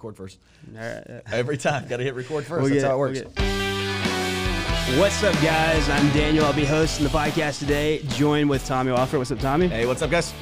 record 0.00 0.16
first. 0.16 0.38
Right, 0.72 1.20
Every 1.30 1.58
time, 1.58 1.86
got 1.86 1.98
to 1.98 2.04
hit 2.04 2.14
record 2.14 2.44
1st 2.44 2.60
we'll 2.62 2.70
That's 2.70 2.84
how 2.84 3.02
it 3.04 3.12
it, 3.12 3.26
we'll 3.34 3.34
works. 3.34 4.98
What's 4.98 5.22
up, 5.22 5.34
guys? 5.42 5.88
I'm 5.90 6.08
Daniel. 6.12 6.46
I'll 6.46 6.54
be 6.54 6.64
hosting 6.64 7.04
the 7.04 7.10
podcast 7.10 7.58
today, 7.58 8.02
joined 8.08 8.48
with 8.48 8.64
Tommy 8.66 8.92
Wofford. 8.92 9.18
What's 9.18 9.30
up, 9.30 9.40
Tommy? 9.40 9.68
Hey, 9.68 9.84
what's 9.84 10.00
up, 10.00 10.10
guys? 10.10 10.32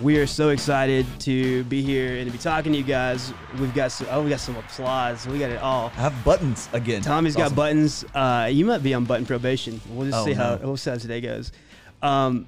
We 0.00 0.18
are 0.18 0.26
so 0.26 0.48
excited 0.48 1.04
to 1.20 1.64
be 1.64 1.82
here 1.82 2.16
and 2.16 2.26
to 2.26 2.32
be 2.32 2.38
talking 2.38 2.72
to 2.72 2.78
you 2.78 2.82
guys. 2.84 3.34
We've 3.60 3.74
got 3.74 3.92
some, 3.92 4.06
oh, 4.10 4.22
we 4.24 4.30
got 4.30 4.40
some 4.40 4.56
applause. 4.56 5.26
We 5.28 5.38
got 5.38 5.50
it 5.50 5.60
all. 5.60 5.92
I 5.96 6.00
have 6.00 6.24
buttons 6.24 6.70
again. 6.72 7.02
Tommy's 7.02 7.34
It's 7.36 7.42
got 7.42 7.54
buttons. 7.54 8.06
Uh, 8.14 8.48
you 8.50 8.64
might 8.64 8.82
be 8.82 8.94
on 8.94 9.04
button 9.04 9.26
probation. 9.26 9.82
We'll 9.90 10.06
just 10.10 10.22
Oh, 10.22 10.24
see 10.24 10.32
how 10.32 10.56
no. 10.56 10.66
we'll 10.66 10.76
see 10.78 10.90
how 10.90 10.96
today 10.96 11.20
goes. 11.20 11.52
Um, 12.02 12.46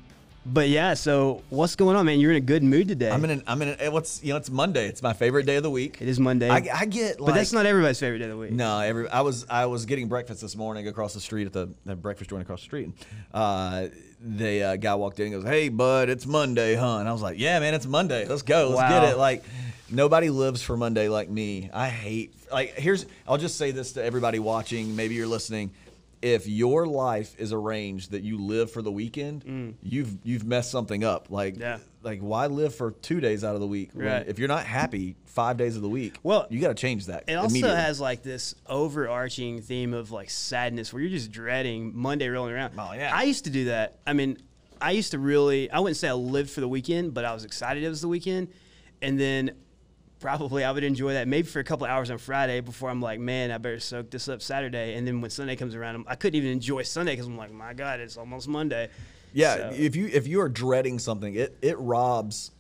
but 0.53 0.69
yeah, 0.69 0.95
so 0.95 1.43
what's 1.51 1.75
going 1.75 1.97
on, 1.97 2.07
man? 2.07 2.21
You're 2.21 2.31
in 2.31 2.37
a 2.37 2.41
good 2.41 2.63
mood 2.63 2.89
today. 2.89 3.11
I'm 3.11 3.25
in. 3.25 3.31
An, 3.31 3.43
I'm 3.47 3.61
in. 3.63 3.69
An, 3.71 3.93
what's 3.93 4.23
you 4.23 4.33
know? 4.33 4.37
It's 4.37 4.51
Monday. 4.51 4.87
It's 4.89 5.03
my 5.03 5.13
favorite 5.13 5.45
day 5.45 5.57
of 5.57 5.63
the 5.63 5.71
week. 5.71 5.99
it 6.01 6.09
is 6.09 6.21
Monday, 6.21 6.49
I, 6.49 6.67
I 6.75 6.85
get 6.87 7.21
like. 7.21 7.33
but 7.33 7.35
that's 7.35 7.53
not 7.53 7.67
everybody's 7.67 7.99
favorite 7.99 8.19
day 8.19 8.25
of 8.25 8.31
the 8.31 8.37
week. 8.37 8.53
No, 8.53 8.79
every 8.81 9.09
I 9.09 9.23
was 9.23 9.47
I 9.51 9.67
was 9.67 9.87
getting 9.87 10.09
breakfast 10.09 10.41
this 10.41 10.57
morning 10.57 10.89
across 10.89 11.15
the 11.15 11.21
street 11.21 11.47
at 11.47 11.53
the, 11.53 11.69
the 11.85 11.97
breakfast 11.97 12.31
joint 12.31 12.43
across 12.43 12.61
the 12.61 12.67
street. 12.67 12.91
Uh, 13.35 13.89
the 14.21 14.63
uh, 14.63 14.77
guy 14.77 14.95
walked 14.95 15.19
in 15.21 15.33
and 15.33 15.43
goes, 15.43 15.45
"Hey, 15.45 15.69
bud, 15.69 16.09
it's 16.09 16.27
Monday, 16.27 16.75
huh?" 16.75 16.99
And 16.99 17.09
I 17.09 17.13
was 17.13 17.23
like, 17.23 17.39
"Yeah, 17.39 17.59
man, 17.59 17.75
it's 17.75 17.87
Monday. 17.87 18.27
Let's 18.27 18.43
go. 18.43 18.71
Let's 18.71 18.93
get 18.93 19.05
it." 19.13 19.19
Like 19.19 19.45
nobody 19.91 20.31
lives 20.31 20.63
for 20.63 20.77
Monday 20.77 21.09
like 21.09 21.29
me. 21.29 21.71
I 21.73 21.89
hate 21.89 22.33
like 22.53 22.75
here's 22.75 23.07
I'll 23.27 23.39
just 23.39 23.57
say 23.57 23.71
this 23.73 23.93
to 23.93 24.05
everybody 24.05 24.39
watching. 24.39 24.97
Maybe 24.97 25.15
you're 25.15 25.27
listening. 25.27 25.73
If 26.23 26.49
your 26.49 26.87
life 26.87 27.35
is 27.39 27.53
arranged 27.53 28.11
that 28.13 28.23
you 28.23 28.39
live 28.39 28.71
for 28.71 28.81
the 28.83 28.91
weekend, 28.91 29.77
you've 29.83 30.17
you've 30.25 30.45
messed 30.45 30.71
something 30.71 31.05
up. 31.05 31.31
Like 31.31 31.55
Mm. 31.57 31.61
Yeah. 31.61 31.79
like 32.03 32.21
why 32.21 32.47
live 32.47 32.75
for 32.75 32.93
two 32.93 33.21
days 33.21 33.45
out 33.45 33.55
of 33.55 33.61
the 33.61 33.67
week? 33.67 33.91
when- 33.93 34.07
Right. 34.07 34.27
If 34.27 34.39
you're 34.39 34.49
not 34.49 34.65
happy 34.65 35.17
five 35.27 35.57
days 35.59 35.77
of 35.77 35.83
the 35.83 35.89
week, 35.89 36.17
Well, 36.23 36.47
you 36.51 36.61
got 36.61 36.69
to 36.69 36.75
change 36.75 37.07
that. 37.07 37.25
It 37.29 37.35
also 37.35 37.69
has 37.75 38.01
like 38.01 38.23
this 38.23 38.55
overarching 38.67 39.61
theme 39.61 39.93
of 39.93 40.11
like 40.11 40.31
sadness 40.31 40.93
where 40.93 41.03
you're 41.03 41.11
just 41.11 41.31
dreading 41.31 41.93
Monday 41.95 42.29
rolling 42.29 42.55
around. 42.55 42.73
Oh, 42.79 42.93
yeah. 42.95 43.11
I 43.15 43.25
used 43.25 43.45
to 43.45 43.51
do 43.51 43.67
that. 43.67 43.99
I 44.07 44.13
mean, 44.15 44.39
I 44.81 44.93
used 44.93 45.11
to 45.13 45.19
really, 45.19 45.71
I 45.71 45.81
wouldn't 45.81 45.97
say 45.99 46.09
I 46.09 46.13
lived 46.15 46.51
for 46.51 46.61
the 46.61 46.69
weekend, 46.69 47.13
but 47.15 47.25
I 47.25 47.35
was 47.35 47.45
excited 47.45 47.83
it 47.83 47.89
was 47.89 48.01
the 48.01 48.09
weekend. 48.09 48.49
And 49.03 49.21
then 49.21 49.51
probably 50.21 50.65
I 50.65 50.71
would 50.71 50.85
enjoy 50.85 51.13
that 51.15 51.29
maybe 51.29 51.47
for 51.47 51.61
a 51.61 51.65
couple 51.65 51.87
hours 51.87 52.11
on 52.11 52.19
Friday 52.19 52.61
before 52.61 52.89
I'm 52.89 53.01
like, 53.01 53.21
man, 53.21 53.51
I 53.51 53.59
better 53.59 53.81
soak 53.81 54.11
this 54.11 54.29
up 54.29 54.43
Saturday. 54.43 54.95
And 54.95 55.07
then 55.07 55.21
when 55.21 55.31
Sunday 55.31 55.57
comes 55.57 55.75
around, 55.75 55.97
I'm- 55.97 56.05
I 56.09 56.15
couldn't 56.15 56.37
even 56.37 56.51
enjoy 56.51 56.83
Sunday 56.83 57.13
because 57.13 57.27
I'm 57.27 57.37
like, 57.37 57.53
my 57.53 57.75
God, 57.75 58.01
it's 58.01 58.17
almost 58.17 58.49
Monday. 58.49 58.89
Yeah, 59.33 59.57
So- 59.57 59.71
if 59.77 59.95
you 59.95 60.07
if 60.07 60.27
you 60.27 60.41
are 60.41 60.49
dreading 60.49 60.99
something, 60.99 61.35
it 61.35 61.57
it 61.61 61.79
robs 61.79 62.53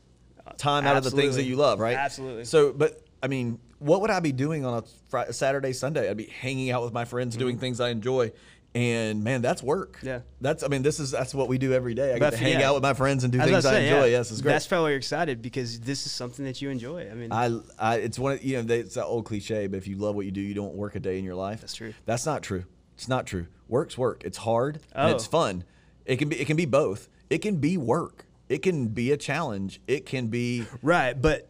time 0.58 0.86
out 0.86 0.96
of 0.96 1.04
the 1.04 1.10
things 1.10 1.36
that 1.36 1.44
you 1.44 1.56
love, 1.56 1.80
right? 1.80 1.96
Absolutely. 1.96 2.44
So, 2.44 2.72
but 2.72 3.00
I 3.22 3.28
mean, 3.28 3.58
what 3.78 4.00
would 4.00 4.10
I 4.10 4.20
be 4.20 4.32
doing 4.32 4.64
on 4.64 4.78
a 4.78 4.82
Friday, 5.08 5.32
Saturday, 5.32 5.72
Sunday? 5.72 6.08
I'd 6.08 6.16
be 6.16 6.26
hanging 6.26 6.70
out 6.70 6.82
with 6.84 6.92
my 6.92 7.04
friends, 7.04 7.36
doing 7.36 7.56
mm-hmm. 7.56 7.60
things 7.60 7.80
I 7.80 7.90
enjoy, 7.90 8.32
and 8.76 9.24
man, 9.24 9.40
that's 9.40 9.62
work. 9.62 9.98
Yeah. 10.02 10.20
that's 10.42 10.62
I 10.62 10.68
mean, 10.68 10.82
this 10.82 11.00
is 11.00 11.10
that's 11.10 11.34
what 11.34 11.48
we 11.48 11.56
do 11.56 11.72
every 11.72 11.94
day. 11.94 12.10
I 12.14 12.18
But 12.18 12.32
get 12.32 12.38
to 12.38 12.44
hang 12.44 12.60
yeah. 12.60 12.68
out 12.68 12.74
with 12.74 12.82
my 12.82 12.92
friends 12.92 13.24
and 13.24 13.32
do 13.32 13.38
things 13.40 13.64
I 13.64 13.70
say, 13.72 13.84
enjoy. 13.88 14.04
yeah, 14.04 14.16
Yes, 14.18 14.30
it's 14.30 14.42
great. 14.42 14.52
That's 14.52 14.66
probably 14.66 14.82
why 14.84 14.88
you're 14.90 14.98
excited 14.98 15.40
because 15.40 15.80
this 15.80 16.04
is 16.04 16.12
something 16.12 16.44
that 16.44 16.60
you 16.60 16.68
enjoy. 16.68 17.08
I 17.10 17.14
mean, 17.14 17.32
I, 17.32 17.58
I, 17.78 17.96
it's 17.96 18.18
one 18.18 18.32
of 18.34 18.44
you 18.44 18.56
know 18.58 18.62
they, 18.64 18.80
it's 18.80 18.94
that 18.96 19.06
old 19.06 19.24
cliche, 19.24 19.66
but 19.66 19.78
if 19.78 19.88
you 19.88 19.96
love 19.96 20.14
what 20.14 20.26
you 20.26 20.30
do, 20.30 20.42
you 20.42 20.52
don't 20.54 20.74
work 20.74 20.94
a 20.94 21.00
day 21.00 21.18
in 21.18 21.24
your 21.24 21.34
life. 21.36 21.62
That's 21.62 21.74
true. 21.74 21.94
That's 22.04 22.26
not 22.26 22.42
true. 22.42 22.64
It's 22.96 23.08
not 23.08 23.26
true. 23.26 23.46
Work's 23.68 23.96
work. 23.96 24.22
It's 24.24 24.38
hard 24.38 24.80
and 24.92 25.10
it's 25.14 25.26
Oh. 25.26 25.30
fun. 25.30 25.64
It 26.04 26.16
can 26.18 26.28
be. 26.28 26.38
It 26.38 26.44
can 26.46 26.56
be 26.56 26.66
both. 26.66 27.08
It 27.30 27.38
can 27.38 27.56
be 27.56 27.78
work. 27.78 28.26
It 28.50 28.58
can 28.58 28.88
be 28.88 29.10
a 29.10 29.16
challenge. 29.16 29.80
It 29.86 30.04
can 30.04 30.26
be 30.26 30.66
right. 30.82 31.20
But 31.20 31.48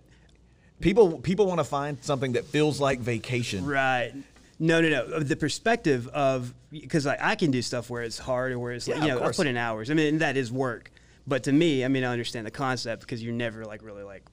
people. 0.81 1.19
People 1.19 1.47
want 1.47 1.59
to 1.59 1.65
find 1.65 1.99
something 2.03 2.33
that 2.35 2.45
feels 2.45 2.81
like 2.81 3.01
vacation. 3.01 3.67
Right. 3.67 4.13
No, 4.59 4.81
no, 4.81 4.89
no. 4.89 5.21
The 5.21 5.37
perspective 5.37 6.09
of 6.09 6.55
because 6.71 7.07
like 7.07 7.21
I 7.21 7.35
can 7.35 7.51
do 7.51 7.61
stuff 7.63 7.91
where 7.91 8.03
it's 8.03 8.19
hard 8.19 8.53
or 8.53 8.59
where 8.59 8.73
it's 8.73 8.89
like 8.89 8.99
Yeah, 8.99 9.03
you 9.03 9.21
know 9.21 9.25
I 9.27 9.33
put 9.33 9.47
in 9.47 9.57
hours. 9.57 9.91
I 9.91 9.95
mean 9.95 10.19
that 10.19 10.37
is 10.37 10.51
work. 10.51 10.91
But 11.27 11.45
to 11.45 11.53
me, 11.53 11.85
I 11.85 11.89
mean 11.89 12.05
I 12.05 12.13
understand 12.13 12.47
the 12.47 12.51
concept 12.51 13.03
because 13.03 13.23
you're 13.23 13.35
never 13.35 13.65
like 13.65 13.83
really 13.83 14.03
like 14.03 14.25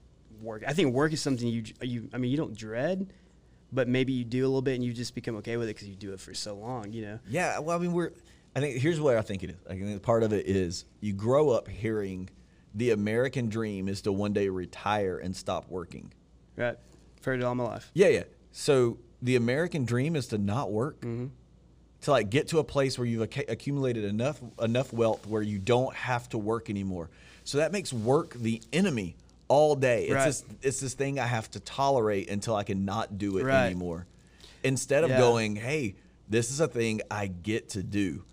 work. 0.42 0.64
I 0.66 0.74
think 0.74 0.94
work 0.94 1.12
is 1.14 1.22
something 1.22 1.48
you 1.48 1.64
you. 1.82 2.10
I 2.14 2.18
mean 2.18 2.32
you 2.32 2.38
don't 2.38 2.56
dread, 2.56 3.12
but 3.72 3.88
maybe 3.88 4.14
you 4.14 4.24
do 4.24 4.44
a 4.44 4.48
little 4.48 4.62
bit 4.62 4.76
and 4.76 4.84
you 4.84 4.94
just 4.94 5.16
become 5.16 5.36
okay 5.38 5.58
with 5.58 5.68
it 5.68 5.76
because 5.76 5.90
you 5.90 5.96
do 5.96 6.14
it 6.14 6.20
for 6.20 6.34
so 6.34 6.56
long. 6.56 6.94
You 6.94 7.02
know. 7.02 7.20
Yeah. 7.28 7.60
Well, 7.60 7.76
I 7.76 7.80
mean, 7.80 7.94
we're. 7.94 8.12
I 8.56 8.60
think 8.60 8.78
here's 8.78 9.02
what 9.02 9.18
I 9.18 9.22
think 9.22 9.44
it 9.44 9.50
is. 9.50 9.56
I 9.68 9.74
think 9.74 10.02
part 10.04 10.22
of 10.22 10.32
it 10.32 10.46
is 10.46 10.86
you 11.02 11.14
grow 11.14 11.50
up 11.50 11.68
hearing 11.68 12.30
the 12.76 12.92
American 12.92 13.50
dream 13.50 13.88
is 13.88 14.02
to 14.04 14.12
one 14.12 14.32
day 14.32 14.50
retire 14.50 15.18
and 15.18 15.36
stop 15.36 15.70
working. 15.70 16.14
Right. 16.56 16.78
I've 17.18 17.26
heard 17.26 17.40
it 17.40 17.44
all 17.44 17.56
my 17.56 17.64
life. 17.64 17.90
Yeah, 17.94 18.10
yeah. 18.10 18.24
So 18.52 19.00
the 19.24 19.36
American 19.38 19.86
dream 19.86 20.16
is 20.16 20.28
to 20.28 20.38
not 20.38 20.72
work, 20.72 21.00
mm-hmm. 21.02 21.28
to 22.02 22.12
like 22.12 22.30
get 22.30 22.50
to 22.50 22.60
a 22.60 22.64
place 22.64 23.00
where 23.00 23.08
you've 23.08 23.24
acc- 23.24 23.50
accumulated 23.50 24.04
enough 24.04 24.40
enough 24.62 24.92
wealth 24.94 25.26
where 25.26 25.42
you 25.42 25.58
don't 25.58 25.96
have 25.96 26.28
to 26.30 26.38
work 26.38 26.70
anymore. 26.70 27.10
So 27.46 27.58
that 27.60 27.72
makes 27.72 27.92
work 27.92 28.34
the 28.36 28.62
enemy 28.72 29.16
all 29.48 29.76
day. 29.76 30.04
It's 30.06 30.14
Right. 30.14 30.26
this 30.26 30.44
it's 30.62 30.80
this 30.82 30.94
thing 30.94 31.20
I 31.20 31.26
have 31.26 31.50
to 31.52 31.60
tolerate 31.62 32.30
until 32.30 32.56
I 32.56 32.64
can 32.64 32.86
not 32.86 33.18
do 33.18 33.38
it 33.38 33.46
Right. 33.46 33.66
anymore. 33.68 34.06
Instead 34.64 35.04
of 35.04 35.10
Yeah. 35.10 35.18
going, 35.20 35.56
hey, 35.56 35.96
this 36.30 36.52
is 36.52 36.60
a 36.60 36.68
thing 36.68 37.02
I 37.10 37.28
get 37.28 37.70
to 37.70 37.84
do. 37.84 38.24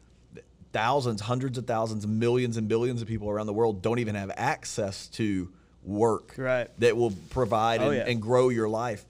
Thousands, 0.73 1.21
hundreds 1.21 1.59
of 1.59 1.67
thousands, 1.67 2.07
millions 2.07 2.57
and 2.57 2.69
billions 2.69 3.03
of 3.03 3.09
people 3.09 3.29
around 3.29 3.47
the 3.47 3.53
world 3.53 3.83
don't 3.83 3.99
even 3.99 4.15
have 4.15 4.31
access 4.37 5.09
to 5.09 5.49
work 5.85 6.35
Right. 6.37 6.69
that 6.79 6.97
will 6.97 7.13
provide 7.31 7.81
Oh, 7.81 7.89
and, 7.91 7.97
yeah. 7.97 8.07
and 8.09 8.23
grow 8.23 8.49
your 8.51 8.69
life. 8.69 9.05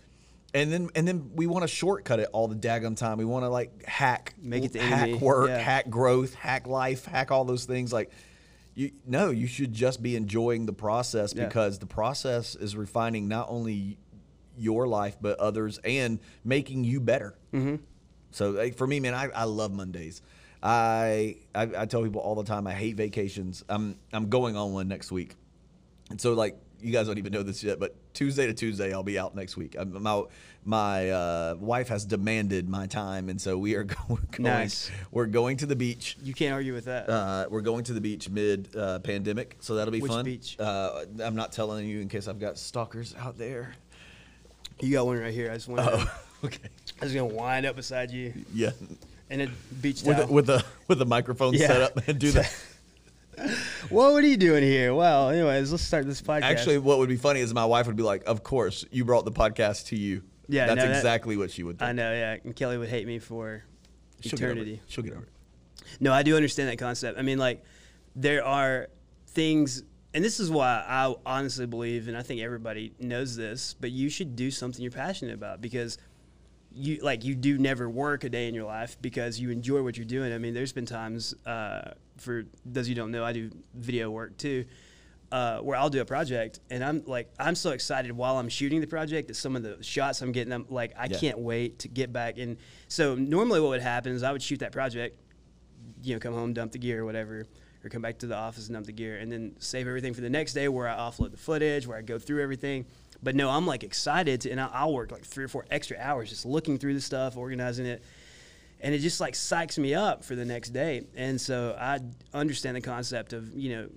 And 0.52 0.72
then 0.72 0.90
and 0.94 1.06
then 1.06 1.30
we 1.34 1.46
want 1.46 1.62
to 1.62 1.68
shortcut 1.68 2.18
it 2.20 2.28
all 2.32 2.48
the 2.48 2.56
daggum 2.56 2.96
time. 2.96 3.18
We 3.18 3.24
want 3.24 3.44
to 3.44 3.48
like 3.48 3.84
hack, 3.84 4.34
Make 4.42 4.64
it 4.64 4.72
the 4.72 4.80
hack 4.80 5.20
work, 5.20 5.48
Yeah. 5.48 5.58
hack 5.58 5.88
growth, 5.90 6.34
hack 6.34 6.66
life, 6.66 7.04
hack 7.04 7.30
all 7.30 7.44
those 7.44 7.64
things. 7.66 7.92
Like 7.92 8.10
you, 8.74 8.90
no, 9.06 9.30
you 9.30 9.46
should 9.46 9.72
just 9.72 10.02
be 10.02 10.16
enjoying 10.16 10.66
the 10.66 10.72
process 10.72 11.34
Yeah. 11.34 11.46
because 11.46 11.78
the 11.78 11.86
process 11.86 12.54
is 12.56 12.76
refining 12.76 13.28
not 13.28 13.48
only 13.48 13.98
your 14.56 14.86
life 14.88 15.16
but 15.20 15.38
others 15.38 15.78
and 15.84 16.18
making 16.44 16.84
you 16.84 17.00
better. 17.00 17.34
Mm-hmm. 17.52 17.76
So 18.32 18.50
like, 18.50 18.74
for 18.76 18.86
me, 18.86 18.98
man, 19.00 19.14
I, 19.14 19.28
I 19.34 19.44
love 19.44 19.72
Mondays. 19.72 20.20
I, 20.62 21.36
I 21.54 21.62
I 21.78 21.86
tell 21.86 22.02
people 22.02 22.20
all 22.20 22.34
the 22.34 22.44
time 22.44 22.66
I 22.66 22.72
hate 22.72 22.96
vacations. 22.96 23.64
I'm 23.68 23.96
I'm 24.12 24.28
going 24.28 24.56
on 24.56 24.72
one 24.72 24.88
next 24.88 25.10
week. 25.10 25.36
And 26.10 26.20
so, 26.20 26.34
like, 26.34 26.58
you 26.82 26.92
guys 26.92 27.06
don't 27.06 27.18
even 27.18 27.32
know 27.32 27.42
this 27.42 27.62
yet, 27.62 27.78
but 27.78 27.94
Tuesday 28.14 28.46
to 28.46 28.54
Tuesday, 28.54 28.92
I'll 28.92 29.02
be 29.02 29.18
out 29.18 29.34
next 29.34 29.56
week. 29.56 29.76
I'm, 29.78 30.02
my 30.02 30.22
my 30.64 31.10
uh, 31.10 31.54
wife 31.58 31.88
has 31.88 32.04
demanded 32.04 32.68
my 32.68 32.86
time, 32.86 33.28
and 33.28 33.40
so 33.40 33.56
we 33.56 33.74
are 33.76 33.84
go- 33.94 33.96
going. 34.08 34.42
Nice. 34.42 34.90
We're 35.10 35.26
going 35.26 35.56
to 35.58 35.66
the 35.66 35.76
beach. 35.76 36.16
You 36.22 36.34
can't 36.34 36.52
argue 36.52 36.74
with 36.74 36.84
that. 36.86 37.08
Uh, 37.08 37.46
we're 37.50 37.60
going 37.62 37.84
to 37.84 37.92
the 37.92 38.00
beach 38.00 38.28
mid 38.28 38.68
uh, 38.76 38.98
pandemic, 39.00 39.56
so 39.60 39.74
that'll 39.76 39.92
be 39.92 40.00
Which 40.00 40.12
fun. 40.12 40.24
beach? 40.24 40.56
Uh, 40.58 41.04
I'm 41.22 41.34
not 41.36 41.52
telling 41.52 41.86
you 41.86 42.00
in 42.00 42.08
case 42.08 42.28
I've 42.28 42.40
got 42.40 42.58
stalkers 42.58 43.14
out 43.18 43.38
there. 43.38 43.74
you 44.80 44.92
got 44.92 45.06
one 45.06 45.18
right 45.18 45.32
here. 45.34 45.50
I 45.50 45.54
just 45.54 45.68
want. 45.68 45.80
Oh, 45.82 46.20
okay. 46.44 46.68
I 47.00 47.04
was 47.04 47.14
gonna 47.14 47.26
wind 47.26 47.64
up 47.66 47.76
beside 47.76 48.10
you 48.10 48.32
Yeah, 48.52 48.70
And 49.30 49.40
a 49.42 49.48
beach 49.80 50.02
with 50.02 50.16
towel. 50.18 50.28
a, 50.28 50.32
with 50.32 50.50
a 50.50 50.64
with 50.88 51.00
a 51.00 51.06
microphone 51.06 51.54
Yeah. 51.54 51.66
set 51.68 51.82
up 51.82 52.08
and 52.08 52.18
do 52.18 52.30
that. 52.32 52.54
What 53.88 54.22
are 54.22 54.26
you 54.26 54.36
doing 54.36 54.62
here? 54.62 54.94
Well, 54.94 55.30
anyways, 55.30 55.72
let's 55.72 55.82
start 55.82 56.06
this 56.06 56.22
podcast. 56.22 56.42
Actually, 56.42 56.78
what 56.78 56.98
would 56.98 57.08
be 57.08 57.16
funny 57.16 57.40
is 57.40 57.52
my 57.52 57.64
wife 57.64 57.86
would 57.86 57.96
be 57.96 58.02
like, 58.02 58.22
"Of 58.24 58.42
course, 58.42 58.84
you 58.90 59.04
brought 59.04 59.24
the 59.24 59.32
podcast 59.32 59.86
to 59.86 59.96
you." 59.96 60.22
Yeah, 60.48 60.66
that's 60.66 60.78
no, 60.78 60.88
that- 60.88 60.96
exactly 60.96 61.36
what 61.36 61.50
she 61.50 61.62
would. 61.62 61.78
Think. 61.78 61.88
I 61.88 61.92
know, 61.92 62.12
yeah. 62.12 62.36
And 62.44 62.54
Kelly 62.54 62.78
would 62.78 62.88
hate 62.88 63.06
me 63.06 63.18
for 63.18 63.64
She'll 64.20 64.38
get 64.38 64.50
eternity. 64.50 64.80
She'll 64.88 65.04
get 65.04 65.14
over 65.14 65.22
it. 65.22 65.28
No, 65.98 66.12
I 66.12 66.22
do 66.22 66.36
understand 66.36 66.68
that 66.68 66.78
concept. 66.78 67.18
I 67.18 67.22
mean, 67.22 67.38
like, 67.38 67.64
there 68.14 68.44
are 68.44 68.88
things, 69.28 69.82
and 70.14 70.24
this 70.24 70.38
is 70.40 70.50
why 70.50 70.84
I 70.86 71.14
honestly 71.26 71.66
believe, 71.66 72.08
and 72.08 72.16
I 72.16 72.22
think 72.22 72.40
everybody 72.40 72.92
knows 72.98 73.36
this, 73.36 73.74
but 73.80 73.90
you 73.90 74.08
should 74.08 74.36
do 74.36 74.50
something 74.50 74.82
you're 74.82 74.92
passionate 74.92 75.34
about 75.34 75.60
because 75.60 75.98
you 76.72 77.00
like 77.02 77.24
you 77.24 77.34
do 77.34 77.58
never 77.58 77.90
work 77.90 78.22
a 78.22 78.28
day 78.28 78.46
in 78.46 78.54
your 78.54 78.64
life 78.64 78.96
because 79.00 79.40
you 79.40 79.50
enjoy 79.50 79.82
what 79.82 79.96
you're 79.96 80.06
doing. 80.06 80.32
I 80.32 80.38
mean, 80.38 80.54
there's 80.54 80.72
been 80.72 80.86
times 80.86 81.34
uh, 81.44 81.92
for 82.20 82.44
those 82.64 82.88
you 82.88 82.94
don't 82.94 83.10
know, 83.10 83.24
I 83.24 83.32
do 83.32 83.50
video 83.74 84.10
work 84.10 84.36
too. 84.36 84.64
Uh, 85.32 85.60
where 85.60 85.78
I'll 85.78 85.90
do 85.90 86.00
a 86.00 86.04
project 86.04 86.58
and 86.70 86.82
I'm 86.82 87.04
like 87.06 87.30
I'm 87.38 87.54
so 87.54 87.70
excited 87.70 88.10
while 88.10 88.36
I'm 88.36 88.48
shooting 88.48 88.80
the 88.80 88.88
project 88.88 89.28
that 89.28 89.34
some 89.34 89.54
of 89.54 89.62
the 89.62 89.80
shots 89.80 90.22
I'm 90.22 90.32
getting 90.32 90.52
I'm 90.52 90.66
like 90.68 90.92
I 90.98 91.06
Yeah. 91.08 91.18
can't 91.18 91.38
wait 91.38 91.78
to 91.80 91.88
get 91.88 92.12
back 92.12 92.36
and 92.36 92.56
so 92.88 93.14
normally 93.14 93.60
what 93.60 93.68
would 93.68 93.80
happen 93.80 94.12
is 94.12 94.24
I 94.24 94.32
would 94.32 94.42
shoot 94.42 94.58
that 94.58 94.72
project 94.72 95.16
you 96.02 96.14
know, 96.14 96.18
come 96.18 96.34
home, 96.34 96.52
dump 96.52 96.72
the 96.72 96.78
gear 96.78 97.02
or 97.02 97.04
whatever, 97.04 97.46
or 97.84 97.90
come 97.90 98.02
back 98.02 98.18
to 98.18 98.26
the 98.26 98.34
office 98.34 98.66
and 98.68 98.74
dump 98.74 98.86
the 98.86 98.92
gear, 98.92 99.18
and 99.18 99.30
then 99.30 99.54
save 99.58 99.86
everything 99.86 100.14
for 100.14 100.20
the 100.22 100.30
next 100.30 100.52
day 100.54 100.66
where 100.68 100.88
I 100.88 100.96
offload 100.96 101.30
the 101.30 101.36
footage, 101.36 101.86
where 101.86 101.98
I 101.98 102.02
go 102.02 102.18
through 102.18 102.42
everything. 102.42 102.86
But 103.22 103.34
no, 103.34 103.50
I'm 103.50 103.66
like 103.66 103.84
excited 103.84 104.40
to, 104.42 104.50
and 104.50 104.58
I'll, 104.60 104.70
I'll 104.72 104.92
work 104.94 105.12
like 105.12 105.24
three 105.24 105.44
or 105.44 105.48
four 105.48 105.66
extra 105.70 105.98
hours 106.00 106.30
just 106.30 106.46
looking 106.46 106.78
through 106.78 106.94
the 106.94 107.00
stuff, 107.02 107.36
organizing 107.36 107.84
it, 107.86 108.02
and 108.80 108.94
it 108.94 108.98
just 108.98 109.20
like 109.20 109.34
psychs 109.34 109.78
me 109.78 109.94
up 109.94 110.24
for 110.24 110.34
the 110.34 110.44
next 110.44 110.70
day. 110.70 111.02
And 111.14 111.40
so 111.40 111.76
I 111.78 112.00
understand 112.34 112.76
the 112.76 112.80
concept 112.80 113.32
of 113.32 113.54
you 113.54 113.76
know 113.76 113.88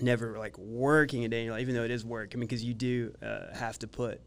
never 0.00 0.38
like 0.38 0.56
working 0.58 1.24
a 1.24 1.28
day 1.28 1.40
in 1.40 1.44
your 1.46 1.54
life, 1.54 1.62
even 1.62 1.74
though 1.74 1.84
it 1.84 1.90
is 1.90 2.04
work. 2.04 2.30
I 2.32 2.36
mean, 2.36 2.46
because 2.46 2.62
you 2.64 2.74
do 2.74 3.12
uh, 3.22 3.54
have 3.54 3.78
to 3.80 3.88
put 3.88 4.20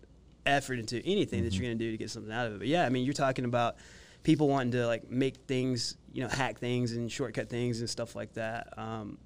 effort 0.45 0.79
into 0.79 0.99
anything 1.05 1.43
that 1.43 1.53
you're 1.53 1.63
going 1.63 1.77
to 1.77 1.83
do 1.85 1.91
to 1.91 1.97
get 1.97 2.09
something 2.09 2.31
out 2.31 2.47
of 2.47 2.53
it. 2.53 2.59
But 2.59 2.67
yeah, 2.67 2.85
I 2.85 2.89
mean, 2.89 3.05
you're 3.05 3.13
talking 3.13 3.45
about 3.45 3.75
people 4.23 4.47
wanting 4.47 4.71
to 4.71 4.87
like 4.87 5.09
make 5.09 5.37
things, 5.47 5.97
you 6.13 6.23
know, 6.23 6.29
hack 6.29 6.59
things 6.59 6.93
and 6.93 7.11
shortcut 7.11 7.49
things 7.49 7.79
and 7.79 7.89
stuff 7.89 8.15
like 8.15 8.33
that. 8.33 8.73
Um, 8.77 9.17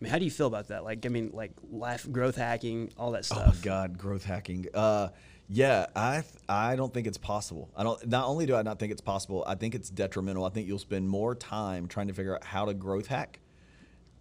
I 0.00 0.04
mean, 0.04 0.10
how 0.12 0.18
do 0.18 0.24
you 0.24 0.30
feel 0.30 0.46
about 0.48 0.68
that? 0.68 0.84
Like, 0.84 1.04
I 1.06 1.08
mean, 1.08 1.30
like 1.32 1.52
life 1.70 2.10
growth 2.10 2.36
hacking, 2.36 2.92
all 2.96 3.12
that 3.12 3.18
Oh 3.30 3.34
stuff. 3.36 3.56
my 3.56 3.62
God, 3.62 3.98
growth 3.98 4.24
hacking. 4.24 4.66
Uh, 4.74 5.08
yeah, 5.54 5.86
I 5.94 6.22
th- 6.22 6.42
I 6.48 6.76
don't 6.76 6.94
think 6.94 7.06
it's 7.06 7.18
possible. 7.18 7.70
I 7.76 7.82
don't. 7.82 8.06
Not 8.08 8.26
only 8.26 8.46
do 8.46 8.56
I 8.56 8.62
not 8.62 8.78
think 8.78 8.90
it's 8.90 9.02
possible, 9.02 9.44
I 9.46 9.54
think 9.54 9.74
it's 9.74 9.90
detrimental. 9.90 10.46
I 10.46 10.48
think 10.48 10.66
you'll 10.66 10.78
spend 10.78 11.06
more 11.06 11.34
time 11.34 11.88
trying 11.88 12.08
to 12.08 12.14
figure 12.14 12.34
out 12.34 12.42
how 12.42 12.64
to 12.64 12.72
growth 12.72 13.08
hack, 13.08 13.38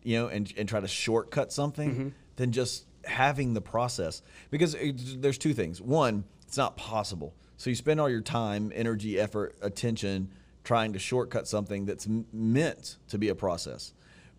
you 0.03 0.17
know, 0.19 0.27
and 0.27 0.51
and 0.57 0.67
try 0.67 0.81
to 0.81 0.89
shortcut 0.89 1.53
something 1.53 1.91
mm-hmm. 1.91 2.09
than 2.35 2.51
just 2.51 2.85
having 3.05 3.53
the 3.53 3.61
process. 3.61 4.21
Because 4.49 4.75
it, 4.75 5.21
there's 5.21 5.37
two 5.37 5.53
things. 5.53 5.81
One, 5.81 6.25
it's 6.45 6.57
not 6.57 6.75
possible. 6.75 7.33
So 7.55 7.69
you 7.69 7.77
spend 7.77 8.01
all 8.01 8.09
your 8.09 8.21
time, 8.21 8.71
energy, 8.75 9.17
effort, 9.17 9.55
attention 9.61 10.31
trying 10.65 10.91
to 10.93 10.99
shortcut 10.99 11.47
something 11.47 11.85
that's 11.85 12.07
m- 12.07 12.25
meant 12.33 12.97
to 13.07 13.17
be 13.17 13.29
a 13.29 13.35
process, 13.35 13.93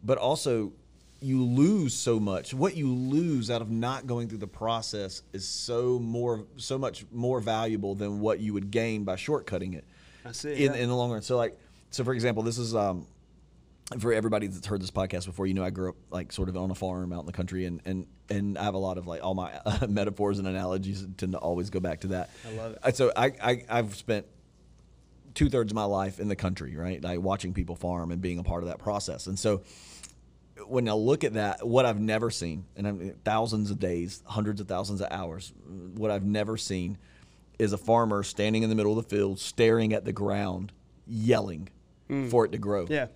but 0.04 0.18
also 0.18 0.72
you 1.22 1.44
lose 1.44 1.94
so 1.94 2.18
much. 2.20 2.52
What 2.54 2.76
you 2.76 2.92
lose 2.92 3.50
out 3.50 3.62
of 3.62 3.70
not 3.70 4.06
going 4.06 4.28
through 4.28 4.38
the 4.38 4.46
process 4.46 5.22
is 5.32 5.46
so 5.46 5.98
more, 5.98 6.44
so 6.56 6.78
much 6.78 7.04
more 7.12 7.40
valuable 7.40 7.94
than 7.94 8.20
what 8.20 8.40
you 8.40 8.52
would 8.54 8.70
gain 8.70 9.04
by 9.04 9.16
shortcutting 9.16 9.74
it. 9.74 9.84
I 10.24 10.32
see, 10.32 10.52
In, 10.64 10.72
yeah. 10.74 10.80
in 10.80 10.88
the 10.88 10.94
long 10.96 11.10
run. 11.10 11.22
So 11.22 11.36
like, 11.36 11.58
so 11.90 12.04
for 12.04 12.14
example, 12.14 12.42
this 12.42 12.58
is 12.58 12.74
um, 12.74 13.06
for 13.98 14.12
everybody 14.12 14.46
that's 14.46 14.66
heard 14.66 14.80
this 14.80 14.90
podcast 14.90 15.26
before, 15.26 15.46
you 15.46 15.54
know, 15.54 15.64
I 15.64 15.70
grew 15.70 15.90
up 15.90 15.96
like 16.10 16.32
sort 16.32 16.48
of 16.48 16.56
on 16.56 16.70
a 16.70 16.74
farm 16.74 17.12
out 17.12 17.20
in 17.20 17.26
the 17.26 17.32
country, 17.32 17.66
and 17.66 17.80
and 17.84 18.06
and 18.30 18.56
I 18.56 18.64
have 18.64 18.74
a 18.74 18.78
lot 18.78 18.96
of 18.98 19.06
like 19.06 19.22
all 19.22 19.34
my 19.34 19.52
uh, 19.66 19.86
metaphors 19.88 20.38
and 20.38 20.48
analogies 20.48 21.06
tend 21.16 21.32
to 21.32 21.38
always 21.38 21.70
go 21.70 21.80
back 21.80 22.00
to 22.00 22.06
that. 22.08 22.30
I 22.48 22.52
love 22.54 22.78
it. 22.84 22.96
So 22.96 23.12
I, 23.14 23.32
I 23.42 23.64
I've 23.68 23.94
spent 23.94 24.26
two 25.34 25.48
thirds 25.50 25.72
of 25.72 25.76
my 25.76 25.84
life 25.84 26.20
in 26.20 26.28
the 26.28 26.36
country, 26.36 26.76
right? 26.76 27.02
Like 27.02 27.20
watching 27.20 27.52
people 27.52 27.76
farm 27.76 28.10
and 28.10 28.20
being 28.22 28.38
a 28.38 28.42
part 28.44 28.62
of 28.62 28.68
that 28.68 28.78
process, 28.78 29.26
and 29.26 29.38
so 29.38 29.62
when 30.68 30.88
I 30.88 30.92
look 30.92 31.24
at 31.24 31.34
that, 31.34 31.66
what 31.66 31.86
I've 31.86 32.00
never 32.00 32.30
seen, 32.30 32.64
and 32.76 32.86
I'm 32.86 33.14
thousands 33.24 33.70
of 33.70 33.78
days, 33.78 34.22
hundreds 34.26 34.60
of 34.60 34.68
thousands 34.68 35.00
of 35.00 35.08
hours, 35.10 35.52
what 35.94 36.10
I've 36.10 36.24
never 36.24 36.56
seen 36.56 36.98
is 37.58 37.72
a 37.72 37.78
farmer 37.78 38.22
standing 38.22 38.62
in 38.62 38.70
the 38.70 38.74
middle 38.74 38.98
of 38.98 39.08
the 39.08 39.16
field, 39.16 39.38
staring 39.38 39.92
at 39.92 40.04
the 40.04 40.12
ground, 40.12 40.72
yelling 41.06 41.68
hmm. 42.08 42.28
for 42.28 42.44
it 42.44 42.52
to 42.52 42.58
grow, 42.58 42.86
Yeah. 42.88 43.06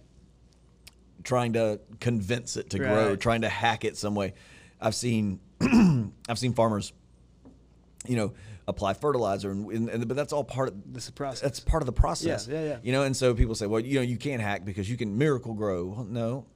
trying 1.24 1.54
to 1.54 1.80
convince 2.00 2.56
it 2.56 2.70
to 2.70 2.78
grow, 2.78 3.16
trying 3.16 3.42
to 3.42 3.48
hack 3.48 3.84
it 3.84 3.96
some 3.96 4.14
way. 4.14 4.34
I've 4.80 4.94
seen, 4.94 5.40
I've 6.28 6.38
seen 6.38 6.52
farmers, 6.52 6.92
you 8.06 8.16
know, 8.16 8.34
apply 8.68 8.94
fertilizer, 8.94 9.50
and, 9.50 9.70
and, 9.70 9.88
and 9.88 10.08
but 10.08 10.16
that's 10.16 10.32
all 10.32 10.44
part 10.44 10.68
of 10.68 10.92
the 10.92 11.12
process. 11.12 11.40
that's 11.40 11.60
part 11.60 11.82
of 11.82 11.86
the 11.86 11.92
process. 11.92 12.48
Yeah, 12.48 12.60
yeah, 12.60 12.66
yeah. 12.66 12.78
You 12.82 12.92
know, 12.92 13.02
and 13.02 13.16
so 13.16 13.34
people 13.34 13.54
say, 13.54 13.66
well, 13.66 13.80
you 13.80 13.96
know, 13.96 14.02
you 14.02 14.16
can't 14.16 14.42
hack 14.42 14.64
because 14.64 14.90
you 14.90 14.96
can 14.96 15.16
Miracle-Gro. 15.16 15.84
Well, 15.86 16.04
no, 16.04 16.46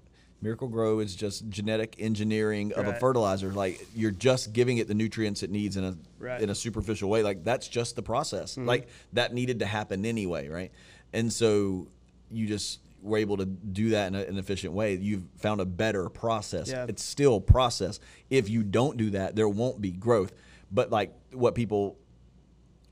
Miracle-Gro 0.43 1.01
is 1.01 1.15
just 1.15 1.49
genetic 1.49 1.97
engineering 1.99 2.73
of 2.73 2.87
a 2.87 2.95
fertilizer. 2.95 3.53
Like 3.53 3.87
you're 3.95 4.11
just 4.11 4.53
giving 4.53 4.79
it 4.79 4.89
the 4.89 4.95
nutrients 4.95 5.43
it 5.43 5.51
needs 5.51 5.77
in 5.77 5.85
a 5.85 5.97
Right. 6.19 6.35
Mm-hmm. 6.35 6.45
in 6.45 6.51
a 6.51 6.55
superficial 6.55 7.09
way. 7.09 7.23
Like 7.23 7.45
that's 7.45 7.67
just 7.69 7.97
the 7.97 8.03
process. 8.03 8.57
Like 8.59 8.89
that 9.15 9.33
needed 9.33 9.61
to 9.61 9.67
happen 9.67 10.05
anyway, 10.05 10.49
right? 10.49 10.71
And 11.13 11.33
so 11.33 11.89
you 12.31 12.47
just 12.47 12.81
were 13.03 13.17
able 13.17 13.39
to 13.39 13.47
do 13.47 13.91
that 13.91 14.09
in 14.09 14.15
a, 14.15 14.21
an 14.21 14.39
efficient 14.39 14.75
way. 14.75 14.95
You've 14.97 15.25
found 15.39 15.61
a 15.63 15.65
better 15.65 16.09
process. 16.11 16.69
Yeah. 16.71 16.85
It's 16.89 17.03
still 17.03 17.41
process. 17.41 18.01
If 18.29 18.51
you 18.51 18.63
don't 18.63 18.99
do 18.99 19.11
that, 19.11 19.35
there 19.35 19.49
won't 19.49 19.81
be 19.81 19.91
growth. 19.91 20.33
But 20.71 20.91
like 20.91 21.15
what 21.33 21.55
people 21.55 21.97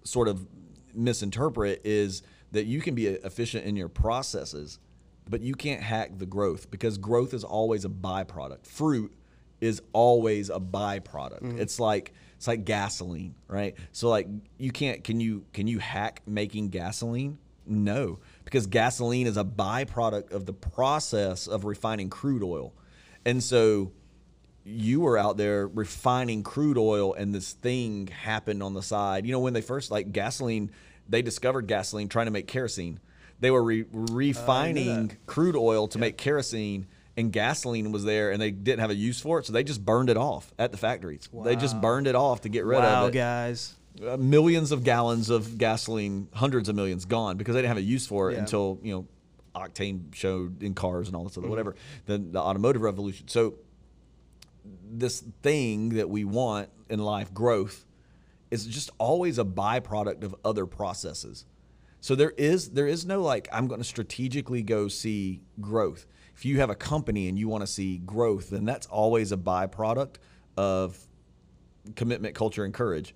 sort 0.05 0.29
of 0.29 0.47
misinterpret 0.95 1.83
is 1.85 2.23
that 2.53 2.65
you 2.65 2.81
can 2.81 2.95
be 2.95 3.07
efficient 3.09 3.67
in 3.67 3.77
your 3.77 3.89
processes, 3.91 4.79
but 5.29 5.41
you 5.43 5.55
can't 5.55 5.83
hack 5.83 6.19
the 6.19 6.27
growth 6.27 6.71
because 6.71 6.99
growth 6.99 7.35
is 7.35 7.45
always 7.45 7.85
a 7.85 7.89
byproduct. 7.89 8.67
Fruit 8.67 9.13
is 9.61 9.83
always 9.93 10.51
a 10.51 10.61
byproduct. 10.61 11.43
Mm-hmm. 11.43 11.61
It's 11.61 11.81
like 11.81 12.13
it's 12.37 12.47
like 12.47 12.65
gasoline, 12.65 13.35
right? 13.49 13.75
So 13.93 14.09
like 14.09 14.29
you 14.59 14.71
can't 14.71 15.03
can 15.03 15.21
you 15.21 15.45
can 15.53 15.67
you 15.67 15.79
hack 15.79 16.23
making 16.27 16.71
gasoline? 16.71 17.39
No, 17.67 18.21
because 18.45 18.67
gasoline 18.67 19.27
is 19.27 19.37
a 19.37 19.45
byproduct 19.45 20.33
of 20.33 20.47
the 20.47 20.53
process 20.55 21.47
of 21.47 21.65
refining 21.65 22.09
crude 22.09 22.43
oil. 22.43 22.73
And 23.27 23.43
so 23.43 23.93
you 24.65 25.01
were 25.01 25.19
out 25.19 25.37
there 25.37 25.67
refining 25.67 26.43
crude 26.43 26.79
oil 26.79 27.15
and 27.15 27.35
this 27.35 27.53
thing 27.53 28.07
happened 28.07 28.63
on 28.63 28.75
the 28.75 28.83
side. 28.83 29.27
You 29.27 29.33
know, 29.33 29.41
when 29.41 29.53
they 29.53 29.61
first 29.61 29.91
like 29.91 30.13
gasoline, 30.13 30.71
they 31.09 31.23
discovered 31.23 31.67
gasoline 31.67 32.09
trying 32.09 32.27
to 32.27 32.33
make 32.33 32.47
kerosene. 32.47 33.01
They 33.41 33.51
were 33.51 33.63
re- 33.63 33.85
refining 33.91 35.17
crude 35.27 35.57
oil 35.57 35.89
to 35.89 35.99
make 35.99 36.17
kerosene 36.17 36.87
and 37.17 37.33
gasoline 37.33 37.93
was 37.93 38.05
there 38.05 38.31
and 38.31 38.41
they 38.41 38.51
didn't 38.51 38.81
have 38.81 38.91
a 38.91 38.95
use 38.95 39.21
for 39.21 39.39
it. 39.39 39.47
So 39.47 39.53
they 39.53 39.65
just 39.65 39.85
burned 39.85 40.11
it 40.11 40.17
off 40.17 40.53
at 40.59 40.73
the 40.73 40.79
factories. 40.79 41.29
They 41.33 41.57
just 41.57 41.81
burned 41.81 42.07
it 42.07 42.15
off 42.15 42.43
to 42.43 42.49
get 42.49 42.65
rid 42.65 42.79
wow, 42.81 43.05
of 43.05 43.11
it. 43.11 43.19
guys. 43.19 43.75
Uh, 44.05 44.17
millions 44.17 44.71
of 44.71 44.85
gallons 44.85 45.29
of 45.29 45.59
gasoline, 45.59 46.29
hundreds 46.33 46.69
of 46.69 46.77
millions 46.77 47.05
gone 47.05 47.37
because 47.37 47.55
they 47.55 47.61
didn't 47.61 47.71
have 47.71 47.79
a 47.79 47.83
use 47.83 48.07
for 48.07 48.31
it 48.31 48.35
Yeah. 48.35 48.41
until, 48.41 48.79
you 48.83 48.93
know, 48.95 49.07
octane 49.57 50.15
showed 50.15 50.63
in 50.63 50.75
cars 50.75 51.09
and 51.09 51.17
all 51.17 51.25
this 51.25 51.37
other 51.37 51.49
whatever, 51.49 51.75
the, 52.07 52.19
the 52.19 52.39
automotive 52.39 52.83
revolution. 52.83 53.27
So 53.27 53.55
this 54.91 55.21
thing 55.43 55.91
that 55.91 56.09
we 56.09 56.25
want 56.25 56.69
in 56.89 57.01
life, 57.01 57.35
growth, 57.35 57.85
is 58.51 58.67
just 58.67 58.91
always 58.99 59.39
a 59.39 59.45
byproduct 59.45 60.23
of 60.23 60.35
other 60.45 60.67
processes. 60.67 61.45
So 62.01 62.15
there 62.15 62.31
is 62.31 62.71
there 62.71 62.87
is 62.87 63.05
no 63.07 63.23
like 63.23 63.49
I'm 63.53 63.67
going 63.67 63.81
to 63.81 63.87
strategically 63.87 64.63
go 64.63 64.89
see 64.89 65.43
growth. 65.61 66.07
If 66.37 66.45
you 66.45 66.61
have 66.61 66.71
a 66.71 66.75
company 66.77 67.29
and 67.29 67.39
you 67.39 67.49
want 67.49 67.63
to 67.63 67.67
see 67.67 67.99
growth, 67.99 68.51
then 68.51 68.65
that's 68.65 68.87
always 68.87 69.33
a 69.33 69.37
byproduct 69.37 70.17
of 70.57 70.97
commitment, 71.97 72.35
culture, 72.35 72.65
and 72.65 72.73
courage. 72.73 73.15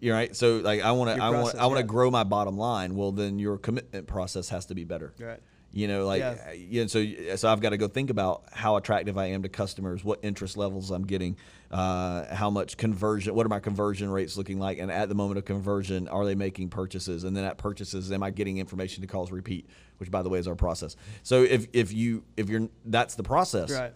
You're 0.00 0.16
right. 0.16 0.34
So 0.34 0.56
like 0.56 0.82
I 0.82 0.90
want 0.92 1.16
to 1.16 1.22
I 1.22 1.30
want 1.30 1.54
I 1.54 1.66
want 1.66 1.76
to 1.78 1.84
yeah. 1.84 1.86
grow 1.86 2.10
my 2.10 2.24
bottom 2.24 2.56
line. 2.56 2.96
Well, 2.96 3.12
then 3.12 3.38
your 3.38 3.56
commitment 3.58 4.08
process 4.08 4.48
has 4.48 4.66
to 4.66 4.74
be 4.74 4.82
better. 4.82 5.12
Right. 5.18 5.38
You 5.72 5.86
know, 5.86 6.04
like 6.06 6.18
Yeah. 6.18 6.36
uh, 6.48 6.52
yeah. 6.52 6.86
So 6.88 7.06
so 7.36 7.48
I've 7.48 7.60
got 7.60 7.70
to 7.70 7.76
go 7.76 7.86
think 7.86 8.10
about 8.10 8.44
how 8.50 8.76
attractive 8.76 9.16
I 9.16 9.26
am 9.26 9.44
to 9.44 9.48
customers, 9.48 10.02
what 10.02 10.18
interest 10.22 10.56
levels 10.56 10.90
I'm 10.90 11.06
getting, 11.06 11.36
uh, 11.72 12.34
how 12.34 12.50
much 12.50 12.76
conversion, 12.76 13.34
what 13.34 13.46
are 13.46 13.48
my 13.48 13.60
conversion 13.60 14.10
rates 14.10 14.36
looking 14.36 14.58
like, 14.58 14.78
and 14.78 14.90
at 14.90 15.08
the 15.08 15.14
moment 15.14 15.38
of 15.38 15.44
conversion, 15.44 16.06
are 16.08 16.24
they 16.24 16.34
making 16.34 16.68
purchases? 16.68 17.24
And 17.24 17.36
then 17.36 17.44
at 17.44 17.56
purchases, 17.56 18.12
am 18.12 18.22
I 18.22 18.30
getting 18.30 18.58
information 18.58 19.00
to 19.00 19.06
cause 19.06 19.32
repeat? 19.32 19.66
Which, 19.96 20.10
by 20.10 20.22
the 20.22 20.28
way, 20.28 20.38
is 20.38 20.48
our 20.48 20.54
process. 20.54 20.96
So 21.22 21.42
if 21.42 21.68
if 21.72 21.92
you 21.92 22.24
if 22.36 22.48
you're 22.48 22.68
that's 22.84 23.14
the 23.14 23.22
process. 23.22 23.70
Right. 23.70 23.94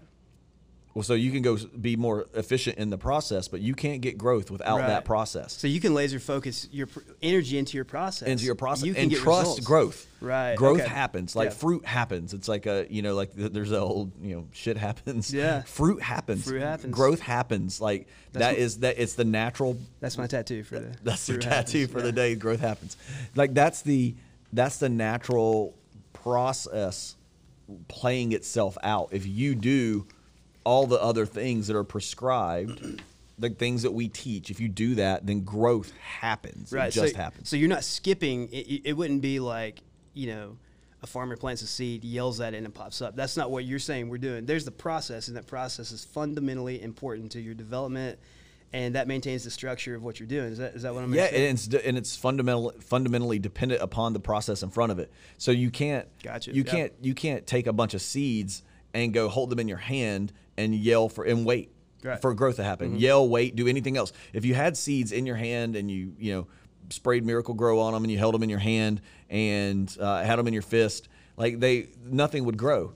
Well, 0.97 1.03
so 1.03 1.12
you 1.12 1.31
can 1.31 1.43
go 1.43 1.59
be 1.79 1.95
more 1.95 2.25
efficient 2.33 2.79
in 2.79 2.88
the 2.88 2.97
process, 2.97 3.49
but 3.49 3.61
you 3.61 3.75
can't 3.75 4.00
get 4.00 4.17
growth 4.17 4.50
without 4.50 4.79
Right. 4.79 4.87
that 4.87 5.05
process. 5.05 5.53
So 5.53 5.67
you 5.67 5.79
can 5.79 5.93
laser 5.93 6.19
focus 6.19 6.71
your 6.73 6.87
pr- 6.87 7.00
energy 7.21 7.59
into 7.59 7.76
your 7.76 7.85
process. 7.85 8.26
into 8.26 8.47
your 8.47 8.55
process 8.55 8.87
You 8.87 8.95
can 8.95 9.03
and 9.03 9.12
trust 9.12 9.41
results. 9.59 9.61
growth. 9.67 10.07
Right. 10.23 10.57
Growth 10.57 10.81
okay. 10.81 10.88
happens. 10.88 11.37
Like 11.37 11.50
Yeah. 11.50 11.55
fruit 11.57 11.85
happens. 11.85 12.33
It's 12.33 12.49
like 12.49 12.65
a 12.65 12.87
you 12.88 13.03
know 13.03 13.15
like 13.15 13.37
th- 13.37 13.53
there's 13.53 13.73
a 13.73 13.79
old 13.79 14.11
you 14.23 14.37
know 14.37 14.49
shit 14.53 14.79
happens. 14.79 15.35
Yeah. 15.35 15.61
Fruit 15.67 16.00
happens. 16.00 16.45
Fruit 16.45 16.62
happens. 16.62 16.95
Growth 16.95 17.21
happens. 17.21 17.79
Like 17.79 18.07
That's 18.33 18.43
that 18.47 18.53
what- 18.53 18.59
is 18.59 18.79
that 18.79 18.99
it's 18.99 19.17
the 19.17 19.25
natural. 19.26 19.76
That's 20.00 20.17
my 20.17 20.26
tattoo 20.26 20.62
for 20.62 20.79
the. 20.79 20.97
That's 21.03 21.26
the 21.26 21.37
tattoo 21.37 21.81
happens. 21.81 21.93
for 21.93 21.99
Yeah. 21.99 22.05
the 22.07 22.12
day. 22.12 22.35
Growth 22.37 22.61
happens. 22.61 22.97
Like 23.35 23.53
that's 23.53 23.83
the 23.83 24.15
that's 24.50 24.79
the 24.79 24.88
natural 24.88 25.75
process 26.15 27.17
playing 27.88 28.33
itself 28.33 28.79
out. 28.83 29.11
If 29.12 29.26
you 29.26 29.55
do 29.55 30.07
all 30.67 30.87
the 30.87 31.01
other 31.01 31.25
things 31.25 31.69
that 31.69 31.77
are 31.77 31.85
prescribed. 31.85 33.03
The 33.39 33.51
things 33.51 33.83
that 33.83 33.91
we 33.93 34.09
teach, 34.09 34.51
if 34.51 34.61
you 34.61 34.69
do 34.71 34.95
that, 34.95 35.27
then 35.27 35.41
growth 35.43 35.93
happens. 35.99 36.73
Right. 36.73 36.89
It 36.89 36.93
just 36.93 37.13
so, 37.13 37.19
happens. 37.19 37.51
So 37.51 37.57
you're 37.57 37.69
not 37.69 37.85
skipping. 37.85 38.49
It, 38.51 38.81
it- 38.87 38.97
wouldn't 38.97 39.21
be 39.21 39.41
like 39.41 39.83
you 40.15 40.29
know. 40.29 40.57
A 41.03 41.07
farmer 41.07 41.37
plants 41.37 41.61
a 41.61 41.67
seed, 41.67 42.03
yells 42.03 42.41
at 42.41 42.55
it, 42.55 42.57
and 42.57 42.67
it 42.67 42.73
pops 42.73 43.03
up. 43.03 43.15
That's 43.15 43.37
not 43.37 43.51
what 43.51 43.67
you're 43.67 43.79
saying 43.79 44.09
we're 44.09 44.17
doing. 44.17 44.47
There's 44.47 44.65
the 44.65 44.71
process, 44.71 45.29
and 45.29 45.37
that 45.37 45.47
process 45.47 45.93
is 45.93 46.03
fundamentally 46.07 46.81
important 46.83 47.33
to 47.33 47.41
your 47.43 47.53
development, 47.53 48.19
and 48.73 48.95
that 48.95 49.07
maintains 49.07 49.45
the 49.45 49.51
structure 49.51 49.95
of 49.95 50.03
what 50.03 50.19
you're 50.19 50.27
doing. 50.27 50.53
Is 50.53 50.59
that 50.59 50.75
is 50.75 50.83
that 50.83 50.95
what 50.95 51.05
I'm 51.05 51.13
Yeah, 51.13 51.25
and 51.25 51.59
it's 51.59 51.67
and 51.67 51.99
it's 51.99 52.17
fundamental 52.17 52.73
fundamentally 52.81 53.39
dependent 53.39 53.83
upon 53.83 54.15
the 54.15 54.21
process 54.21 54.63
in 54.63 54.71
front 54.71 54.93
of 54.93 54.99
it. 54.99 55.13
So 55.37 55.51
you 55.51 55.71
can't 55.71 56.09
Gotcha, 56.23 56.55
you 56.55 56.63
yeah. 56.65 56.73
can't 56.73 56.93
you 57.03 57.13
can't 57.13 57.47
take 57.47 57.67
a 57.67 57.73
bunch 57.75 57.93
of 57.93 58.01
seeds 58.01 58.63
and 58.95 59.13
go 59.13 59.29
hold 59.29 59.51
them 59.51 59.59
in 59.59 59.69
your 59.69 59.77
hand 59.77 60.33
and 60.57 60.75
yell 60.75 61.09
for 61.09 61.25
and 61.25 61.45
wait 61.45 61.73
Right. 62.03 62.13
Mm-hmm. 62.13 62.21
for 62.21 62.35
growth 62.35 62.57
to 62.57 62.63
happen. 62.65 62.99
Yell, 62.99 63.27
wait, 63.29 63.57
do 63.57 63.67
anything 63.67 63.97
else. 63.97 64.13
If 64.33 64.45
you 64.45 64.55
had 64.55 64.77
seeds 64.77 65.13
in 65.13 65.27
your 65.27 65.35
hand 65.37 65.75
and 65.77 65.91
you 65.91 66.13
you 66.19 66.35
know 66.35 66.47
sprayed 66.91 67.25
Miracle-Gro 67.25 67.81
on 67.81 67.95
them 67.95 68.05
and 68.05 68.13
you 68.13 68.19
held 68.19 68.35
them 68.35 68.43
in 68.45 68.49
your 68.51 68.61
hand 68.61 69.01
and 69.29 69.95
uh, 70.01 70.23
had 70.23 70.39
them 70.39 70.47
in 70.47 70.53
your 70.53 70.63
fist, 70.63 71.09
like 71.37 71.59
they 71.59 71.89
nothing 72.05 72.45
would 72.45 72.57
grow 72.59 72.93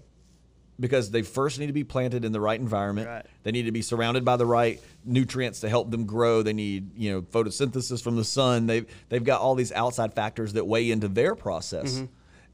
because 0.79 1.11
they 1.11 1.23
first 1.23 1.59
need 1.59 1.67
to 1.67 1.73
be 1.73 1.83
planted 1.83 2.25
in 2.25 2.33
the 2.33 2.40
right 2.40 2.61
environment. 2.61 3.09
Right. 3.09 3.26
They 3.43 3.52
need 3.52 3.64
to 3.64 3.73
be 3.73 3.83
surrounded 3.83 4.25
by 4.25 4.37
the 4.37 4.47
right 4.47 4.81
nutrients 5.05 5.61
to 5.61 5.69
help 5.69 5.90
them 5.90 6.05
grow. 6.07 6.43
They 6.43 6.52
need, 6.52 6.97
you 6.97 7.11
know, 7.12 7.23
photosynthesis 7.23 8.02
from 8.02 8.17
the 8.17 8.25
sun. 8.25 8.67
They've 8.67 8.87
they've 9.09 9.25
got 9.25 9.40
all 9.40 9.55
these 9.55 9.73
outside 9.73 10.14
factors 10.14 10.52
that 10.52 10.67
weigh 10.67 10.90
into 10.90 11.09
their 11.09 11.35
process. 11.35 11.95
Mm-hmm. 11.95 12.05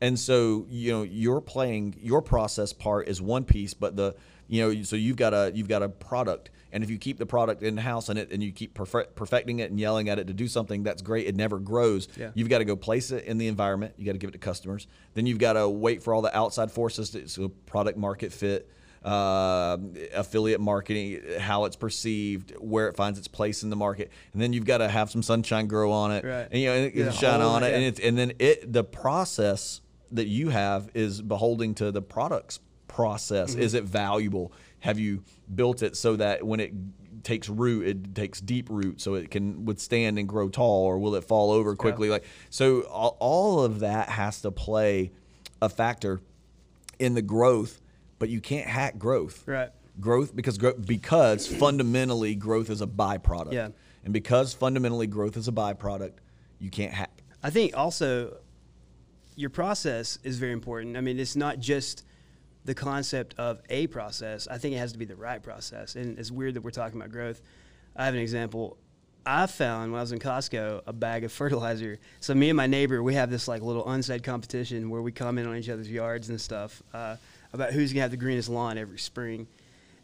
And 0.01 0.19
so, 0.19 0.67
you 0.69 0.93
know, 0.93 1.03
you're 1.03 1.41
playing 1.41 1.97
your 2.01 2.21
process 2.23 2.73
part 2.73 3.09
is 3.09 3.21
one 3.21 3.45
piece, 3.45 3.75
but 3.75 3.97
the 3.97 4.15
you 4.49 4.63
know, 4.75 4.83
so 4.83 4.97
you've 4.97 5.17
got 5.17 5.35
a 5.35 5.53
you've 5.55 5.69
got 5.69 5.83
a 5.83 5.89
product, 5.89 6.51
and 6.73 6.85
if 6.85 6.91
you 6.91 6.99
keep 6.99 7.19
the 7.19 7.27
product 7.27 7.63
in 7.63 7.77
house 7.77 8.09
and 8.09 8.19
it 8.19 8.31
and 8.33 8.43
you 8.43 8.53
keep 8.53 8.75
perfecting 8.75 9.59
it 9.61 9.71
and 9.71 9.79
yelling 9.81 10.09
at 10.09 10.19
it 10.19 10.27
to 10.29 10.33
do 10.33 10.47
something, 10.49 10.83
that's 10.83 11.03
great. 11.03 11.27
It 11.27 11.35
never 11.37 11.59
grows. 11.59 12.09
Yeah. 12.17 12.31
You've 12.35 12.49
got 12.49 12.59
to 12.59 12.65
go 12.65 12.77
place 12.77 13.11
it 13.11 13.25
in 13.25 13.39
the 13.39 13.49
environment. 13.49 13.95
You 13.97 14.07
got 14.07 14.13
to 14.13 14.19
give 14.19 14.29
it 14.29 14.33
to 14.33 14.39
customers. 14.39 14.87
Then 15.15 15.27
you've 15.27 15.39
got 15.39 15.55
to 15.55 15.69
wait 15.69 16.03
for 16.03 16.15
all 16.15 16.23
the 16.23 16.37
outside 16.37 16.71
forces 16.71 17.11
to 17.11 17.29
so 17.29 17.49
product 17.67 17.99
market 17.99 18.33
fit. 18.33 18.71
Uh, 19.05 19.77
affiliate 20.15 20.61
marketing, 20.61 21.21
how 21.39 21.65
it's 21.67 21.77
perceived, 21.77 22.53
where 22.59 22.89
it 22.89 22.97
finds 22.97 23.21
its 23.21 23.29
place 23.29 23.63
in 23.63 23.71
the 23.71 23.77
market, 23.77 24.11
and 24.33 24.43
then 24.43 24.53
you've 24.53 24.65
got 24.65 24.79
to 24.79 24.89
have 24.89 25.13
some 25.13 25.23
sunshine 25.23 25.69
grow 25.69 25.93
on 25.93 26.11
it, 26.11 26.25
Right. 26.25 26.49
and 26.51 26.61
you 26.61 26.67
know, 26.67 26.75
and 26.75 26.93
Yeah, 26.93 27.11
shine 27.13 27.41
on 27.41 27.63
it, 27.63 27.73
and 27.73 27.85
it's 27.85 28.01
and 28.01 28.19
then 28.19 28.33
it 28.41 28.73
the 28.73 28.83
process 28.83 29.81
that 30.11 30.27
you 30.27 30.49
have 30.49 30.91
is 30.93 31.23
beholding 31.23 31.73
to 31.77 31.93
the 31.93 32.03
product's 32.03 32.59
process. 32.89 33.53
Mm-hmm. 33.53 33.61
Is 33.63 33.75
it 33.75 33.85
valuable? 33.85 34.53
Have 34.81 34.99
you 34.99 35.23
built 35.55 35.83
it 35.83 35.97
so 35.97 36.17
that 36.17 36.45
when 36.47 36.61
it 36.61 36.73
takes 37.23 37.49
root, 37.49 37.87
it 37.87 38.15
takes 38.15 38.41
deep 38.41 38.69
root 38.71 39.01
so 39.01 39.15
it 39.15 39.31
can 39.31 39.65
withstand 39.65 40.19
and 40.19 40.29
grow 40.29 40.49
tall, 40.49 40.85
or 40.85 40.99
will 40.99 41.15
it 41.17 41.25
fall 41.25 41.51
over 41.51 41.75
quickly? 41.75 42.09
Like 42.09 42.25
so, 42.51 42.83
all, 42.83 43.17
all 43.19 43.61
of 43.65 43.81
that 43.81 44.09
has 44.11 44.41
to 44.43 44.51
play 44.51 45.11
a 45.61 45.69
factor 45.69 46.21
in 46.99 47.15
the 47.15 47.23
growth, 47.23 47.81
but 48.19 48.29
you 48.29 48.41
can't 48.41 48.67
hack 48.69 48.99
growth 48.99 49.43
Right. 49.47 49.71
growth 50.01 50.37
because 50.37 50.59
because 50.59 51.47
fundamentally 51.47 52.35
growth 52.35 52.71
is 52.71 52.81
a 52.81 52.87
byproduct. 52.87 53.53
Yeah. 53.53 53.69
And 54.05 54.13
because 54.13 54.55
fundamentally 54.55 55.09
growth 55.09 55.37
is 55.37 55.49
a 55.49 55.53
byproduct, 55.53 56.13
you 56.61 56.71
can't 56.71 56.93
hack. 56.93 57.11
I 57.43 57.51
think 57.51 57.77
also 57.77 58.37
your 59.35 59.51
process 59.51 60.19
is 60.23 60.39
very 60.39 60.53
important. 60.53 60.97
I 60.97 61.01
mean, 61.01 61.19
it's 61.19 61.37
not 61.37 61.59
just 61.59 62.05
the 62.67 62.75
concept 62.75 63.35
of 63.39 63.61
a 63.71 63.87
process. 63.87 64.47
I 64.49 64.59
think 64.59 64.75
it 64.75 64.79
has 64.79 64.93
to 64.93 64.99
be 64.99 65.05
the 65.05 65.17
right 65.17 65.43
process. 65.43 65.95
And 65.97 66.19
it's 66.19 66.31
weird 66.31 66.55
that 66.55 66.61
we're 66.63 66.71
talking 66.71 66.99
about 67.01 67.11
growth. 67.11 67.41
I 67.97 68.05
have 68.05 68.15
an 68.15 68.21
example. 68.21 68.77
I 69.25 69.47
found 69.47 69.93
when 69.93 69.99
I 69.99 70.03
was 70.03 70.13
in 70.13 70.19
Costco 70.19 70.83
a 70.87 70.93
bag 70.93 71.25
of 71.25 71.33
fertilizer. 71.41 71.99
So 72.21 72.35
me 72.35 72.51
and 72.51 72.57
my 72.57 72.67
neighbor, 72.67 73.03
we 73.03 73.15
have 73.15 73.31
this 73.31 73.49
like 73.49 73.63
little 73.63 73.89
unsaid 73.89 74.23
competition 74.23 74.91
where 74.91 75.01
we 75.03 75.13
comment 75.13 75.49
on 75.49 75.57
each 75.57 75.69
other's 75.69 75.91
yards 75.91 76.29
and 76.29 76.41
stuff 76.41 76.83
uh, 76.93 77.17
about 77.53 77.73
who's 77.73 77.93
gonna 77.93 78.03
have 78.03 78.11
the 78.11 78.17
greenest 78.17 78.49
lawn 78.49 78.77
every 78.79 78.99
spring. 78.99 79.47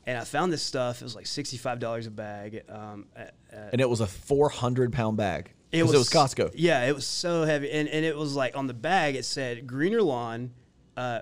And 0.07 0.19
I 0.19 0.25
found 0.25 0.53
this 0.53 0.63
stuff. 0.63 1.01
It 1.01 1.05
was 1.05 1.15
like 1.15 1.27
sixty-five 1.27 1.79
dollars 1.79 2.07
a 2.09 2.11
bag. 2.11 2.63
Um, 2.69 3.07
at, 3.15 3.35
at, 3.53 3.69
And 3.73 3.81
it 3.81 3.89
was 3.89 4.01
a 4.01 4.07
400 4.07 4.93
pound 4.93 5.17
bag. 5.17 5.53
'Cause 5.73 5.95
it 5.95 5.97
was 5.99 6.11
Costco. 6.11 6.51
yeah, 6.55 6.85
it 6.85 6.95
was 6.95 7.07
so 7.07 7.45
heavy, 7.45 7.71
and 7.71 7.89
and 7.89 8.05
it 8.05 8.17
was 8.17 8.35
like 8.35 8.57
on 8.57 8.67
the 8.67 8.75
bag 8.75 9.15
it 9.15 9.25
said 9.25 9.67
greener 9.67 10.03
lawn, 10.03 10.51
uh, 10.97 11.21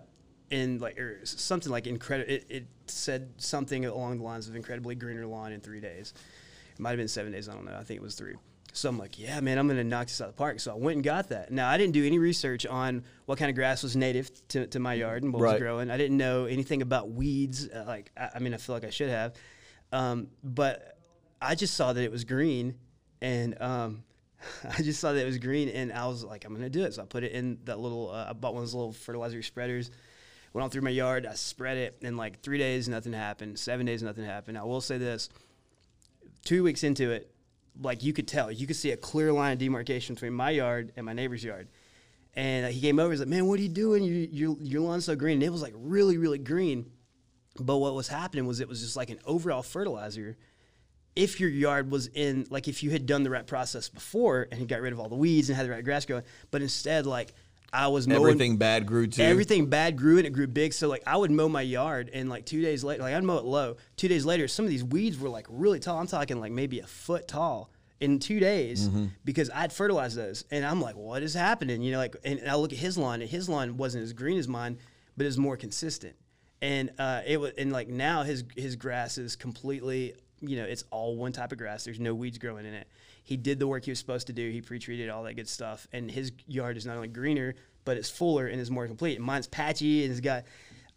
in 0.51 0.79
like 0.79 0.99
or 0.99 1.21
something 1.25 1.71
like 1.71 1.87
incredible. 1.87 2.31
It, 2.33 2.47
it 2.49 2.67
said 2.87 3.31
something 3.39 3.85
along 3.87 4.19
the 4.19 4.25
lines 4.25 4.49
of 4.49 4.57
incredibly 4.57 4.95
greener 4.95 5.27
lawn 5.27 5.53
in 5.53 5.61
three 5.61 5.81
days. 5.81 6.13
It 6.73 6.81
might 6.81 6.91
have 6.91 6.99
been 6.99 7.09
seven 7.09 7.33
days. 7.33 7.49
I 7.49 7.55
don't 7.55 7.65
know. 7.65 7.75
I 7.77 7.85
think 7.85 7.99
it 7.99 8.03
was 8.03 8.15
three. 8.15 8.35
So 8.73 8.89
I'm 8.89 8.99
like, 8.99 9.19
yeah, 9.19 9.41
man, 9.41 9.59
I'm 9.59 9.67
gonna 9.67 9.83
knock 9.83 10.07
this 10.07 10.21
out 10.21 10.29
of 10.29 10.35
the 10.35 10.39
park. 10.39 10.61
So 10.61 10.71
I 10.73 10.75
went 10.77 10.97
and 10.97 11.05
got 11.05 11.29
that. 11.31 11.51
Now 11.51 11.69
I 11.69 11.77
didn't 11.77 11.93
do 11.93 12.07
any 12.07 12.19
research 12.21 12.67
on 12.67 13.03
what 13.27 13.39
kind 13.39 13.49
of 13.49 13.57
grass 13.57 13.83
was 13.83 13.97
native 13.97 14.31
to, 14.49 14.67
to 14.69 14.79
my 14.79 14.95
yard 14.95 15.23
and 15.25 15.33
what 15.33 15.43
Right. 15.43 15.53
was 15.55 15.61
growing. 15.61 15.91
I 15.91 15.97
didn't 15.97 16.17
know 16.17 16.45
anything 16.45 16.81
about 16.83 17.11
weeds. 17.11 17.69
Uh, 17.69 17.85
like, 17.87 18.13
I, 18.17 18.31
I 18.37 18.39
mean, 18.39 18.55
I 18.55 18.59
feel 18.59 18.77
like 18.77 18.85
I 18.85 18.91
should 18.91 19.11
have, 19.11 19.35
um, 19.93 20.29
but 20.45 20.97
I 21.43 21.57
just 21.57 21.75
saw 21.75 21.93
that 21.93 22.03
it 22.05 22.13
was 22.13 22.23
green, 22.25 22.77
and 23.21 23.61
um, 23.61 24.05
I 24.79 24.83
just 24.83 25.01
saw 25.01 25.13
that 25.15 25.21
it 25.21 25.27
was 25.27 25.39
green, 25.39 25.69
and 25.69 25.93
I 25.93 26.07
was 26.07 26.23
like, 26.23 26.45
I'm 26.45 26.55
gonna 26.55 26.71
do 26.71 26.85
it. 26.85 26.95
So 26.95 27.03
I 27.03 27.07
put 27.07 27.25
it 27.25 27.33
in 27.33 27.59
that 27.65 27.81
little. 27.81 28.11
Uh, 28.11 28.27
I 28.31 28.33
bought 28.35 28.55
one 28.55 28.63
of 28.63 28.69
those 28.69 28.75
little 28.75 28.93
fertilizer 28.93 29.43
spreaders. 29.43 29.91
Went 30.53 30.65
on 30.65 30.71
through 30.71 30.83
my 30.83 30.91
yard. 30.91 31.27
I 31.27 31.35
spread 31.35 31.77
it. 31.77 31.99
In 32.01 32.17
like 32.17 32.41
three 32.41 32.59
days, 32.59 32.89
nothing 32.89 33.13
happened. 33.13 33.59
Seven 33.59 33.87
days, 33.87 34.03
nothing 34.03 34.25
happened. 34.25 34.59
I 34.59 34.65
will 34.65 34.81
say 34.81 34.99
this: 34.99 35.29
two 36.45 36.63
weeks 36.65 36.83
into 36.83 37.11
it, 37.11 37.33
like 37.81 38.03
you 38.03 38.13
could 38.13 38.27
tell, 38.27 38.51
you 38.51 38.67
could 38.67 38.77
see 38.77 38.91
a 38.91 38.97
clear 38.97 39.33
line 39.33 39.53
of 39.53 39.59
demarcation 39.59 40.15
between 40.15 40.33
my 40.33 40.51
yard 40.51 40.93
and 40.97 41.07
my 41.07 41.13
neighbor's 41.13 41.45
yard. 41.45 41.69
And 42.35 42.67
uh, 42.67 42.69
he 42.69 42.81
came 42.81 42.99
over. 42.99 43.11
He's 43.11 43.21
like, 43.21 43.29
"Man, 43.29 43.47
what 43.47 43.59
are 43.59 43.63
you 43.63 43.69
doing? 43.69 44.03
Your 44.03 44.17
your 44.17 44.57
your 44.61 44.81
lawn's 44.83 45.05
so 45.05 45.17
green." 45.17 45.35
And 45.35 45.43
it 45.43 45.51
was 45.51 45.63
like 45.63 45.75
really, 45.77 46.17
really 46.19 46.39
green. 46.39 46.91
But 47.59 47.79
what 47.79 47.95
was 47.95 48.09
happening 48.09 48.47
was 48.47 48.61
it 48.61 48.69
was 48.69 48.81
just 48.81 48.97
like 48.97 49.11
an 49.11 49.19
overall 49.25 49.63
fertilizer. 49.63 50.37
If 51.17 51.41
your 51.41 51.51
yard 51.51 51.91
was 51.91 52.07
in, 52.07 52.47
like, 52.51 52.69
if 52.69 52.85
you 52.85 52.91
had 52.91 53.05
done 53.05 53.25
the 53.25 53.31
right 53.31 53.47
process 53.47 53.89
before 53.89 54.47
and 54.51 54.61
you 54.61 54.67
got 54.67 54.81
rid 54.81 54.93
of 54.93 55.01
all 55.01 55.09
the 55.09 55.17
weeds 55.17 55.49
and 55.49 55.57
had 55.57 55.67
the 55.67 55.71
right 55.71 55.85
grass 55.85 56.07
growing, 56.07 56.23
but 56.53 56.63
instead, 56.63 57.05
like, 57.05 57.35
I 57.73 57.89
was 57.89 58.09
mowing 58.09 58.21
Everything 58.21 58.57
bad 58.57 58.87
grew 58.87 59.07
too. 59.07 59.23
Everything 59.23 59.67
bad 59.67 59.97
grew 59.97 60.19
and 60.19 60.27
it 60.27 60.31
grew 60.33 60.47
big. 60.47 60.73
So 60.73 60.89
like 60.89 61.03
I 61.07 61.17
would 61.17 61.31
mow 61.31 61.49
my 61.49 61.63
yard 61.63 62.11
and 62.13 62.29
like 62.29 62.45
two 62.47 62.61
days 62.63 62.83
later, 62.83 63.03
like 63.03 63.15
I'd 63.15 63.25
mow 63.25 63.39
it 63.39 63.45
low. 63.45 63.77
Two 63.97 64.09
days 64.09 64.25
later, 64.25 64.49
some 64.49 64.65
of 64.65 64.71
these 64.71 64.85
weeds 64.85 65.19
were 65.19 65.29
like 65.29 65.47
really 65.49 65.79
tall. 65.79 65.99
I'm 65.99 66.07
talking 66.07 66.41
like 66.41 66.53
maybe 66.53 66.81
a 66.81 66.87
foot 66.87 67.29
tall 67.29 67.71
in 68.01 68.19
two 68.19 68.41
days 68.41 68.89
Mm-hmm. 68.89 69.07
because 69.25 69.51
I'd 69.55 69.73
fertilized 69.73 70.17
those. 70.17 70.45
And 70.51 70.65
I'm 70.65 70.81
like, 70.81 70.97
what 70.97 71.23
is 71.23 71.35
happening? 71.35 71.83
You 71.83 71.93
know, 71.93 71.99
like, 71.99 72.17
and 72.25 72.41
I 72.49 72.55
look 72.57 72.73
at 72.73 72.79
his 72.79 72.97
lawn 72.99 73.21
and 73.21 73.31
his 73.31 73.49
lawn 73.49 73.77
wasn't 73.77 74.03
as 74.05 74.13
green 74.15 74.39
as 74.39 74.49
mine, 74.49 74.79
but 75.17 75.25
it 75.25 75.27
was 75.29 75.39
more 75.39 75.57
consistent. 75.57 76.17
And 76.63 76.91
uh, 76.99 77.23
it 77.27 77.39
was, 77.41 77.53
and 77.57 77.73
like 77.73 77.89
now 77.89 78.23
his 78.23 78.45
his 78.57 78.77
grass 78.77 79.17
is 79.17 79.37
completely, 79.37 80.15
you 80.41 80.57
know, 80.57 80.65
it's 80.65 80.85
all 80.91 81.17
one 81.17 81.33
type 81.33 81.53
of 81.53 81.59
grass. 81.59 81.85
There's 81.85 82.01
no 82.01 82.15
weeds 82.15 82.39
growing 82.39 82.67
in 82.67 82.75
it. 82.75 82.89
He 83.23 83.37
did 83.37 83.59
the 83.59 83.67
work 83.67 83.85
he 83.85 83.91
was 83.91 83.99
supposed 83.99 84.27
to 84.29 84.33
do. 84.33 84.51
He 84.51 84.61
pre-treated 84.61 85.09
all 85.09 85.23
that 85.25 85.35
good 85.35 85.49
stuff, 85.49 85.87
and 85.93 86.11
his 86.11 86.33
yard 86.47 86.77
is 86.77 86.87
not 86.87 86.97
only 86.97 87.09
greener, 87.09 87.55
but 87.85 87.97
it's 87.97 88.11
fuller 88.11 88.47
and 88.47 88.61
is 88.61 88.71
more 88.71 88.87
complete. 88.87 89.17
And 89.17 89.25
mine's 89.25 89.47
patchy 89.47 90.03
and 90.05 90.11
it's 90.13 90.21
got, 90.21 90.45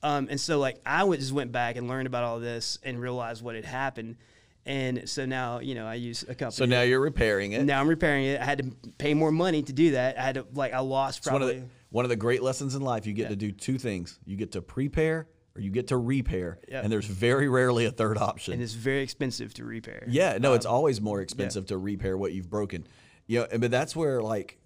um, 0.02 0.28
and 0.30 0.40
so 0.40 0.60
like 0.60 0.82
I 0.86 1.04
went, 1.06 1.22
just 1.22 1.32
went 1.32 1.52
back 1.52 1.76
and 1.76 1.88
learned 1.88 2.08
about 2.08 2.24
all 2.24 2.40
this 2.40 2.78
and 2.84 3.00
realized 3.00 3.42
what 3.44 3.56
had 3.56 3.66
happened. 3.66 4.18
And 4.66 5.10
so 5.10 5.26
now, 5.26 5.60
you 5.60 5.76
know, 5.76 5.86
I 5.86 5.96
use 5.96 6.24
a 6.24 6.28
company. 6.36 6.52
so 6.52 6.66
now 6.66 6.82
you're 6.84 7.02
repairing 7.02 7.52
it. 7.52 7.64
now 7.64 7.82
I'm 7.82 7.88
repairing 7.88 8.26
it. 8.26 8.40
I 8.42 8.46
had 8.46 8.60
to 8.60 8.72
pay 8.98 9.14
more 9.14 9.32
money 9.32 9.62
to 9.62 9.74
do 9.74 9.92
that. 9.92 10.18
I 10.18 10.22
had 10.22 10.36
to 10.36 10.46
like 10.54 10.74
I 10.74 10.80
lost 10.80 11.20
It's 11.20 11.28
one 11.28 11.42
of 11.42 11.50
probably. 11.50 11.60
the 11.62 11.68
one 11.90 12.06
of 12.06 12.10
the 12.10 12.16
great 12.16 12.42
lessons 12.42 12.74
in 12.74 12.82
life. 12.82 13.06
You 13.06 13.14
get 13.14 13.30
to 13.30 13.36
do 13.36 13.52
two 13.52 13.78
things. 13.78 14.20
You 14.26 14.38
get 14.38 14.54
to 14.54 14.62
prepare 14.62 15.28
or 15.56 15.62
you 15.62 15.70
get 15.70 15.88
to 15.90 15.98
repair. 15.98 16.60
Yeah. 16.68 16.82
And 16.82 16.92
there's 16.92 17.06
very 17.06 17.48
rarely 17.48 17.86
a 17.86 17.92
third 17.92 18.18
option. 18.18 18.54
and 18.54 18.62
it's 18.64 18.74
very 18.74 19.02
expensive 19.04 19.54
to 19.56 19.66
repair. 19.66 20.04
Yeah, 20.08 20.38
no, 20.40 20.52
Um, 20.52 20.56
it's 20.56 20.66
always 20.66 21.00
more 21.02 21.22
expensive 21.22 21.68
to 21.68 21.78
repair 21.78 22.18
what 22.18 22.34
you've 22.34 22.50
broken. 22.50 22.88
You 23.28 23.40
know, 23.42 23.48
and- 23.52 23.62
but 23.62 23.72
that's 23.72 23.96
where 23.96 24.22
like 24.22 24.58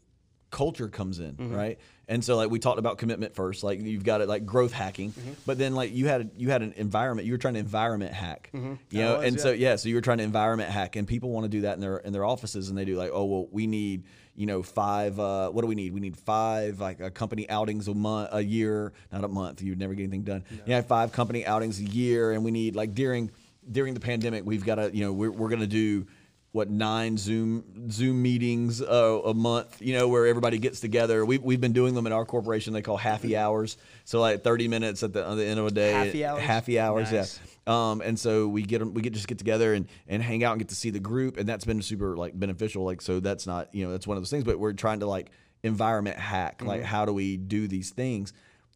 culture 0.50 0.88
comes 0.88 1.20
in, 1.20 1.34
Mm-hmm. 1.34 1.54
right? 1.54 1.80
And 2.10 2.24
so 2.24 2.38
like 2.38 2.50
we 2.50 2.58
talked 2.60 2.80
about 2.80 2.98
commitment 3.00 3.36
first, 3.36 3.66
like 3.66 3.82
you've 3.82 4.06
got 4.06 4.22
it 4.22 4.30
like 4.30 4.46
growth 4.46 4.72
hacking, 4.72 5.12
Mm-hmm. 5.12 5.32
but 5.46 5.58
then 5.58 5.76
like 5.76 5.94
you 5.94 6.08
had 6.08 6.32
you 6.38 6.50
had 6.50 6.62
an 6.62 6.74
environment, 6.78 7.26
you 7.26 7.34
were 7.34 7.38
trying 7.38 7.56
to 7.56 7.60
environment 7.60 8.14
hack, 8.14 8.50
you 8.54 8.78
know, 8.94 9.18
was, 9.18 9.28
and 9.28 9.42
so 9.42 9.52
yeah. 9.52 9.72
yeah, 9.72 9.76
so 9.76 9.90
you 9.90 9.96
were 9.96 10.02
trying 10.02 10.20
to 10.20 10.24
environment 10.24 10.70
hack, 10.70 10.96
and 10.96 11.06
people 11.06 11.32
want 11.32 11.44
to 11.44 11.50
do 11.50 11.62
that 11.62 11.74
in 11.76 11.82
their 11.82 11.98
in 11.98 12.14
their 12.14 12.24
offices, 12.24 12.70
and 12.70 12.78
they 12.78 12.86
do 12.86 12.96
like, 12.96 13.12
oh 13.14 13.26
well, 13.26 13.48
we 13.52 13.68
need 13.68 14.06
you 14.38 14.46
know 14.46 14.64
five, 14.64 15.20
uh, 15.20 15.50
what 15.50 15.62
do 15.64 15.68
we 15.68 15.76
need? 15.76 15.94
We 15.94 16.00
need 16.00 16.16
five 16.16 16.80
like 16.80 17.02
uh, 17.02 17.10
company 17.10 17.50
outings 17.50 17.88
a 17.90 17.94
month, 17.94 18.30
a 18.32 18.42
year, 18.42 18.94
not 19.12 19.24
a 19.24 19.28
month. 19.28 19.62
You'd 19.62 19.80
never 19.80 19.94
get 19.96 20.04
anything 20.04 20.24
done. 20.24 20.46
You 20.66 20.76
have 20.76 20.86
five 20.86 21.12
company 21.12 21.46
outings 21.46 21.80
a 21.80 21.84
year, 21.84 22.32
and 22.32 22.46
we 22.46 22.52
need 22.52 22.76
like 22.76 22.94
during 22.94 23.32
during 23.70 23.94
the 23.96 24.00
pandemic, 24.00 24.46
we've 24.46 24.64
got 24.64 24.76
to 24.76 24.96
you 24.96 25.04
know 25.04 25.12
we're 25.12 25.32
we're 25.32 25.50
gonna 25.50 25.68
do 25.68 26.06
what 26.52 26.70
nine 26.70 27.18
Zoom 27.18 27.92
Zoom 27.92 28.22
meetings 28.22 28.82
uh, 28.82 29.22
a 29.26 29.34
month, 29.34 29.82
you 29.82 29.94
know, 29.94 30.08
where 30.08 30.26
everybody 30.28 30.58
gets 30.58 30.80
together. 30.80 31.26
We've, 31.26 31.44
we've 31.44 31.60
been 31.62 31.74
doing 31.74 31.94
them 31.94 32.08
in 32.08 32.14
our 32.14 32.26
corporation. 32.26 32.74
They 32.74 32.82
call 32.82 32.98
happy 32.98 33.36
hours. 33.36 33.78
So 34.06 34.22
like 34.22 34.44
thirty 34.44 34.68
minutes 34.68 35.04
at 35.04 35.14
the, 35.14 35.28
at 35.28 35.36
the 35.36 35.46
end 35.46 35.60
of 35.60 35.66
a 35.68 35.72
day. 35.72 35.92
Happy 35.92 36.26
hours? 36.26 36.42
Happy 36.44 36.80
hours, 36.80 37.12
Nice. 37.12 37.40
yeah. 37.44 37.57
Um, 37.68 38.02
and 38.02 38.18
so 38.18 38.48
we 38.48 38.64
get 38.64 38.82
we 38.94 39.02
get 39.02 39.14
just 39.14 39.28
get 39.28 39.38
together 39.38 39.74
and, 39.74 39.88
and 40.08 40.24
hang 40.24 40.44
out 40.44 40.54
and 40.54 40.60
get 40.60 40.70
to 40.70 40.76
see 40.76 40.90
the 40.90 41.00
group, 41.02 41.38
and 41.38 41.48
that's 41.48 41.66
been 41.66 41.82
super 41.82 42.16
like 42.16 42.38
beneficial. 42.40 42.84
Like 42.86 43.02
so, 43.02 43.20
that's 43.20 43.46
not 43.46 43.76
you 43.76 43.86
know 43.86 43.92
that's 43.92 44.08
one 44.08 44.16
of 44.18 44.24
those 44.24 44.30
things. 44.32 44.44
But 44.46 44.58
we're 44.60 44.74
trying 44.74 45.02
to 45.02 45.06
like 45.06 45.32
environment 45.64 46.18
hack. 46.18 46.62
Like 46.64 46.80
Mm-hmm. 46.82 46.88
how 46.88 47.06
do 47.06 47.14
we 47.14 47.36
do 47.38 47.68
these 47.68 47.90
things? 47.90 48.32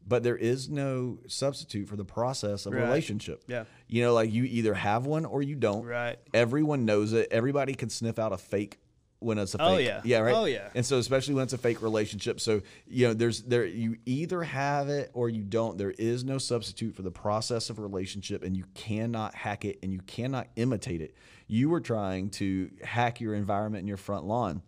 But 0.05 0.23
there 0.23 0.35
is 0.35 0.67
no 0.67 1.19
substitute 1.27 1.87
for 1.87 1.95
the 1.95 2.03
process 2.03 2.65
of 2.65 2.73
Right. 2.73 2.81
relationship. 2.83 3.43
Yeah. 3.47 3.65
You 3.87 4.01
know, 4.01 4.13
like 4.15 4.31
you 4.33 4.43
either 4.45 4.73
have 4.73 5.05
one 5.05 5.25
or 5.25 5.43
you 5.43 5.55
don't. 5.55 5.85
Right. 5.85 6.17
Everyone 6.33 6.85
knows 6.85 7.13
it. 7.13 7.27
Everybody 7.31 7.75
can 7.75 7.89
sniff 7.89 8.17
out 8.17 8.33
a 8.33 8.37
fake 8.37 8.79
when 9.21 9.37
it's 9.37 9.53
a 9.53 9.61
oh, 9.61 9.69
fake. 9.69 9.75
Oh, 9.75 9.77
yeah. 9.77 10.01
Yeah, 10.03 10.19
right. 10.19 10.35
Oh, 10.35 10.45
yeah. 10.45 10.69
And 10.73 10.83
so 10.83 10.97
especially 10.97 11.35
when 11.35 11.43
it's 11.43 11.53
a 11.53 11.57
fake 11.57 11.81
relationship. 11.81 12.39
So, 12.39 12.61
you 12.87 13.07
know, 13.07 13.13
there's 13.13 13.43
there 13.43 13.65
you 13.65 13.97
either 14.05 14.41
have 14.41 14.89
it 14.89 15.11
or 15.13 15.29
you 15.29 15.43
don't. 15.43 15.77
There 15.77 15.91
is 15.91 16.23
no 16.23 16.39
substitute 16.39 16.95
for 16.95 17.03
the 17.03 17.11
process 17.11 17.69
of 17.69 17.77
a 17.77 17.83
relationship 17.83 18.43
and 18.43 18.57
you 18.57 18.65
cannot 18.73 19.35
hack 19.35 19.63
it 19.63 19.77
and 19.83 19.93
you 19.93 20.01
cannot 20.01 20.47
imitate 20.55 21.01
it. 21.01 21.15
You 21.47 21.69
were 21.69 21.81
trying 21.81 22.31
to 22.31 22.71
hack 22.83 23.21
your 23.21 23.35
environment 23.35 23.83
in 23.83 23.87
your 23.87 23.97
front 23.97 24.25
lawn 24.25 24.63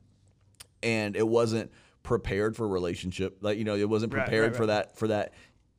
and 0.84 1.16
it 1.16 1.28
wasn't 1.28 1.72
prepared 2.04 2.56
for 2.56 2.66
a 2.66 2.70
relationship. 2.70 3.40
Like, 3.42 3.58
you 3.58 3.64
know, 3.64 3.76
it 3.76 3.90
wasn't 3.90 4.14
Right, 4.14 4.24
prepared 4.24 4.52
right, 4.52 4.56
for 4.56 4.66
that 4.68 4.98
for 4.98 5.08
that 5.08 5.34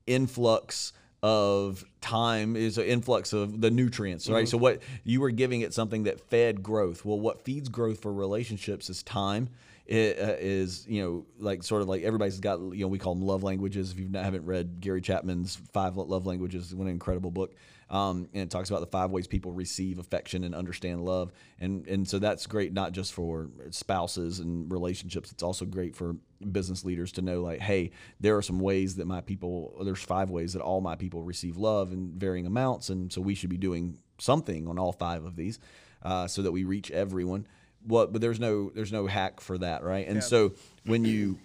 influx 0.07 0.93
of 1.25 1.87
time 2.03 2.55
is 2.55 2.77
an 2.77 2.85
influx 2.85 3.33
of 3.33 3.59
the 3.63 3.71
nutrients, 3.71 4.29
right? 4.29 4.45
Mm-hmm. 4.45 4.51
So 4.51 4.59
what 4.59 4.83
you 5.05 5.23
were 5.23 5.31
giving 5.31 5.63
it 5.63 5.73
something 5.73 6.03
that 6.03 6.21
fed 6.21 6.63
growth. 6.63 7.03
Well, 7.03 7.19
what 7.19 7.47
feeds 7.47 7.71
growth 7.71 8.03
for 8.03 8.13
relationships 8.13 8.91
is 8.91 9.03
time. 9.03 9.49
It 9.87 10.19
uh, 10.19 10.37
is 10.39 10.87
you 10.87 11.03
know 11.03 11.27
like 11.39 11.63
sort 11.63 11.81
of 11.81 11.89
like 11.89 12.03
everybody's 12.03 12.41
got 12.41 12.61
you 12.61 12.81
know 12.81 12.89
we 12.89 12.99
call 12.99 13.15
them 13.15 13.25
love 13.25 13.43
languages. 13.43 13.91
If 13.91 13.99
you 13.99 14.11
haven't 14.13 14.45
read 14.45 14.81
Gary 14.81 15.01
Chapman's 15.01 15.57
Five 15.73 15.97
Love 15.97 16.27
Languages, 16.27 16.65
it's 16.65 16.75
one 16.75 16.89
incredible 16.89 17.31
book. 17.31 17.55
Um, 17.91 18.29
and 18.33 18.43
it 18.43 18.51
talks 18.51 18.71
about 18.71 18.81
the 18.81 18.87
five 18.87 19.11
ways 19.11 19.27
people 19.27 19.53
receive 19.53 19.99
affection 19.99 20.43
and 20.45 20.55
understand 20.55 21.05
love, 21.05 21.33
and 21.61 21.87
and 21.87 22.09
so 22.09 22.19
that's 22.19 22.47
great 22.47 22.73
not 22.73 22.93
just 22.93 23.13
for 23.13 23.51
spouses 23.71 24.41
and 24.41 24.73
relationships. 24.73 25.31
It's 25.33 25.43
also 25.43 25.65
great 25.65 25.95
for 25.95 26.17
business 26.51 26.85
leaders 26.85 27.13
to 27.13 27.23
know 27.23 27.43
like, 27.43 27.61
hey, 27.61 27.91
there 28.21 28.37
are 28.37 28.43
some 28.43 28.59
ways 28.59 28.97
that 28.97 29.07
my 29.07 29.21
people. 29.21 29.77
There's 29.85 30.03
five 30.03 30.31
ways 30.31 30.55
that 30.55 30.63
all 30.63 30.81
my 30.81 30.97
people 30.97 31.23
receive 31.23 31.57
love 31.57 31.93
in 31.93 32.13
varying 32.19 32.47
amounts, 32.47 32.89
and 32.89 33.13
so 33.13 33.21
we 33.21 33.35
should 33.35 33.51
be 33.51 33.59
doing 33.59 33.99
something 34.19 34.67
on 34.69 34.79
all 34.79 34.93
five 34.93 35.25
of 35.25 35.37
these, 35.37 35.59
uh, 36.03 36.27
so 36.27 36.41
that 36.43 36.53
we 36.53 36.65
reach 36.65 36.91
everyone. 36.91 37.47
What, 37.87 38.13
but 38.13 38.23
there's 38.23 38.41
no 38.41 38.71
there's 38.71 38.93
no 38.93 39.07
hack 39.07 39.41
for 39.41 39.59
that, 39.59 39.83
right? 39.85 40.07
And 40.07 40.17
Yeah. 40.17 40.21
so 40.23 40.53
when 40.87 41.05
you 41.05 41.39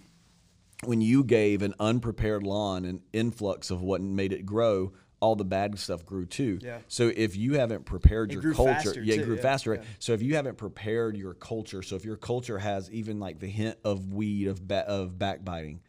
when 0.84 1.02
you 1.02 1.22
gave 1.22 1.60
an 1.60 1.74
unprepared 1.78 2.42
lawn 2.42 2.86
an 2.86 3.02
influx 3.12 3.70
of 3.70 3.82
what 3.82 4.00
made 4.00 4.32
it 4.32 4.46
grow, 4.46 4.92
all 5.20 5.36
the 5.36 5.44
bad 5.44 5.78
stuff 5.78 6.04
grew 6.04 6.26
too. 6.26 6.58
Yeah. 6.62 6.78
So 6.88 7.12
if 7.14 7.36
you 7.36 7.58
haven't 7.58 7.84
prepared 7.84 8.32
It 8.32 8.42
your 8.42 8.54
culture, 8.54 9.02
yeah, 9.02 9.14
it 9.14 9.18
too, 9.18 9.24
grew 9.24 9.36
yeah, 9.36 9.42
faster. 9.42 9.70
Right? 9.72 9.80
yeah. 9.80 9.88
So 9.98 10.12
if 10.12 10.22
you 10.22 10.36
haven't 10.36 10.56
prepared 10.56 11.16
your 11.16 11.34
culture, 11.34 11.82
so 11.82 11.94
if 11.96 12.04
your 12.04 12.16
culture 12.16 12.58
has 12.58 12.90
even 12.90 13.20
like 13.20 13.38
the 13.38 13.48
hint 13.48 13.78
of 13.84 14.12
weed 14.12 14.48
of 14.48 14.66
ba- 14.66 14.88
of 14.88 15.18
backbiting, 15.18 15.80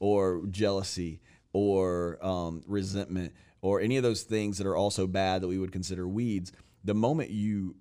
or 0.00 0.42
jealousy, 0.50 1.20
or 1.52 2.18
um, 2.24 2.62
resentment, 2.66 3.32
or 3.62 3.80
any 3.80 3.96
of 3.96 4.02
those 4.02 4.22
things 4.22 4.58
that 4.58 4.66
are 4.66 4.76
also 4.76 5.06
bad 5.06 5.42
that 5.42 5.48
we 5.48 5.58
would 5.58 5.72
consider 5.72 6.06
weeds, 6.08 6.52
the 6.84 6.94
moment 6.94 7.30
you 7.30 7.76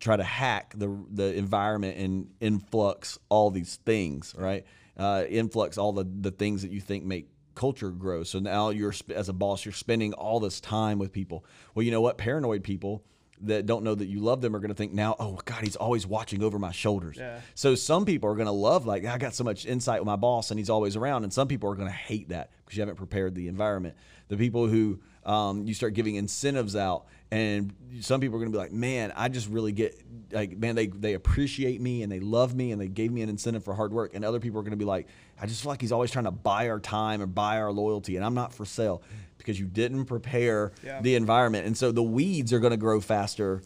try 0.00 0.16
to 0.16 0.24
hack 0.24 0.74
the 0.76 1.04
the 1.10 1.34
environment 1.34 1.96
and 1.96 2.28
influx 2.40 3.18
all 3.30 3.50
these 3.50 3.76
things, 3.86 4.34
right? 4.36 4.66
Uh, 4.96 5.24
influx 5.28 5.78
all 5.78 5.92
the 5.92 6.06
the 6.20 6.30
things 6.30 6.62
that 6.62 6.70
you 6.70 6.80
think 6.80 7.04
make 7.04 7.28
culture 7.54 7.90
grows. 7.90 8.30
So 8.30 8.38
now 8.38 8.70
you're 8.70 8.94
as 9.14 9.28
a 9.28 9.32
boss, 9.32 9.64
you're 9.64 9.72
spending 9.72 10.12
all 10.12 10.40
this 10.40 10.60
time 10.60 10.98
with 10.98 11.12
people. 11.12 11.44
Well, 11.74 11.82
you 11.82 11.90
know 11.90 12.00
what? 12.00 12.18
Paranoid 12.18 12.64
people 12.64 13.04
that 13.40 13.66
don't 13.66 13.84
know 13.84 13.94
that 13.94 14.06
you 14.06 14.20
love 14.20 14.40
them 14.40 14.54
are 14.54 14.58
going 14.58 14.70
to 14.70 14.76
think 14.76 14.92
now, 14.92 15.16
oh 15.18 15.40
God, 15.44 15.64
he's 15.64 15.76
always 15.76 16.06
watching 16.06 16.42
over 16.42 16.58
my 16.58 16.72
shoulders. 16.72 17.16
Yeah. 17.18 17.40
So 17.54 17.74
some 17.74 18.04
people 18.04 18.30
are 18.30 18.34
going 18.34 18.46
to 18.46 18.52
love 18.52 18.86
like 18.86 19.04
I 19.04 19.18
got 19.18 19.34
so 19.34 19.44
much 19.44 19.66
insight 19.66 20.00
with 20.00 20.06
my 20.06 20.16
boss 20.16 20.50
and 20.50 20.58
he's 20.58 20.70
always 20.70 20.96
around, 20.96 21.24
and 21.24 21.32
some 21.32 21.48
people 21.48 21.70
are 21.70 21.74
going 21.74 21.88
to 21.88 21.94
hate 21.94 22.28
that 22.30 22.50
because 22.64 22.76
you 22.76 22.82
haven't 22.82 22.96
prepared 22.96 23.34
the 23.34 23.48
environment. 23.48 23.96
The 24.28 24.36
people 24.36 24.66
who 24.66 25.00
um, 25.26 25.66
you 25.66 25.74
start 25.74 25.94
giving 25.94 26.16
incentives 26.16 26.76
out, 26.76 27.06
and 27.30 27.72
some 28.00 28.20
people 28.20 28.36
are 28.36 28.40
going 28.40 28.52
to 28.52 28.56
be 28.56 28.62
like, 28.62 28.72
man, 28.72 29.12
I 29.16 29.28
just 29.28 29.48
really 29.48 29.72
get 29.72 30.00
like, 30.32 30.56
man, 30.56 30.74
they 30.74 30.86
they 30.88 31.14
appreciate 31.14 31.80
me 31.80 32.02
and 32.02 32.10
they 32.12 32.20
love 32.20 32.54
me 32.54 32.72
and 32.72 32.80
they 32.80 32.88
gave 32.88 33.10
me 33.12 33.22
an 33.22 33.28
incentive 33.28 33.64
for 33.64 33.74
hard 33.74 33.92
work, 33.92 34.14
and 34.14 34.24
other 34.24 34.40
people 34.40 34.58
are 34.60 34.62
going 34.62 34.72
to 34.72 34.76
be 34.76 34.84
like, 34.84 35.06
I 35.40 35.46
just 35.46 35.62
feel 35.62 35.70
like 35.70 35.80
he's 35.80 35.92
always 35.92 36.10
trying 36.10 36.26
to 36.26 36.30
buy 36.30 36.68
our 36.68 36.80
time 36.80 37.20
and 37.20 37.34
buy 37.34 37.58
our 37.60 37.72
loyalty, 37.72 38.16
and 38.16 38.24
I'm 38.24 38.34
not 38.34 38.52
for 38.52 38.64
sale 38.64 39.02
because 39.38 39.58
you 39.58 39.66
didn't 39.66 40.06
prepare 40.06 40.72
Yeah. 40.82 41.00
the 41.02 41.14
environment, 41.16 41.66
and 41.66 41.76
so 41.76 41.92
the 41.92 42.02
weeds 42.02 42.52
are 42.52 42.60
going 42.60 42.70
to 42.72 42.76
grow 42.76 43.00
faster 43.00 43.62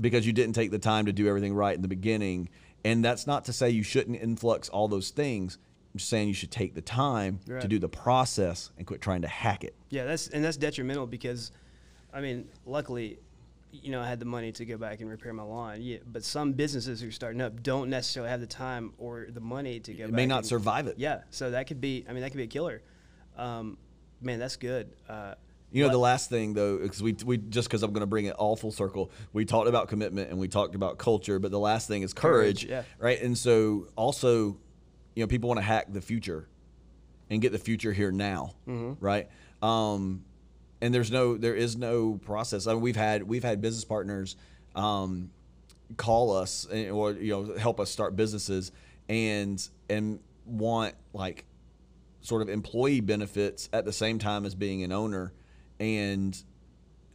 because 0.00 0.26
you 0.26 0.32
didn't 0.32 0.54
take 0.54 0.70
the 0.70 0.78
time 0.78 1.06
to 1.06 1.12
do 1.12 1.26
everything 1.28 1.54
right 1.54 1.74
in 1.74 1.82
the 1.82 1.88
beginning. 1.88 2.48
And 2.84 3.04
that's 3.04 3.26
not 3.26 3.46
to 3.46 3.52
say 3.52 3.70
you 3.70 3.82
shouldn't 3.82 4.20
influx 4.22 4.68
all 4.68 4.86
those 4.88 5.10
things. 5.10 5.58
I'm 5.96 5.98
just 5.98 6.10
saying 6.10 6.28
you 6.28 6.34
should 6.34 6.50
take 6.50 6.74
the 6.74 6.82
time 6.82 7.40
to 7.46 7.66
do 7.66 7.78
the 7.78 7.88
process 7.88 8.70
and 8.76 8.86
quit 8.86 9.00
trying 9.00 9.22
to 9.22 9.28
hack 9.28 9.64
it. 9.64 9.74
Yeah, 9.88 10.04
that's 10.04 10.28
and 10.28 10.44
that's 10.44 10.58
detrimental 10.58 11.06
because, 11.06 11.52
I 12.12 12.20
mean, 12.20 12.48
luckily, 12.66 13.18
you 13.72 13.90
know, 13.90 14.02
I 14.02 14.06
had 14.06 14.20
the 14.20 14.26
money 14.26 14.52
to 14.52 14.66
go 14.66 14.76
back 14.76 15.00
and 15.00 15.08
repair 15.08 15.32
my 15.32 15.42
lawn. 15.42 15.80
Yeah, 15.80 15.96
but 16.06 16.22
some 16.22 16.52
businesses 16.52 17.00
who 17.00 17.08
are 17.08 17.12
starting 17.12 17.40
up 17.40 17.62
don't 17.62 17.88
necessarily 17.88 18.28
have 18.28 18.40
the 18.40 18.46
time 18.46 18.92
or 18.98 19.28
the 19.30 19.40
money 19.40 19.80
to 19.80 19.94
go. 19.94 20.04
It 20.04 20.12
may 20.12 20.26
not 20.26 20.40
and- 20.40 20.46
survive 20.46 20.86
it. 20.86 20.96
Yeah, 20.98 21.20
so 21.30 21.52
that 21.52 21.66
could 21.66 21.80
be. 21.80 22.04
I 22.06 22.12
mean, 22.12 22.20
that 22.20 22.28
could 22.30 22.36
be 22.36 22.44
a 22.44 22.46
killer. 22.46 22.82
Um, 23.38 23.78
man, 24.20 24.38
that's 24.38 24.56
good. 24.56 24.90
Uh, 25.08 25.32
You 25.72 25.82
know, 25.82 25.88
but- 25.88 25.92
the 25.92 25.98
last 25.98 26.28
thing 26.28 26.52
though, 26.52 26.76
because 26.76 27.02
we, 27.02 27.16
we 27.24 27.38
just 27.38 27.68
because 27.68 27.82
I'm 27.82 27.94
going 27.94 28.00
to 28.02 28.06
bring 28.06 28.26
it 28.26 28.34
all 28.34 28.54
full 28.54 28.70
circle, 28.70 29.10
we 29.32 29.46
talked 29.46 29.66
about 29.68 29.88
commitment 29.88 30.28
and 30.28 30.38
we 30.38 30.48
talked 30.48 30.74
about 30.74 30.98
culture, 30.98 31.38
but 31.38 31.50
the 31.50 31.58
last 31.58 31.88
thing 31.88 32.02
is 32.02 32.12
courage, 32.12 32.66
Courage, 32.68 32.70
yeah. 32.70 32.82
right? 32.98 33.18
And 33.22 33.36
so 33.38 33.86
also, 33.96 34.58
you 35.16 35.22
know, 35.24 35.26
people 35.26 35.48
want 35.48 35.58
to 35.58 35.64
hack 35.64 35.86
the 35.92 36.00
future 36.00 36.46
and 37.28 37.42
get 37.42 37.50
the 37.50 37.58
future 37.58 37.92
here 37.92 38.12
now, 38.12 38.52
Mm-hmm. 38.68 39.04
right? 39.04 39.28
Um, 39.62 40.24
and 40.80 40.94
there's 40.94 41.10
no, 41.10 41.36
there 41.36 41.56
is 41.56 41.74
no 41.76 42.20
process. 42.22 42.66
I 42.68 42.74
mean, 42.74 42.82
we've 42.82 42.94
had 42.96 43.22
we've 43.24 43.42
had 43.42 43.60
business 43.60 43.84
partners 43.84 44.36
um, 44.76 45.30
call 45.96 46.36
us 46.36 46.66
and- 46.70 46.90
or 46.90 47.12
you 47.12 47.32
know 47.32 47.56
help 47.56 47.80
us 47.80 47.90
start 47.90 48.14
businesses 48.14 48.70
and 49.08 49.66
and 49.88 50.20
want 50.44 50.94
like 51.12 51.46
sort 52.20 52.42
of 52.42 52.48
employee 52.48 53.00
benefits 53.00 53.68
at 53.72 53.84
the 53.84 53.92
same 53.92 54.18
time 54.18 54.44
as 54.44 54.54
being 54.54 54.82
an 54.84 54.92
owner 54.92 55.32
and 55.80 56.40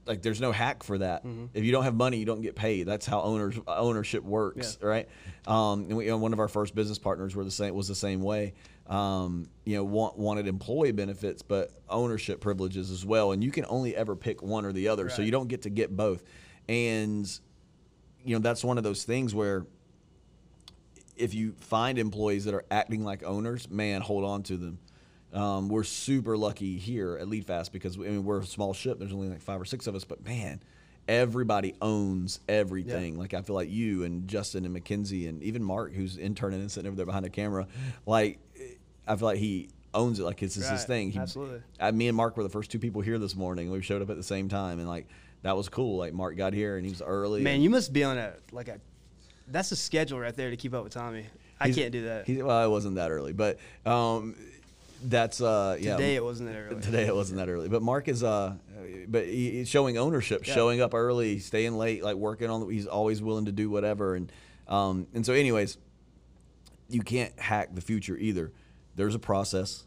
like 0.06 0.22
there's 0.22 0.42
no 0.42 0.52
hack 0.52 0.84
for 0.84 0.98
that. 0.98 1.24
If 1.54 1.64
you 1.64 1.72
don't 1.72 1.84
have 1.84 1.96
money 1.96 2.18
you 2.18 2.26
don't 2.26 2.42
get 2.42 2.56
paid. 2.56 2.88
That's 2.88 3.06
how 3.06 3.22
owners 3.22 3.60
ownership 3.68 4.24
works 4.24 4.78
right? 4.82 5.08
Um, 5.48 5.86
and 5.86 5.98
we, 5.98 6.06
you 6.06 6.12
know, 6.12 6.18
one 6.18 6.34
of 6.34 6.40
our 6.40 6.48
first 6.48 6.74
business 6.76 6.98
partners 6.98 7.36
were 7.36 7.44
the 7.44 7.52
same 7.52 7.74
was 7.76 7.88
the 7.88 7.96
same 7.96 8.22
way. 8.22 8.54
Um, 8.88 9.48
you 9.64 9.76
know 9.78 9.84
want, 9.84 10.18
wanted 10.18 10.48
employee 10.48 10.92
benefits 10.92 11.42
but 11.44 11.72
ownership 11.88 12.42
privileges 12.42 12.92
as 12.92 13.06
well. 13.06 13.32
And 13.32 13.44
you 13.44 13.52
can 13.52 13.66
only 13.70 13.96
ever 13.96 14.16
pick 14.16 14.42
one 14.42 14.66
or 14.66 14.74
the 14.74 14.88
other 14.88 15.10
so 15.10 15.22
you 15.22 15.32
don't 15.32 15.48
get 15.48 15.62
to 15.64 15.70
get 15.70 15.96
both. 15.96 16.24
And 16.68 17.26
you 18.26 18.36
know 18.36 18.42
that's 18.42 18.64
one 18.64 18.78
of 18.78 18.84
those 18.84 19.04
things 19.04 19.34
where 19.36 19.66
if 21.16 21.34
you 21.34 21.54
find 21.60 22.00
employees 22.00 22.46
that 22.46 22.54
are 22.54 22.66
acting 22.72 23.04
like 23.04 23.24
owners, 23.24 23.70
man, 23.70 24.02
hold 24.02 24.24
on 24.26 24.42
to 24.44 24.58
them. 24.58 24.80
Um, 25.34 25.70
we're 25.70 25.84
super 25.84 26.36
lucky 26.36 26.78
here 26.78 27.18
at 27.18 27.28
LeadFast 27.28 27.72
because 27.72 27.98
I 27.98 28.02
mean, 28.02 28.26
we're 28.26 28.40
a 28.40 28.46
small 28.46 28.74
ship. 28.74 29.00
There's 29.00 29.14
only 29.14 29.30
like 29.30 29.42
five 29.42 29.62
or 29.62 29.66
six 29.66 29.88
of 29.88 29.96
us, 29.96 30.04
but 30.04 30.26
man, 30.26 30.62
everybody 31.08 31.76
owns 31.82 32.40
everything. 32.50 33.18
Like 33.18 33.34
I 33.34 33.42
feel 33.42 33.56
like 33.56 33.70
you 33.70 34.04
and 34.04 34.28
Justin 34.28 34.66
and 34.66 34.74
Mackenzie 34.74 35.28
and 35.28 35.42
even 35.44 35.64
Mark, 35.64 35.94
who's 35.94 36.18
interning 36.18 36.60
and 36.60 36.72
sitting 36.72 36.88
over 36.88 36.98
there 36.98 37.06
behind 37.06 37.26
the 37.26 37.30
camera, 37.30 37.68
like 38.06 38.40
I 39.08 39.16
feel 39.16 39.28
like 39.28 39.38
he 39.38 39.70
owns 39.94 40.20
it. 40.20 40.24
Like 40.24 40.42
it's 40.44 40.56
just 40.56 40.70
his 40.70 40.86
thing. 40.86 41.12
He, 41.12 41.20
Absolutely. 41.20 41.62
I, 41.80 41.92
me 41.92 42.08
and 42.08 42.18
Mark 42.18 42.38
were 42.38 42.44
the 42.44 42.50
first 42.50 42.72
two 42.72 42.80
people 42.80 43.02
here 43.02 43.18
this 43.18 43.36
morning. 43.36 43.72
We 43.72 43.82
showed 43.82 44.02
up 44.02 44.10
at 44.10 44.18
the 44.18 44.24
same 44.24 44.50
time, 44.50 44.80
and 44.80 44.88
like 44.88 45.08
that 45.44 45.56
was 45.56 45.70
cool. 45.70 45.98
Like 45.98 46.14
Mark 46.14 46.36
got 46.38 46.54
here 46.54 46.78
and 46.78 46.86
he 46.86 46.92
was 46.92 47.02
early. 47.02 47.42
man, 47.42 47.62
you 47.62 47.70
must 47.70 47.94
be 47.94 48.04
on 48.04 48.18
a 48.18 48.34
like 48.52 48.68
a. 48.68 48.80
That's 49.48 49.72
a 49.72 49.76
schedule 49.76 50.20
right 50.20 50.36
there 50.36 50.50
to 50.50 50.56
keep 50.56 50.74
up 50.74 50.84
with 50.84 50.94
Tommy. 50.94 51.26
I 51.60 51.72
can't 51.72 51.92
do 51.92 52.06
that. 52.06 52.26
He, 52.26 52.42
well, 52.42 52.66
it 52.66 52.70
wasn't 52.70 52.96
that 52.96 53.12
early, 53.12 53.34
but 53.34 53.60
um, 53.86 54.36
that's 55.04 55.42
uh, 55.42 55.78
yeah. 55.80 55.98
Today 55.98 56.16
it 56.16 56.24
wasn't 56.24 56.50
that 56.50 56.58
early. 56.58 56.82
Today 56.82 57.06
it 57.08 57.16
wasn't 57.16 57.40
that 57.40 57.50
early, 57.50 57.70
but 57.70 57.82
Mark 57.82 58.08
is 58.08 58.24
uh, 58.24 58.56
but 59.08 59.26
he, 59.26 59.52
he's 59.52 59.70
showing 59.70 59.98
ownership, 59.98 60.46
Yeah. 60.48 60.54
showing 60.54 60.82
up 60.82 60.94
early, 60.94 61.40
staying 61.40 61.78
late, 61.78 62.04
like 62.04 62.16
working 62.16 62.50
on. 62.50 62.70
He's 62.70 62.88
always 62.88 63.22
willing 63.22 63.46
to 63.46 63.52
do 63.52 63.70
whatever, 63.70 64.16
and 64.16 64.32
um, 64.68 65.08
and 65.14 65.26
so 65.26 65.34
anyways, 65.34 65.78
you 66.90 67.02
can't 67.02 67.38
hack 67.40 67.74
the 67.74 67.82
future 67.82 68.18
either. 68.18 68.52
There's 68.96 69.16
a 69.16 69.20
process. 69.20 69.84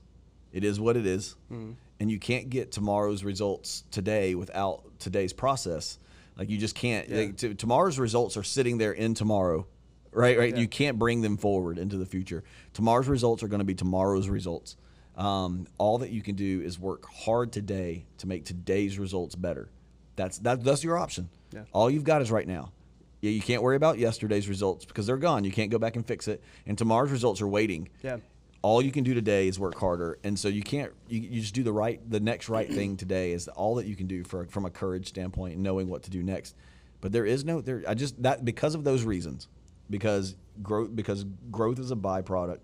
It 0.52 0.64
is 0.64 0.78
what 0.80 0.96
it 0.96 1.06
is. 1.06 1.34
Mm-hmm. 1.52 1.72
and 2.00 2.10
you 2.10 2.18
can't 2.18 2.48
get 2.50 2.70
tomorrow's 2.72 3.22
results 3.24 3.84
today 3.90 4.34
without 4.34 4.82
today's 4.98 5.32
process. 5.32 5.98
Like 6.36 6.48
you 6.50 6.58
just 6.58 6.74
can't. 6.74 7.08
Yeah. 7.08 7.16
Like, 7.18 7.36
t- 7.36 7.54
tomorrow's 7.54 7.98
results 7.98 8.36
are 8.36 8.42
sitting 8.42 8.78
there 8.78 8.92
in 8.92 9.14
tomorrow, 9.14 9.66
right? 10.12 10.36
Right. 10.38 10.54
Yeah. 10.54 10.60
You 10.60 10.68
can't 10.68 10.98
bring 10.98 11.22
them 11.22 11.36
forward 11.36 11.78
into 11.78 11.96
the 11.96 12.06
future. 12.06 12.42
Tomorrow's 12.72 13.08
results 13.08 13.42
are 13.42 13.48
going 13.48 13.60
to 13.60 13.64
be 13.64 13.74
tomorrow's 13.74 14.28
results. 14.28 14.76
Um, 15.16 15.66
all 15.78 15.98
that 15.98 16.10
you 16.10 16.22
can 16.22 16.34
do 16.34 16.60
is 16.60 16.78
work 16.78 17.06
hard 17.06 17.52
today 17.52 18.06
to 18.18 18.26
make 18.26 18.44
today's 18.44 18.98
results 18.98 19.34
better. 19.34 19.68
That's 20.16 20.38
that, 20.40 20.62
that's 20.64 20.82
your 20.82 20.98
option. 20.98 21.28
Yeah. 21.52 21.62
All 21.72 21.90
you've 21.90 22.04
got 22.04 22.20
is 22.22 22.30
right 22.30 22.46
now. 22.46 22.72
Yeah, 23.20 23.30
you 23.30 23.40
can't 23.40 23.62
worry 23.62 23.76
about 23.76 23.98
yesterday's 23.98 24.48
results 24.48 24.84
because 24.84 25.06
they're 25.06 25.16
gone. 25.16 25.44
You 25.44 25.52
can't 25.52 25.70
go 25.70 25.78
back 25.78 25.96
and 25.96 26.04
fix 26.06 26.28
it. 26.28 26.42
And 26.66 26.76
tomorrow's 26.76 27.10
results 27.10 27.40
are 27.40 27.48
waiting 27.48 27.88
Yeah. 28.02 28.18
all 28.60 28.82
you 28.82 28.90
can 28.90 29.02
do 29.04 29.14
today 29.14 29.46
is 29.48 29.58
work 29.58 29.78
harder 29.78 30.18
and 30.24 30.38
so 30.38 30.48
you 30.48 30.62
can't 30.62 30.92
you, 31.08 31.20
you 31.20 31.40
just 31.40 31.54
do 31.54 31.62
the 31.62 31.72
right 31.72 32.00
the 32.10 32.20
next 32.20 32.48
right 32.48 32.68
thing 32.70 32.96
today 33.04 33.32
is 33.32 33.46
all 33.48 33.74
that 33.76 33.86
you 33.86 33.94
can 33.96 34.06
do 34.06 34.24
for 34.24 34.46
from 34.46 34.64
a 34.66 34.70
courage 34.70 35.06
standpoint 35.08 35.54
and 35.54 35.62
knowing 35.62 35.86
what 35.88 36.02
to 36.02 36.10
do 36.10 36.22
next 36.22 36.54
but 37.02 37.12
there 37.12 37.26
is 37.26 37.44
no 37.44 37.60
there 37.60 37.82
i 37.86 37.92
just 37.94 38.22
that 38.22 38.42
because 38.44 38.74
of 38.74 38.82
those 38.84 39.04
reasons 39.04 39.48
because 39.90 40.34
growth 40.62 40.94
because 40.96 41.24
growth 41.50 41.78
is 41.78 41.90
a 41.90 41.96
byproduct 41.96 42.60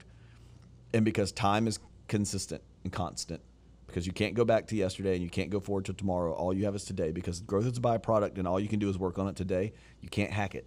and 0.95 1.05
because 1.05 1.33
time 1.33 1.67
is 1.67 1.79
consistent 2.11 2.63
and 2.85 2.93
constant 2.93 3.41
because 3.87 4.07
you 4.07 4.13
can't 4.13 4.35
go 4.35 4.45
back 4.45 4.67
to 4.67 4.77
yesterday 4.77 5.15
and 5.15 5.23
you 5.23 5.31
can't 5.31 5.51
go 5.51 5.61
forward 5.61 5.87
to 5.87 5.93
tomorrow 5.95 6.33
all 6.33 6.53
you 6.53 6.67
have 6.67 6.75
is 6.75 6.85
today 6.85 7.11
because 7.11 7.41
growth 7.41 7.67
is 7.67 7.79
a 7.79 7.81
byproduct 7.81 8.37
and 8.37 8.47
all 8.47 8.61
you 8.61 8.69
can 8.69 8.79
do 8.79 8.89
is 8.91 8.99
work 8.99 9.19
on 9.19 9.27
it 9.29 9.37
today 9.37 9.73
you 10.03 10.09
can't 10.09 10.31
hack 10.31 10.55
it 10.55 10.67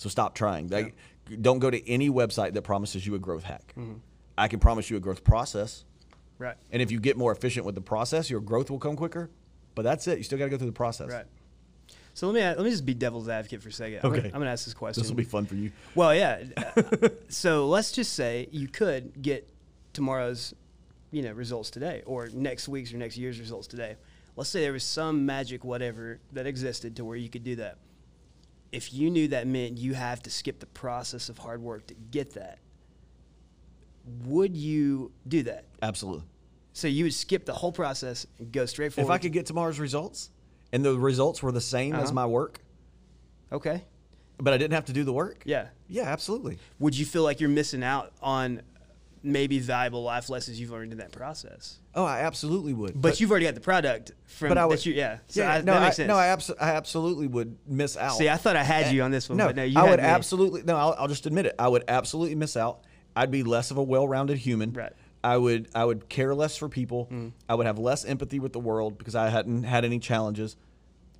so 0.00 0.08
stop 0.08 0.34
trying. 0.34 0.68
Like, 0.68 0.94
don't 1.42 1.58
go 1.58 1.70
to 1.70 1.86
any 1.86 2.08
website 2.08 2.54
that 2.54 2.62
promises 2.62 3.06
you 3.06 3.14
a 3.16 3.18
growth 3.18 3.42
hack. 3.42 3.74
Mm-hmm. 3.78 3.98
I 4.38 4.48
can 4.48 4.58
promise 4.58 4.88
you 4.88 4.96
a 4.96 5.00
growth 5.00 5.24
process, 5.24 5.84
Right. 6.38 6.56
And 6.72 6.80
if 6.80 6.90
you 6.90 7.00
get 7.00 7.18
more 7.18 7.32
efficient 7.32 7.66
with 7.66 7.74
the 7.74 7.82
process, 7.82 8.30
your 8.30 8.40
growth 8.40 8.70
will 8.70 8.78
come 8.78 8.96
quicker. 8.96 9.28
But 9.74 9.82
that's 9.82 10.08
it. 10.08 10.16
You 10.16 10.24
still 10.24 10.38
got 10.38 10.44
to 10.44 10.50
go 10.50 10.56
through 10.56 10.68
the 10.68 10.72
process. 10.72 11.12
Right. 11.12 11.26
So 12.14 12.28
let 12.28 12.34
me 12.34 12.40
let 12.40 12.64
me 12.64 12.70
just 12.70 12.86
be 12.86 12.94
devil's 12.94 13.28
advocate 13.28 13.62
for 13.62 13.68
a 13.68 13.72
second. 13.72 14.00
I'm 14.02 14.10
Okay. 14.10 14.22
Gonna, 14.22 14.34
I'm 14.34 14.40
gonna 14.40 14.50
ask 14.50 14.64
this 14.64 14.72
question. 14.72 15.02
This 15.02 15.10
will 15.10 15.16
be 15.18 15.24
fun 15.24 15.44
for 15.44 15.54
you. 15.54 15.70
Well, 15.94 16.14
yeah. 16.14 16.42
so 17.28 17.68
let's 17.68 17.92
just 17.92 18.14
say 18.14 18.48
you 18.50 18.68
could 18.68 19.20
get 19.20 19.48
tomorrow's, 19.92 20.54
you 21.10 21.22
know, 21.22 21.32
results 21.32 21.70
today, 21.70 22.02
or 22.06 22.28
next 22.32 22.68
week's 22.68 22.92
or 22.92 22.96
next 22.98 23.16
year's 23.16 23.40
results 23.40 23.66
today. 23.66 23.96
Let's 24.36 24.48
say 24.50 24.60
there 24.62 24.72
was 24.72 24.84
some 24.84 25.26
magic 25.26 25.64
whatever 25.64 26.20
that 26.32 26.46
existed 26.46 26.96
to 26.96 27.04
where 27.04 27.16
you 27.16 27.28
could 27.28 27.44
do 27.44 27.56
that. 27.56 27.78
If 28.72 28.94
you 28.94 29.10
knew 29.10 29.28
that 29.28 29.46
meant 29.46 29.78
you 29.78 29.94
have 29.94 30.22
to 30.22 30.30
skip 30.30 30.60
the 30.60 30.66
process 30.66 31.28
of 31.28 31.38
hard 31.38 31.60
work 31.60 31.86
to 31.88 31.94
get 32.12 32.34
that, 32.34 32.58
would 34.24 34.56
you 34.56 35.12
do 35.26 35.42
that? 35.44 35.64
Absolutely. 35.82 36.24
So 36.72 36.86
you 36.88 37.04
would 37.04 37.14
skip 37.14 37.44
the 37.44 37.52
whole 37.52 37.72
process 37.72 38.26
and 38.38 38.52
go 38.52 38.64
straight 38.66 38.92
forward. 38.92 39.08
If 39.08 39.10
I 39.10 39.18
could 39.18 39.32
get 39.32 39.46
tomorrow's 39.46 39.78
results 39.80 40.30
and 40.72 40.84
the 40.84 40.96
results 40.98 41.42
were 41.42 41.52
the 41.52 41.60
same 41.60 41.94
as 41.94 42.04
Uh-huh. 42.04 42.12
my 42.14 42.26
work, 42.26 42.60
okay, 43.52 43.84
but 44.38 44.54
I 44.54 44.56
didn't 44.58 44.74
have 44.74 44.86
to 44.86 44.92
do 44.92 45.04
the 45.04 45.12
work, 45.12 45.42
yeah. 45.44 45.66
yeah, 45.88 46.04
absolutely. 46.04 46.58
Would 46.78 46.96
you 46.96 47.04
feel 47.04 47.24
like 47.24 47.40
you're 47.40 47.50
missing 47.50 47.82
out 47.82 48.12
on 48.22 48.62
maybe 49.22 49.58
valuable 49.58 50.02
life 50.02 50.30
lessons 50.30 50.58
you've 50.60 50.70
learned 50.70 50.92
in 50.92 50.98
that 50.98 51.12
process? 51.12 51.78
Oh, 51.94 52.04
I 52.04 52.20
absolutely 52.20 52.72
would. 52.72 53.00
But, 53.00 53.20
you've 53.20 53.30
already 53.30 53.46
got 53.46 53.54
the 53.54 53.60
product 53.60 54.12
from 54.26 54.48
but 54.48 54.58
I 54.58 54.64
would, 54.66 54.78
that 54.78 54.86
you, 54.86 54.94
yeah. 54.94 55.18
So 55.28 55.40
yeah, 55.42 55.52
I, 55.54 55.58
no, 55.58 55.72
that 55.72 55.82
I, 55.82 55.84
makes 55.84 55.96
sense. 55.96 56.08
no, 56.08 56.16
I, 56.16 56.26
abso- 56.26 56.56
I 56.60 56.70
absolutely 56.70 57.26
would 57.26 57.56
miss 57.66 57.96
out. 57.96 58.12
See, 58.16 58.28
I 58.28 58.36
thought 58.36 58.56
I 58.56 58.62
had 58.62 58.92
you 58.92 59.02
on 59.02 59.10
this 59.10 59.28
one, 59.28 59.38
no, 59.38 59.46
but 59.46 59.56
no, 59.56 59.64
you 59.64 59.78
I 59.78 59.90
would 59.90 60.00
me. 60.00 60.06
absolutely 60.06 60.62
no. 60.62 60.76
I'll, 60.76 60.94
I'll 60.98 61.08
just 61.08 61.26
admit 61.26 61.46
it. 61.46 61.54
I 61.58 61.68
would 61.68 61.84
absolutely 61.88 62.34
miss 62.36 62.56
out. 62.56 62.80
I'd 63.14 63.30
be 63.30 63.42
less 63.42 63.70
of 63.70 63.76
a 63.76 63.82
well-rounded 63.82 64.38
human. 64.38 64.72
Right. 64.72 64.92
I 65.22 65.36
would 65.36 65.68
I 65.74 65.84
would 65.84 66.08
care 66.08 66.34
less 66.34 66.56
for 66.56 66.68
people. 66.68 67.08
Mm. 67.10 67.32
I 67.48 67.54
would 67.56 67.66
have 67.66 67.78
less 67.78 68.04
empathy 68.04 68.38
with 68.40 68.52
the 68.54 68.60
world 68.60 68.96
because 68.96 69.14
I 69.14 69.28
hadn't 69.28 69.64
had 69.64 69.84
any 69.84 69.98
challenges. 69.98 70.56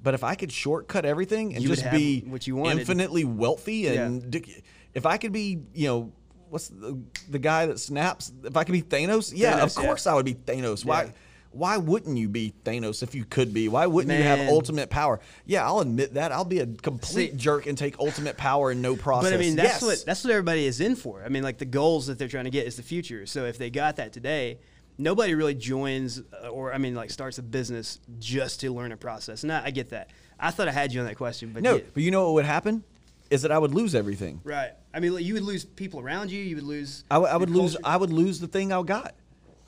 But 0.03 0.15
if 0.15 0.25
I 0.25 0.35
could 0.37 0.51
shortcut 0.51 1.05
everything 1.05 1.55
and 1.55 1.63
You 1.63 1.69
just 1.69 1.91
be 1.91 2.21
what 2.21 2.47
you 2.47 2.57
wanted. 2.57 2.79
infinitely 2.79 3.25
wealthy 3.25 3.89
and 3.89 4.23
Yeah. 4.23 4.27
dic- 4.31 4.65
if 4.95 5.05
I 5.05 5.19
could 5.19 5.33
be, 5.33 5.61
you 5.75 5.87
know, 5.89 6.13
what's 6.51 6.69
the, 6.69 6.99
the 7.29 7.39
guy 7.39 7.67
that 7.67 7.79
snaps? 7.79 8.33
If 8.45 8.57
I 8.57 8.65
could 8.65 8.73
be 8.73 8.83
Thanos, 8.83 9.33
yeah, 9.35 9.63
of 9.63 9.71
Thanos, 9.71 9.79
yeah. 9.79 9.87
course 9.87 10.07
I 10.07 10.15
would 10.15 10.27
be 10.27 10.35
Thanos. 10.35 10.85
Why? 10.85 11.05
Yeah. 11.05 11.11
Why 11.53 11.79
wouldn't 11.79 12.17
you 12.17 12.29
be 12.29 12.55
Thanos 12.65 13.03
if 13.03 13.13
you 13.15 13.25
could 13.25 13.53
be? 13.53 13.69
Why 13.69 13.87
wouldn't 13.87 14.17
you 14.17 14.23
have 14.23 14.49
ultimate 14.49 14.89
power? 14.89 15.19
Yeah, 15.47 15.67
I'll 15.67 15.81
admit 15.81 16.15
that. 16.15 16.31
I'll 16.31 16.45
be 16.45 16.61
a 16.61 16.67
complete 16.67 17.33
See- 17.33 17.37
jerk 17.37 17.67
and 17.67 17.77
take 17.77 17.99
ultimate 17.99 18.37
power 18.37 18.71
and 18.71 18.81
no 18.81 18.95
process. 18.95 19.31
But 19.33 19.37
I 19.37 19.41
mean, 19.41 19.57
that's 19.57 19.69
Yes. 19.69 19.83
what 19.83 20.05
that's 20.07 20.23
what 20.23 20.31
everybody 20.31 20.67
is 20.67 20.81
in 20.81 20.95
for. 20.95 21.25
I 21.25 21.29
mean, 21.29 21.43
like 21.43 21.59
the 21.59 21.65
goals 21.65 22.07
that 22.07 22.19
they're 22.19 22.29
trying 22.29 22.45
to 22.45 22.51
get 22.51 22.67
is 22.67 22.77
the 22.77 22.85
future. 22.85 23.27
So 23.27 23.47
if 23.47 23.59
they 23.59 23.69
got 23.69 23.97
that 23.97 24.13
today, 24.13 24.61
nobody 24.97 25.35
really 25.35 25.57
joins 25.57 26.23
uh, 26.45 26.49
or 26.51 26.73
I 26.73 26.79
mean, 26.79 26.95
like 26.95 27.11
starts 27.11 27.39
a 27.39 27.43
business 27.43 27.99
just 28.21 28.61
to 28.61 28.73
learn 28.73 28.93
a 28.93 28.97
process. 28.97 29.43
And 29.43 29.53
I, 29.53 29.65
I 29.67 29.71
get 29.73 29.91
that. 29.91 30.11
I 30.39 30.53
thought 30.53 30.69
I 30.69 30.73
had 30.73 30.93
you 30.93 31.01
on 31.01 31.07
that 31.07 31.17
question, 31.17 31.51
but 31.53 31.65
no. 31.65 31.77
yeah. 31.77 31.83
But 31.93 32.03
you 32.05 32.13
know 32.13 32.27
what 32.27 32.35
would 32.35 32.45
happen? 32.45 32.85
Is 33.31 33.43
that 33.43 33.53
I 33.53 33.59
would 33.59 33.73
lose 33.75 33.95
everything. 33.95 34.41
right. 34.45 34.73
I 34.93 34.99
mean, 34.99 35.17
you 35.21 35.35
would 35.35 35.45
lose 35.45 35.65
people 35.65 36.01
around 36.01 36.33
you. 36.33 36.43
You 36.43 36.57
would 36.57 36.65
lose. 36.65 37.05
I, 37.11 37.19
would- 37.19 37.31
I 37.31 37.37
lose. 37.37 37.77
I 37.85 37.97
would 37.97 38.11
lose 38.13 38.41
the 38.41 38.49
thing 38.49 38.73
I 38.73 38.83
got. 38.83 39.15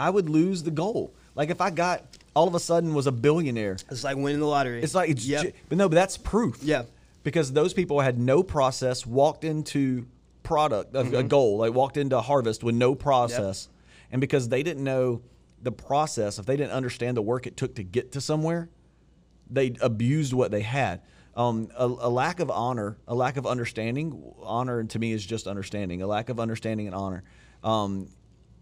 I 0.01 0.11
would 0.11 0.29
lose 0.29 0.65
the 0.65 0.73
goal. 0.73 1.15
Like 1.37 1.49
if 1.51 1.61
I 1.61 1.71
got 1.71 2.03
all 2.35 2.49
of 2.49 2.55
a 2.57 2.61
sudden 2.61 2.93
was 2.93 3.07
a 3.07 3.13
billionaire. 3.13 3.77
It's 3.89 4.03
like 4.03 4.17
winning 4.17 4.41
the 4.41 4.47
lottery. 4.47 4.83
It's 4.83 4.95
like 4.97 5.11
it's 5.11 5.25
Yep. 5.25 5.43
ju- 5.43 5.53
but 5.69 5.79
no, 5.79 5.89
but 5.89 5.95
that's 5.95 6.17
proof. 6.17 6.59
Yeah. 6.63 6.83
Because 7.23 7.53
those 7.53 7.73
people 7.73 8.01
had 8.01 8.19
no 8.19 8.43
process, 8.43 9.07
walked 9.07 9.45
into 9.45 10.07
product 10.43 10.97
a, 10.97 11.05
Mm-hmm. 11.05 11.15
a 11.15 11.23
goal, 11.23 11.59
like 11.59 11.73
walked 11.73 11.97
into 11.97 12.21
harvest 12.21 12.65
with 12.65 12.75
no 12.75 12.97
process, 12.97 13.69
and 14.11 14.21
because 14.21 14.49
they 14.49 14.65
didn't 14.65 14.83
know 14.83 15.23
the 15.63 15.71
process, 15.71 16.41
if 16.41 16.47
they 16.47 16.57
didn't 16.57 16.73
understand 16.73 17.17
the 17.17 17.23
work 17.23 17.47
it 17.47 17.57
took 17.57 17.77
to 17.77 17.85
get 17.85 18.11
to 18.13 18.21
somewhere, 18.21 18.69
they 19.49 19.75
abused 19.81 20.33
what 20.33 20.51
they 20.51 20.63
had. 20.63 21.01
Um, 21.35 21.69
a, 21.77 21.87
a 21.87 22.11
lack 22.11 22.41
of 22.41 22.51
honor, 22.51 22.99
a 23.09 23.15
lack 23.15 23.37
of 23.37 23.47
understanding. 23.47 24.23
Honor 24.43 24.85
to 24.85 24.99
me 24.99 25.13
is 25.13 25.25
just 25.25 25.47
understanding. 25.47 26.03
A 26.03 26.07
lack 26.07 26.29
of 26.29 26.39
understanding 26.39 26.87
and 26.87 26.95
honor 26.95 27.23
um, 27.65 28.09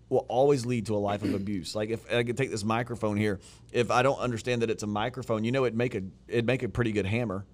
will 0.09 0.25
always 0.29 0.65
lead 0.67 0.87
to 0.87 0.95
a 0.95 0.99
life 0.99 1.23
of 1.25 1.35
abuse. 1.35 1.75
Like 1.75 1.91
if 1.91 2.13
I 2.13 2.23
could 2.23 2.37
take 2.37 2.51
this 2.51 2.63
microphone 2.65 3.17
here, 3.17 3.41
if 3.73 3.91
I 3.91 4.03
don't 4.03 4.19
understand 4.21 4.63
that 4.63 4.71
it's 4.71 4.85
a 4.85 4.87
microphone, 4.87 5.43
you 5.45 5.51
know, 5.53 5.65
it'd 5.65 5.77
make 5.77 5.95
a 5.97 6.03
it'd 6.29 6.47
make 6.47 6.63
a 6.63 6.69
pretty 6.69 6.93
good 6.93 7.07
hammer. 7.07 7.45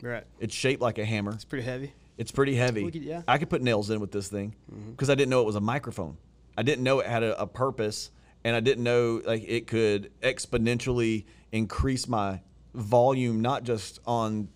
right. 0.00 0.24
It's 0.40 0.54
shaped 0.54 0.80
like 0.80 0.98
a 0.98 1.04
hammer. 1.04 1.32
It's 1.32 1.44
pretty 1.44 1.64
heavy. 1.64 1.92
It's 2.16 2.30
pretty 2.32 2.54
heavy. 2.54 2.90
Could- 2.90 3.02
yeah. 3.02 3.22
I 3.28 3.36
could 3.38 3.50
put 3.50 3.60
nails 3.62 3.90
in 3.90 4.00
with 4.00 4.10
this 4.12 4.28
thing 4.28 4.54
because 4.90 5.10
I 5.10 5.14
didn't 5.14 5.30
know 5.30 5.40
it 5.42 5.46
was 5.46 5.56
a 5.56 5.60
microphone. 5.60 6.16
I 6.56 6.62
didn't 6.62 6.84
know 6.84 7.00
it 7.00 7.06
had 7.06 7.22
a, 7.22 7.40
a 7.40 7.46
purpose, 7.46 8.10
and 8.44 8.54
I 8.56 8.60
didn't 8.60 8.84
know 8.84 9.20
like 9.24 9.44
it 9.46 9.66
could 9.66 10.10
exponentially 10.22 11.24
increase 11.50 12.06
my 12.08 12.40
volume, 12.74 13.40
not 13.40 13.64
just 13.64 14.00
on 14.06 14.48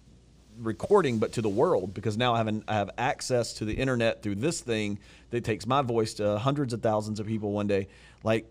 recording, 0.58 1.18
but 1.18 1.32
to 1.32 1.42
the 1.42 1.48
world. 1.48 1.94
Because 1.94 2.16
now 2.16 2.34
I 2.34 2.38
have 2.38 2.46
an, 2.46 2.64
I 2.68 2.74
have 2.74 2.90
access 2.98 3.54
to 3.54 3.64
the 3.64 3.74
internet 3.74 4.22
through 4.22 4.36
this 4.36 4.60
thing 4.60 4.98
that 5.30 5.44
takes 5.44 5.66
my 5.66 5.82
voice 5.82 6.14
to 6.14 6.38
hundreds 6.38 6.72
of 6.72 6.82
thousands 6.82 7.20
of 7.20 7.26
people 7.26 7.52
one 7.52 7.66
day. 7.66 7.88
Like 8.22 8.46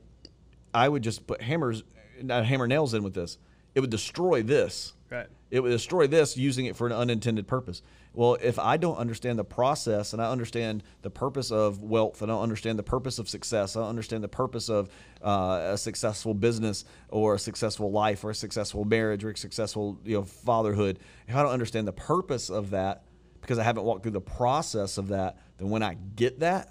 I 0.73 0.87
would 0.87 1.03
just 1.03 1.25
put 1.25 1.41
hammers, 1.41 1.83
not 2.21 2.45
hammer 2.45 2.67
nails 2.67 2.93
in 2.93 3.03
with 3.03 3.13
this. 3.13 3.37
It 3.75 3.81
would 3.81 3.89
destroy 3.89 4.41
this. 4.41 4.93
Right. 5.11 5.27
It 5.51 5.59
would 5.59 5.69
destroy 5.69 6.07
this 6.07 6.35
using 6.35 6.65
it 6.65 6.75
for 6.75 6.87
an 6.87 6.93
unintended 6.93 7.47
purpose. 7.47 7.81
Well, 8.13 8.37
if 8.41 8.57
I 8.57 8.77
don't 8.77 8.95
understand 8.95 9.37
the 9.37 9.43
process 9.43 10.13
and 10.13 10.21
I 10.21 10.31
understand 10.31 10.83
the 11.01 11.09
purpose 11.09 11.51
of 11.51 11.81
wealth, 11.81 12.23
I 12.23 12.25
don't 12.25 12.41
understand 12.41 12.79
the 12.79 12.83
purpose 12.83 13.19
of 13.19 13.27
success, 13.27 13.75
I 13.75 13.81
don't 13.81 13.89
understand 13.89 14.23
the 14.23 14.29
purpose 14.29 14.69
of 14.69 14.89
uh, 15.21 15.71
a 15.73 15.77
successful 15.77 16.33
business 16.33 16.85
or 17.09 17.35
a 17.35 17.39
successful 17.39 17.91
life 17.91 18.23
or 18.23 18.31
a 18.31 18.35
successful 18.35 18.85
marriage 18.85 19.23
or 19.23 19.31
a 19.31 19.37
successful 19.37 19.99
you 20.05 20.15
know 20.15 20.23
fatherhood. 20.23 20.99
If 21.27 21.35
I 21.35 21.43
don't 21.43 21.51
understand 21.51 21.87
the 21.87 21.93
purpose 21.93 22.49
of 22.49 22.69
that 22.71 23.03
because 23.41 23.59
I 23.59 23.63
haven't 23.63 23.83
walked 23.83 24.03
through 24.03 24.13
the 24.13 24.21
process 24.21 24.97
of 24.97 25.09
that, 25.09 25.37
then 25.57 25.69
when 25.69 25.83
I 25.83 25.97
get 26.15 26.39
that, 26.39 26.69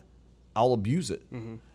I'll 0.57 0.73
abuse 0.73 1.11
it. 1.11 1.23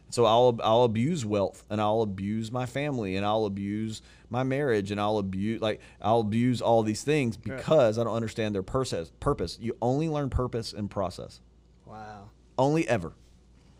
So 0.09 0.25
I'll 0.25 0.57
I'll 0.63 0.83
abuse 0.83 1.25
wealth 1.25 1.63
and 1.69 1.79
I'll 1.79 2.01
abuse 2.01 2.51
my 2.51 2.65
family 2.65 3.15
and 3.15 3.25
I'll 3.25 3.45
abuse 3.45 4.01
my 4.29 4.43
marriage 4.43 4.91
and 4.91 4.99
I'll 4.99 5.17
abuse 5.17 5.61
like 5.61 5.81
I'll 6.01 6.21
abuse 6.21 6.61
all 6.61 6.83
these 6.83 7.03
things 7.03 7.37
because 7.37 7.97
I 7.99 8.03
don't 8.03 8.15
understand 8.15 8.55
their 8.55 8.63
purpose. 8.63 9.11
Purpose. 9.19 9.57
You 9.61 9.77
only 9.81 10.09
learn 10.09 10.29
purpose 10.29 10.73
and 10.73 10.89
process. 10.89 11.41
Wow. 11.85 12.29
Only 12.57 12.87
ever. 12.87 13.13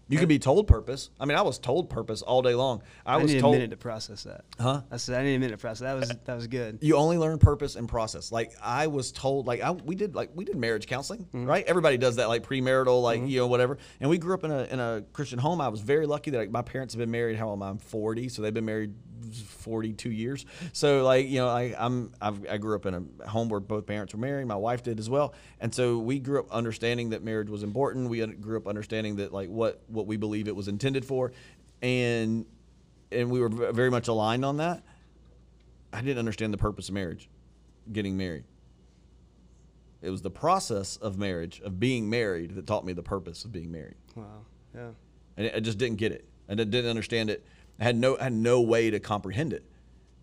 You 0.09 0.17
can 0.17 0.27
be 0.27 0.39
told 0.39 0.67
purpose. 0.67 1.11
I 1.19 1.25
mean, 1.25 1.37
I 1.37 1.41
was 1.43 1.59
told 1.59 1.89
purpose 1.89 2.21
all 2.21 2.41
day 2.41 2.55
long. 2.55 2.81
I, 3.05 3.17
was 3.17 3.21
told 3.21 3.21
I, 3.21 3.23
was 3.23 3.33
need 3.33 3.39
told 3.39 3.55
a 3.55 3.57
minute 3.57 3.71
to 3.71 3.77
process 3.77 4.23
that. 4.23 4.45
Huh? 4.59 4.81
I 4.91 4.97
said 4.97 5.21
I 5.21 5.23
need 5.23 5.35
a 5.35 5.39
minute 5.39 5.53
to 5.53 5.57
process. 5.57 5.81
That 5.81 5.93
was 5.93 6.09
that 6.09 6.35
was 6.35 6.47
good. 6.47 6.79
you 6.81 6.95
only 6.95 7.17
learn 7.17 7.37
purpose 7.37 7.75
and 7.75 7.87
process. 7.87 8.31
Like 8.31 8.53
I 8.61 8.87
was 8.87 9.11
told, 9.11 9.45
like 9.45 9.61
I, 9.61 9.71
we 9.71 9.95
did, 9.95 10.15
like 10.15 10.31
we 10.33 10.45
did 10.45 10.55
marriage 10.55 10.87
counseling, 10.87 11.25
mm-hmm. 11.25 11.45
right? 11.45 11.63
Everybody 11.65 11.97
does 11.97 12.15
that, 12.15 12.27
like 12.27 12.43
premarital, 12.43 13.01
like 13.03 13.19
mm-hmm. 13.19 13.29
you 13.29 13.39
know, 13.39 13.47
whatever. 13.47 13.77
And 13.99 14.09
we 14.09 14.17
grew 14.17 14.33
up 14.33 14.43
in 14.43 14.51
a 14.51 14.63
in 14.63 14.79
a 14.79 15.03
Christian 15.13 15.37
home. 15.37 15.61
I 15.61 15.69
was 15.69 15.81
very 15.81 16.07
lucky 16.07 16.31
that 16.31 16.37
like, 16.39 16.51
my 16.51 16.63
parents 16.63 16.93
have 16.95 16.99
been 16.99 17.11
married. 17.11 17.37
How 17.37 17.49
old 17.49 17.59
am 17.59 17.63
I? 17.63 17.69
I'm 17.69 17.77
40, 17.77 18.29
so 18.29 18.41
they've 18.41 18.53
been 18.53 18.65
married 18.65 18.93
42 19.47 20.11
years. 20.11 20.45
So 20.73 21.03
like 21.03 21.27
you 21.27 21.39
know, 21.39 21.47
I, 21.47 21.75
I'm 21.77 22.11
I've, 22.21 22.45
I 22.49 22.57
grew 22.57 22.75
up 22.75 22.85
in 22.85 23.09
a 23.21 23.27
home 23.27 23.49
where 23.49 23.59
both 23.59 23.85
parents 23.85 24.13
were 24.13 24.19
married. 24.19 24.45
My 24.45 24.55
wife 24.55 24.83
did 24.83 24.99
as 24.99 25.09
well, 25.09 25.33
and 25.59 25.73
so 25.73 25.97
we 25.97 26.19
grew 26.19 26.39
up 26.39 26.51
understanding 26.51 27.09
that 27.11 27.23
marriage 27.23 27.49
was 27.49 27.63
important. 27.63 28.09
We 28.09 28.25
grew 28.25 28.57
up 28.57 28.67
understanding 28.67 29.17
that 29.17 29.33
like 29.33 29.49
what 29.49 29.81
what 29.87 30.07
we 30.07 30.17
believe 30.17 30.47
it 30.47 30.55
was 30.55 30.67
intended 30.67 31.05
for, 31.05 31.31
and 31.81 32.45
and 33.11 33.31
we 33.31 33.39
were 33.39 33.49
very 33.49 33.89
much 33.89 34.07
aligned 34.07 34.45
on 34.45 34.57
that. 34.57 34.83
I 35.91 36.01
didn't 36.01 36.19
understand 36.19 36.53
the 36.53 36.57
purpose 36.57 36.89
of 36.89 36.93
marriage, 36.93 37.29
getting 37.91 38.15
married. 38.15 38.43
It 40.01 40.11
was 40.11 40.21
the 40.21 40.29
process 40.29 40.97
of 40.97 41.17
marriage, 41.17 41.61
of 41.61 41.79
being 41.79 42.09
married, 42.09 42.55
that 42.55 42.65
taught 42.65 42.85
me 42.85 42.93
the 42.93 43.03
purpose 43.03 43.43
of 43.43 43.51
being 43.51 43.71
married. 43.71 43.95
Wow. 44.15 44.45
Yeah. 44.73 44.89
And 45.35 45.51
I 45.53 45.59
just 45.59 45.77
didn't 45.77 45.97
get 45.97 46.11
it. 46.11 46.25
I 46.47 46.55
didn't 46.55 46.71
didn't 46.71 46.89
understand 46.89 47.29
it. 47.29 47.45
I 47.79 47.83
had 47.83 47.95
no 47.95 48.17
I 48.17 48.23
had 48.25 48.33
no 48.33 48.61
way 48.61 48.89
to 48.91 48.99
comprehend 48.99 49.53
it. 49.53 49.63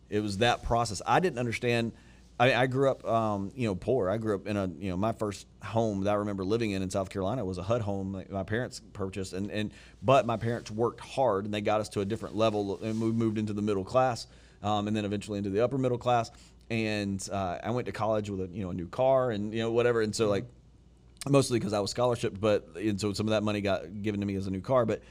It 0.09 0.21
was 0.21 0.39
that 0.39 0.63
process. 0.63 1.03
I 1.07 1.21
didn't 1.21 1.39
understand. 1.39 1.93
I, 2.39 2.55
I 2.55 2.67
grew 2.67 2.91
up, 2.91 3.03
um, 3.07 3.51
you 3.55 3.67
know, 3.67 3.75
poor. 3.75 4.11
I 4.11 4.19
grew 4.19 4.35
up 4.35 4.47
in 4.47 4.59
a, 4.59 4.67
you 4.67 4.91
know, 4.91 4.97
my 4.97 5.13
first 5.13 5.47
home 5.65 6.05
that 6.05 6.11
I 6.11 6.15
remember 6.17 6.45
living 6.45 6.73
in 6.73 6.83
in 6.83 6.91
South 6.91 7.09
Carolina 7.09 7.45
was 7.47 7.57
a 7.57 7.63
HUD 7.63 7.81
home 7.81 8.13
that 8.13 8.31
my 8.31 8.43
parents 8.43 8.83
purchased, 8.93 9.33
and 9.33 9.51
and 9.51 9.73
but 10.03 10.27
my 10.27 10.37
parents 10.37 10.71
worked 10.71 11.01
hard 11.01 11.47
and 11.47 11.55
they 11.55 11.63
got 11.63 11.81
us 11.81 11.89
to 11.91 12.03
a 12.03 12.05
different 12.05 12.37
level, 12.37 12.79
and 12.83 13.01
we 13.01 13.11
moved 13.11 13.39
into 13.39 13.55
the 13.55 13.63
middle 13.63 13.85
class, 13.85 14.27
um, 14.63 14.87
and 14.87 14.95
then 14.95 15.05
eventually 15.05 15.39
into 15.39 15.51
the 15.51 15.65
upper 15.65 15.79
middle 15.79 15.99
class. 15.99 16.31
And 16.69 17.27
uh, 17.33 17.59
I 17.63 17.71
went 17.71 17.87
to 17.87 17.93
college 17.93 18.29
with 18.29 18.41
a, 18.41 18.49
you 18.53 18.65
know, 18.65 18.71
a 18.71 18.75
new 18.75 18.89
car 18.89 19.31
and 19.31 19.55
you 19.55 19.61
know 19.61 19.71
whatever, 19.73 20.03
and 20.03 20.15
so 20.15 20.29
like 20.29 20.45
mostly 21.29 21.59
because 21.59 21.73
I 21.73 21.81
was 21.81 21.91
scholarship, 21.91 22.39
but 22.39 22.69
and 22.77 23.01
so 23.01 23.15
some 23.15 23.27
of 23.27 23.31
that 23.31 23.45
money 23.45 23.63
got 23.63 24.03
given 24.03 24.21
to 24.21 24.27
me 24.27 24.35
as 24.37 24.47
a 24.47 24.51
new 24.51 24.61
car. 24.61 24.85
But 24.85 25.03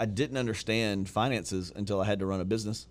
I 0.00 0.06
didn't 0.06 0.38
understand 0.38 1.10
finances 1.10 1.70
until 1.76 2.00
I 2.00 2.06
had 2.06 2.20
to 2.20 2.26
run 2.26 2.40
a 2.40 2.44
business. 2.46 2.86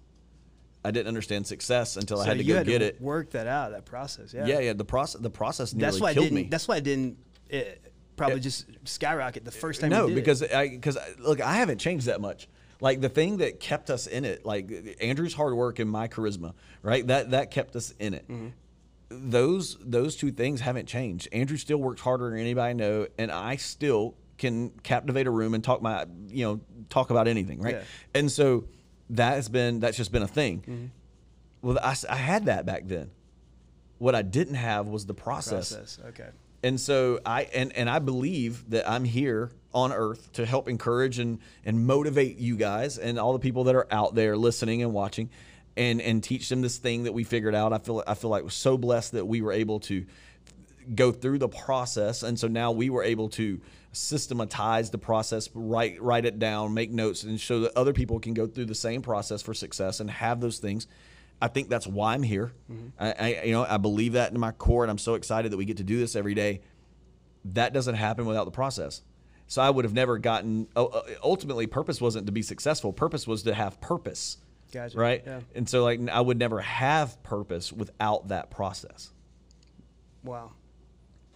I 0.86 0.92
didn't 0.92 1.08
understand 1.08 1.48
success 1.48 1.98
until 1.98 2.22
I 2.22 2.26
had 2.28 2.38
to 2.38 2.44
you 2.44 2.54
go 2.54 2.58
had 2.60 2.68
get 2.68 2.80
to 2.80 2.86
it. 2.86 3.02
Work 3.02 3.32
that 3.32 3.48
out. 3.48 3.72
That 3.72 3.86
process. 3.86 4.34
Yeah. 4.34 4.46
Yeah, 4.46 4.60
yeah. 4.60 4.74
The 4.74 4.86
process, 4.86 5.20
the 5.20 5.30
process 5.30 5.74
nearly 5.74 5.92
That's 5.92 6.02
why 6.02 6.10
I 6.10 6.14
killed 6.14 6.26
didn't. 6.26 6.36
me. 6.36 6.44
That's 6.44 6.68
why 6.68 6.76
I 6.76 6.80
didn't 6.80 7.18
uh, 7.52 7.62
probably 8.16 8.40
just 8.40 8.68
skyrocket 8.86 9.44
the 9.44 9.52
first 9.52 9.82
time. 9.82 9.90
no, 9.90 10.08
did 10.08 10.16
because 10.16 10.44
it. 10.44 10.54
I 10.54 10.70
because 10.70 10.98
look, 11.18 11.42
I 11.42 11.56
haven't 11.56 11.80
changed 11.80 12.06
that 12.06 12.22
much. 12.22 12.48
Like 12.80 13.02
the 13.02 13.10
thing 13.10 13.38
that 13.38 13.60
kept 13.60 13.90
us 13.90 14.08
in 14.08 14.24
it, 14.24 14.46
like 14.46 14.98
Andrew's 15.02 15.34
hard 15.34 15.56
work 15.56 15.80
and 15.80 15.90
my 15.90 16.08
charisma, 16.08 16.54
right? 16.84 17.06
That 17.08 17.32
that 17.32 17.52
kept 17.52 17.76
us 17.76 17.94
in 18.00 18.14
it. 18.14 18.28
Mm-hmm. 18.30 18.50
Those 19.10 19.78
those 19.82 20.16
two 20.16 20.32
things 20.32 20.62
haven't 20.62 20.88
changed. 20.88 21.28
Andrew 21.34 21.58
still 21.58 21.80
works 21.80 22.02
harder 22.02 22.30
than 22.30 22.40
anybody 22.40 22.70
I 22.70 22.74
know, 22.74 23.08
and 23.18 23.32
I 23.32 23.56
still 23.56 24.16
can 24.40 24.72
captivate 24.82 25.28
a 25.28 25.32
room 25.32 25.54
and 25.54 25.64
talk 25.64 25.82
my 25.82 26.06
you 26.28 26.46
know 26.46 26.62
talk 26.90 27.12
about 27.12 27.28
anything, 27.28 27.62
right? 27.62 27.76
Yeah. 27.76 27.84
And 28.16 28.32
so 28.32 28.66
that 29.12 29.34
has 29.34 29.50
been 29.50 29.80
that's 29.80 29.98
just 29.98 30.12
been 30.12 30.24
a 30.24 30.28
thing. 30.28 30.62
Mm-hmm. 30.62 30.86
Well, 31.62 31.80
I, 31.84 31.96
I 32.10 32.16
had 32.16 32.46
that 32.46 32.66
back 32.66 32.84
then. 32.86 33.12
What 33.98 34.16
I 34.16 34.22
didn't 34.22 34.56
have 34.56 34.88
was 34.88 35.06
the 35.06 35.14
process. 35.14 35.74
process. 35.74 36.00
Okay. 36.08 36.30
And 36.64 36.80
so 36.80 37.20
I 37.26 37.44
and 37.44 37.76
and 37.76 37.90
I 37.90 38.00
believe 38.00 38.70
that 38.72 38.90
I'm 38.90 39.04
here 39.04 39.52
on 39.74 39.92
earth 39.92 40.32
to 40.34 40.46
help 40.46 40.68
encourage 40.68 41.20
and 41.20 41.40
and 41.66 41.86
motivate 41.86 42.38
you 42.38 42.56
guys 42.56 42.98
and 42.98 43.20
all 43.20 43.34
the 43.34 43.40
people 43.40 43.66
that 43.66 43.76
are 43.76 43.88
out 43.92 44.16
there 44.16 44.36
listening 44.36 44.82
and 44.82 44.94
watching 44.94 45.30
and 45.78 46.02
and 46.02 46.24
teach 46.24 46.50
them 46.50 46.62
this 46.62 46.78
thing 46.78 47.04
that 47.04 47.14
we 47.14 47.24
figured 47.24 47.56
out. 47.56 47.74
I 47.74 47.78
feel 47.78 48.04
I 48.08 48.14
feel 48.14 48.30
like 48.30 48.44
we're 48.44 48.50
so 48.50 48.78
blessed 48.78 49.14
that 49.14 49.26
we 49.26 49.42
were 49.42 49.52
able 49.52 49.80
to 49.82 50.06
go 50.96 51.12
through 51.12 51.40
the 51.40 51.50
process. 51.50 52.24
And 52.24 52.40
so 52.40 52.48
now 52.48 52.72
we 52.72 52.90
were 52.90 53.04
able 53.04 53.30
to 53.30 53.60
systematize 53.92 54.92
the 54.92 54.98
process 55.00 55.50
write 55.56 56.00
write 56.02 56.24
it 56.24 56.38
down 56.38 56.74
make 56.76 56.92
notes 56.92 57.24
and 57.24 57.42
show 57.42 57.62
that 57.62 57.76
other 57.76 57.92
people 57.92 58.20
can 58.20 58.36
go 58.36 58.46
through 58.46 58.66
the 58.66 58.76
same 58.76 59.02
process 59.02 59.42
for 59.42 59.54
success 59.54 60.00
and 60.00 60.12
have 60.12 60.40
those 60.42 60.60
things. 60.60 60.88
I 61.42 61.48
think 61.48 61.70
that's 61.70 61.88
why 61.88 62.14
i'm 62.14 62.22
here. 62.24 62.52
Mm-hmm. 62.72 62.88
I, 63.00 63.14
I 63.14 63.44
you 63.46 63.52
know 63.52 63.66
i 63.68 63.78
believe 63.78 64.14
that 64.14 64.32
in 64.32 64.40
my 64.40 64.52
core 64.52 64.84
and 64.84 64.92
i'm 64.92 65.00
so 65.00 65.16
excited 65.16 65.52
that 65.52 65.58
we 65.58 65.66
get 65.66 65.78
to 65.78 65.84
do 65.84 65.98
this 66.00 66.16
every 66.16 66.36
day. 66.36 66.62
That 67.46 67.74
doesn't 67.74 67.96
happen 67.96 68.26
without 68.26 68.46
the 68.46 68.52
process. 68.52 69.02
So 69.48 69.62
i 69.62 69.70
would 69.72 69.86
have 69.86 69.94
never 69.94 70.20
gotten 70.20 70.68
ultimately 71.24 71.66
purpose 71.66 72.00
wasn't 72.00 72.28
to 72.28 72.32
be 72.32 72.44
successful. 72.44 72.94
Purpose 72.94 73.26
was 73.26 73.42
to 73.44 73.56
have 73.56 73.82
purpose 73.82 74.38
Gotcha. 74.72 74.98
right? 74.98 75.24
Yeah. 75.26 75.40
and 75.56 75.68
so 75.68 75.84
like 75.84 76.00
i 76.10 76.22
would 76.22 76.38
never 76.38 76.62
have 76.62 77.22
purpose 77.24 77.74
without 77.74 78.28
that 78.28 78.52
process. 78.52 79.12
Wow. 80.24 80.52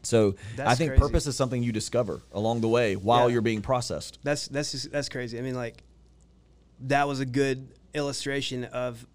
So 0.03 0.35
I 0.59 0.75
think 0.75 0.91
crazy. 0.91 1.01
purpose 1.01 1.27
is 1.27 1.35
something 1.35 1.63
you 1.63 1.71
discover 1.71 2.21
along 2.33 2.61
the 2.61 2.67
way 2.69 2.95
while 2.95 3.27
Yeah. 3.29 3.33
you're 3.33 3.41
being 3.41 3.61
processed. 3.61 4.19
That's 4.23 4.47
that's 4.47 4.71
just, 4.73 4.91
that's 4.91 5.09
crazy. 5.09 5.39
I 5.39 5.41
mean, 5.41 5.55
like 5.55 5.83
that 6.81 7.07
was 7.07 7.19
a 7.19 7.25
good 7.25 7.67
illustration 7.93 8.65
of 8.65 9.05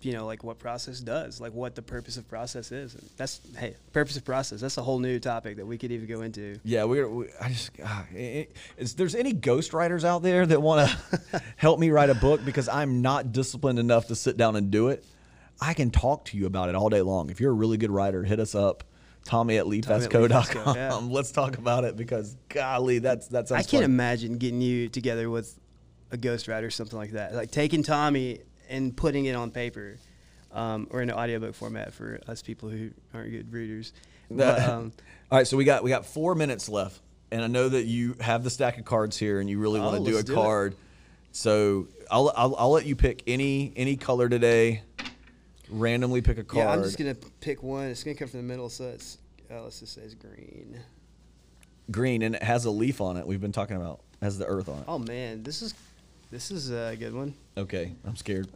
you 0.00 0.12
know 0.12 0.26
like 0.26 0.42
what 0.42 0.58
process 0.58 0.98
does, 0.98 1.40
like 1.40 1.52
what 1.52 1.74
the 1.76 1.82
purpose 1.82 2.16
of 2.16 2.28
process 2.28 2.72
is. 2.72 2.94
And 2.94 3.08
that's 3.16 3.40
hey, 3.56 3.76
purpose 3.92 4.16
of 4.16 4.24
process. 4.24 4.60
That's 4.60 4.76
a 4.76 4.82
whole 4.82 4.98
new 4.98 5.18
topic 5.20 5.56
that 5.58 5.66
we 5.66 5.78
could 5.78 5.92
even 5.92 6.08
go 6.08 6.22
into. 6.22 6.58
Yeah, 6.64 6.84
we're. 6.84 7.08
We, 7.08 7.26
I 7.40 7.48
just. 7.48 7.70
ah, 7.84 8.04
i- 8.12 8.18
i- 8.18 8.48
is 8.76 8.94
there's 8.94 9.14
any 9.14 9.32
ghostwriters 9.32 10.02
out 10.04 10.22
there 10.22 10.44
that 10.44 10.60
want 10.60 10.90
to 10.90 11.42
help 11.56 11.78
me 11.78 11.90
write 11.90 12.10
a 12.10 12.14
book 12.16 12.44
because 12.44 12.68
I'm 12.68 13.00
not 13.00 13.32
disciplined 13.32 13.78
enough 13.78 14.08
to 14.08 14.16
sit 14.16 14.36
down 14.36 14.56
and 14.56 14.70
do 14.70 14.88
it? 14.88 15.04
I 15.60 15.74
can 15.74 15.92
talk 15.92 16.24
to 16.26 16.36
you 16.36 16.46
about 16.46 16.68
it 16.68 16.74
all 16.74 16.88
day 16.88 17.02
long. 17.02 17.30
If 17.30 17.40
you're 17.40 17.52
a 17.52 17.54
really 17.54 17.76
good 17.76 17.92
writer, 17.92 18.24
hit 18.24 18.40
us 18.40 18.56
up. 18.56 18.82
Tommy 19.24 19.56
at 19.58 19.66
leafesco.com. 19.66 20.76
yeah. 20.76 20.94
Let's 21.02 21.30
talk 21.32 21.58
about 21.58 21.84
it 21.84 21.96
because 21.96 22.36
golly, 22.48 22.98
that's 22.98 23.28
that's. 23.28 23.50
I 23.52 23.58
can't 23.62 23.70
fun. 23.70 23.84
imagine 23.84 24.38
getting 24.38 24.60
you 24.60 24.88
together 24.88 25.30
with 25.30 25.58
a 26.10 26.16
ghostwriter 26.18 26.64
or 26.66 26.70
something 26.70 26.98
like 26.98 27.12
that. 27.12 27.34
Like 27.34 27.50
taking 27.50 27.82
Tommy 27.82 28.40
and 28.68 28.96
putting 28.96 29.26
it 29.26 29.34
on 29.34 29.50
paper, 29.50 29.98
um, 30.52 30.88
or 30.90 31.02
in 31.02 31.10
an 31.10 31.16
audiobook 31.16 31.54
format 31.54 31.92
for 31.94 32.20
us 32.26 32.42
people 32.42 32.68
who 32.68 32.90
aren't 33.14 33.30
good 33.30 33.52
readers. 33.52 33.92
But, 34.30 34.60
um, 34.60 34.92
All 35.30 35.36
right, 35.36 35.46
so 35.46 35.58
we 35.58 35.64
got 35.64 35.82
we 35.84 35.90
got 35.90 36.06
four 36.06 36.34
minutes 36.34 36.66
left, 36.70 36.98
and 37.30 37.42
I 37.42 37.48
know 37.48 37.68
that 37.68 37.84
you 37.84 38.16
have 38.18 38.42
the 38.44 38.48
stack 38.50 38.78
of 38.78 38.86
cards 38.86 39.18
here, 39.18 39.40
and 39.40 39.50
you 39.50 39.58
really 39.58 39.78
want 39.78 40.00
Oh, 40.00 40.04
to 40.04 40.10
do 40.10 40.16
a 40.16 40.22
do 40.22 40.32
it. 40.32 40.34
card. 40.34 40.74
So 41.32 41.88
I'll, 42.10 42.32
I'll 42.34 42.54
I'll 42.56 42.70
let 42.70 42.86
you 42.86 42.96
pick 42.96 43.22
any 43.26 43.74
any 43.76 43.96
color 43.96 44.30
today. 44.30 44.82
Randomly 45.72 46.20
pick 46.20 46.38
a 46.38 46.44
card. 46.44 46.64
yeah, 46.66 46.70
I'm 46.72 46.82
just 46.82 46.98
gonna 46.98 47.16
pick 47.40 47.62
one. 47.62 47.86
It's 47.86 48.04
gonna 48.04 48.14
come 48.14 48.28
from 48.28 48.40
the 48.40 48.46
middle, 48.46 48.68
so 48.68 48.88
it's 48.88 49.18
uh, 49.50 49.62
let's 49.62 49.80
just 49.80 49.94
say 49.94 50.02
it's 50.02 50.14
green. 50.14 50.78
green, 51.90 52.22
and 52.22 52.34
it 52.34 52.42
has 52.42 52.64
a 52.66 52.70
leaf 52.70 53.00
on 53.00 53.16
it. 53.16 53.26
We've 53.26 53.40
been 53.40 53.52
talking 53.52 53.76
about 53.76 54.00
has 54.20 54.38
the 54.38 54.46
earth 54.46 54.68
on 54.68 54.78
it. 54.78 54.84
Oh 54.86 54.98
man, 54.98 55.42
this 55.42 55.62
is 55.62 55.74
this 56.30 56.50
is 56.50 56.70
a 56.70 56.94
good 56.98 57.14
one. 57.14 57.34
Okay, 57.56 57.92
I'm 58.04 58.16
scared. 58.16 58.48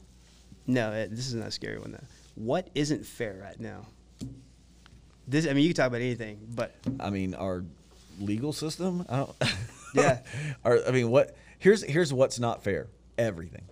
No, 0.66 0.92
it, 0.92 1.10
this 1.10 1.26
is 1.28 1.34
not 1.34 1.48
a 1.48 1.50
scary 1.50 1.78
one 1.78 1.92
though. 1.92 2.04
What 2.34 2.68
isn't 2.74 3.06
fair 3.06 3.38
right 3.42 3.58
now? 3.58 3.86
This, 5.28 5.46
I 5.46 5.54
mean, 5.54 5.62
you 5.64 5.70
can 5.70 5.76
talk 5.76 5.86
about 5.88 6.02
anything, 6.02 6.38
but 6.54 6.74
I 7.00 7.10
mean, 7.10 7.34
our 7.34 7.64
legal 8.20 8.52
system. 8.52 9.04
I 9.08 9.16
don't. 9.18 9.36
Yeah. 9.94 10.18
Our, 10.62 10.86
I 10.86 10.90
mean, 10.90 11.08
what? 11.10 11.34
Here's 11.58 11.82
here's 11.82 12.12
what's 12.12 12.38
not 12.38 12.62
fair. 12.62 12.88
Everything. 13.16 13.62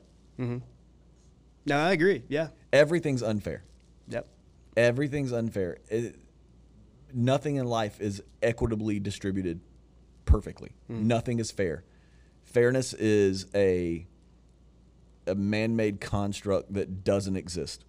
No, 1.66 1.76
I 1.78 1.92
agree. 1.92 2.22
Yeah, 2.28 2.48
Everything's 2.72 3.22
unfair. 3.22 3.64
yep. 4.08 4.26
everything's 4.76 5.32
unfair. 5.32 5.78
It, 5.88 6.16
nothing 7.12 7.56
in 7.56 7.66
life 7.66 8.00
is 8.00 8.22
equitably 8.42 8.98
distributed 9.00 9.60
perfectly. 10.24 10.72
Hmm. 10.88 11.06
Nothing 11.06 11.38
is 11.38 11.50
fair. 11.50 11.84
Fairness 12.42 12.92
is 12.94 13.46
a 13.54 14.06
a 15.26 15.34
man-made 15.34 16.00
construct 16.00 16.74
that 16.74 17.02
doesn't 17.02 17.36
exist. 17.36 17.84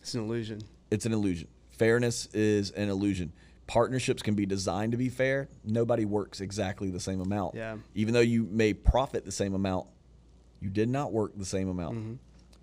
It's 0.00 0.14
an 0.14 0.20
illusion. 0.22 0.60
It's 0.90 1.06
an 1.06 1.12
illusion. 1.12 1.46
Fairness 1.70 2.26
is 2.34 2.72
an 2.72 2.88
illusion. 2.88 3.32
Partnerships 3.68 4.20
can 4.22 4.34
be 4.34 4.46
designed 4.46 4.90
to 4.92 4.98
be 4.98 5.08
fair. 5.08 5.48
Nobody 5.64 6.04
works 6.04 6.40
exactly 6.40 6.90
the 6.90 6.98
same 6.98 7.20
amount. 7.20 7.54
Yeah. 7.54 7.76
Even 7.94 8.14
though 8.14 8.20
you 8.20 8.48
may 8.50 8.74
profit 8.74 9.24
the 9.24 9.30
same 9.30 9.54
amount, 9.54 9.86
you 10.60 10.70
did 10.70 10.88
not 10.88 11.12
work 11.12 11.32
the 11.36 11.44
same 11.44 11.68
amount. 11.68 11.96
Mm-hmm. 11.98 12.14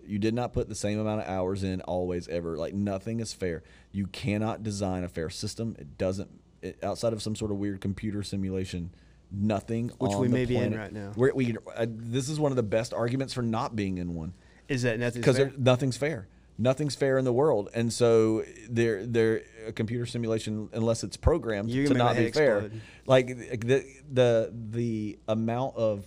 You 0.07 0.19
did 0.19 0.33
not 0.33 0.53
put 0.53 0.69
the 0.69 0.75
same 0.75 0.99
amount 0.99 1.21
of 1.21 1.27
hours 1.27 1.63
in 1.63 1.81
always 1.81 2.27
ever. 2.27 2.57
Like 2.57 2.73
nothing 2.73 3.19
is 3.19 3.33
fair. 3.33 3.63
You 3.91 4.07
cannot 4.07 4.63
design 4.63 5.03
a 5.03 5.09
fair 5.09 5.29
system. 5.29 5.75
It 5.77 5.97
doesn't 5.97 6.29
it, 6.61 6.79
outside 6.83 7.13
of 7.13 7.21
some 7.21 7.35
sort 7.35 7.51
of 7.51 7.57
weird 7.57 7.81
computer 7.81 8.23
simulation. 8.23 8.91
Nothing 9.29 9.89
Which 9.97 10.15
we 10.15 10.29
may 10.29 10.45
be 10.45 10.55
in 10.55 10.73
right 10.73 10.91
now. 10.91 11.11
We 11.15 11.57
uh, 11.75 11.85
this 11.89 12.29
is 12.29 12.39
one 12.39 12.51
of 12.51 12.55
the 12.55 12.63
best 12.63 12.93
arguments 12.93 13.33
for 13.33 13.41
not 13.41 13.75
being 13.75 13.97
in 13.97 14.15
one 14.15 14.33
Is 14.69 14.83
that 14.83 14.99
nothing? 14.99 15.21
because 15.21 15.39
nothing's 15.57 15.97
fair. 15.97 16.27
Nothing's 16.57 16.95
fair 16.95 17.19
in 17.19 17.25
the 17.25 17.33
world, 17.33 17.69
and 17.75 17.93
so 17.93 18.43
they're 18.67 19.05
they're 19.05 19.43
a 19.67 19.71
computer 19.73 20.05
simulation 20.07 20.69
unless 20.73 21.03
it's 21.03 21.15
programmed 21.17 21.69
You're 21.69 21.89
to 21.89 21.93
not 21.93 22.15
be 22.15 22.31
fair. 22.31 22.59
explode. 22.59 22.81
Like 23.05 23.27
the 23.27 23.85
the 24.11 24.51
the 24.71 25.19
amount 25.27 25.75
of 25.75 26.05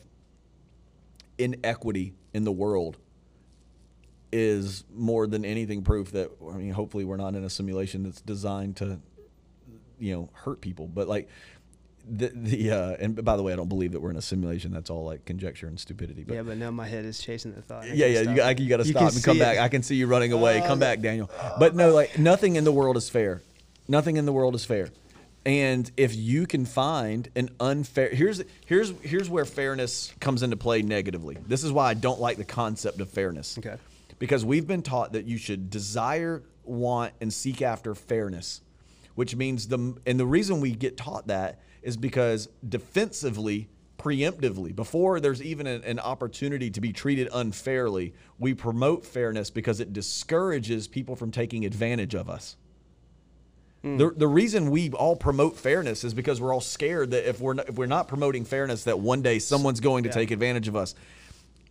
inequity 1.39 2.15
in 2.33 2.45
the 2.45 2.53
world 2.53 2.99
is 4.33 4.85
more 4.95 5.27
than 5.27 5.45
anything 5.45 5.83
proof 5.83 6.13
that 6.13 6.31
I 6.53 6.57
mean, 6.57 6.73
hopefully 6.73 7.05
we're 7.05 7.17
not 7.17 7.35
in 7.35 7.45
a 7.45 7.51
simulation 7.51 8.05
that's 8.05 8.21
designed 8.21 8.77
to 8.77 9.01
you 9.99 10.15
know 10.15 10.31
hurt 10.33 10.61
people, 10.61 10.87
but 10.87 11.09
like. 11.09 11.29
The, 12.13 12.33
the 12.35 12.71
uh, 12.73 12.97
and 12.99 13.23
by 13.25 13.37
the 13.37 13.43
way, 13.43 13.53
I 13.53 13.57
don't 13.57 13.69
believe 13.69 13.93
that 13.93 14.01
we're 14.01 14.11
in 14.11 14.17
a 14.17 14.23
simulation. 14.23 14.73
That's 14.73 14.91
all 14.91 15.05
like 15.05 15.27
conjecture 15.27 15.69
and 15.69 15.79
stupidity. 15.79 16.25
But 16.25 16.35
yeah, 16.35 16.43
but 16.43 16.57
now 16.57 16.71
my 16.71 16.89
head 16.89 17.05
is 17.05 17.21
chasing 17.21 17.55
the 17.55 17.63
thought. 17.63 17.85
I 17.85 17.89
yeah, 17.89 18.07
yeah, 18.07 18.23
stop 18.23 18.31
you, 18.31 18.37
got, 18.37 18.59
you 18.59 18.69
got 18.69 18.77
to 18.79 18.85
stop 18.85 19.13
and 19.13 19.23
come 19.23 19.37
see 19.37 19.41
it. 19.41 19.45
back. 19.45 19.59
I 19.59 19.69
can 19.69 19.83
see 19.83 19.95
you 19.95 20.07
running 20.09 20.33
away. 20.33 20.61
Oh, 20.61 20.67
come 20.67 20.79
back, 20.81 21.01
Daniel. 21.03 21.31
But 21.59 21.77
no, 21.77 21.93
like 21.93 22.19
nothing 22.19 22.57
in 22.57 22.65
the 22.65 22.73
world 22.73 22.97
is 22.97 23.09
fair. 23.09 23.43
Nothing 23.87 24.17
in 24.17 24.25
the 24.25 24.33
world 24.33 24.55
is 24.57 24.65
fair. 24.65 24.89
And 25.45 25.89
if 25.97 26.17
you 26.17 26.47
can 26.47 26.65
find 26.65 27.29
an 27.37 27.51
unfair, 27.61 28.09
here's 28.09 28.43
here's 28.67 28.93
here's 29.03 29.31
where 29.31 29.45
fairness 29.45 30.13
comes 30.21 30.43
into 30.43 30.57
play 30.57 30.83
negatively. 30.83 31.37
This 31.47 31.63
is 31.63 31.71
why 31.71 31.91
I 31.91 31.95
don't 31.95 32.21
like 32.21 32.39
the 32.39 32.45
concept 32.45 33.01
of 33.01 33.11
fairness. 33.11 33.57
Okay. 33.59 33.77
Because 34.21 34.45
we've 34.45 34.67
been 34.67 34.83
taught 34.83 35.15
that 35.15 35.25
you 35.25 35.37
should 35.39 35.71
desire, 35.71 36.45
want, 36.63 37.15
and 37.21 37.33
seek 37.33 37.63
after 37.63 37.97
fairness, 37.97 38.61
which 39.17 39.35
means 39.35 39.67
the 39.67 39.97
and 40.07 40.21
the 40.21 40.27
reason 40.27 40.61
we 40.61 40.71
get 40.73 40.97
taught 40.97 41.27
that 41.27 41.59
is 41.83 41.97
because 41.97 42.49
defensively, 42.69 43.69
preemptively, 43.99 44.77
before 44.77 45.21
there's 45.21 45.43
even 45.43 45.67
an, 45.67 45.83
an 45.85 45.99
opportunity 45.99 46.71
to 46.71 46.81
be 46.83 46.93
treated 46.93 47.29
unfairly, 47.33 48.13
we 48.39 48.53
promote 48.53 49.07
fairness 49.07 49.49
because 49.51 49.81
it 49.81 49.95
discourages 49.95 50.87
people 50.87 51.17
from 51.17 51.31
taking 51.31 51.65
advantage 51.65 52.15
of 52.15 52.29
us. 52.29 52.57
Hmm. 53.83 53.97
The, 53.97 54.11
the 54.11 54.29
reason 54.29 54.71
we 54.71 54.91
all 54.91 55.17
promote 55.17 55.57
fairness 55.57 56.05
is 56.05 56.13
because 56.13 56.39
we're 56.43 56.53
all 56.53 56.61
scared 56.61 57.13
that 57.13 57.27
if 57.27 57.41
we're 57.41 57.55
not, 57.55 57.71
if 57.71 57.77
we're 57.77 57.87
not 57.87 58.07
promoting 58.07 58.45
fairness, 58.45 58.85
that 58.85 59.01
one 59.01 59.23
day 59.23 59.39
someone's 59.39 59.81
going 59.81 60.03
to 60.03 60.11
Yeah. 60.11 60.15
take 60.15 60.31
advantage 60.31 60.69
of 60.69 60.77
us. 60.77 60.95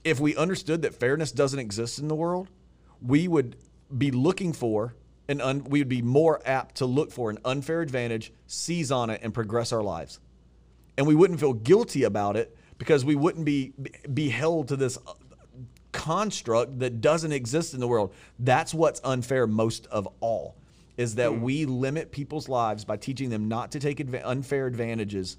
If 0.03 0.19
we 0.19 0.35
understood 0.35 0.81
that 0.83 0.95
fairness 0.95 1.31
doesn't 1.31 1.59
exist 1.59 1.99
in 1.99 2.07
the 2.07 2.15
world, 2.15 2.49
we 3.01 3.27
would 3.27 3.57
be 3.95 4.11
looking 4.11 4.53
for 4.53 4.95
an 5.27 5.41
un, 5.41 5.63
we 5.65 5.79
would 5.79 5.89
be 5.89 6.01
more 6.01 6.41
apt 6.45 6.75
to 6.75 6.85
look 6.85 7.11
for 7.11 7.29
an 7.29 7.37
unfair 7.45 7.81
advantage, 7.81 8.33
seize 8.47 8.91
on 8.91 9.09
it, 9.09 9.21
and 9.23 9.33
progress 9.33 9.71
our 9.71 9.83
lives. 9.83 10.19
And 10.97 11.05
we 11.07 11.15
wouldn't 11.15 11.39
feel 11.39 11.53
guilty 11.53 12.03
about 12.03 12.35
it 12.35 12.57
because 12.77 13.05
we 13.05 13.15
wouldn't 13.15 13.45
be 13.45 13.73
be 14.11 14.29
held 14.29 14.69
to 14.69 14.75
this 14.75 14.97
uh, 15.05 15.13
construct 15.91 16.79
that 16.79 17.01
doesn't 17.01 17.31
exist 17.31 17.73
in 17.73 17.79
the 17.79 17.87
world. 17.87 18.13
That's 18.39 18.73
what's 18.73 19.01
unfair 19.03 19.47
most 19.47 19.85
of 19.87 20.07
all 20.19 20.55
is 20.97 21.15
that 21.15 21.39
we 21.39 21.65
limit 21.65 22.11
people's 22.11 22.49
lives 22.49 22.83
by 22.83 22.97
teaching 22.97 23.29
them 23.29 23.47
not 23.47 23.71
to 23.71 23.79
take 23.79 23.99
adva- 23.99 24.21
unfair 24.25 24.67
advantages 24.67 25.37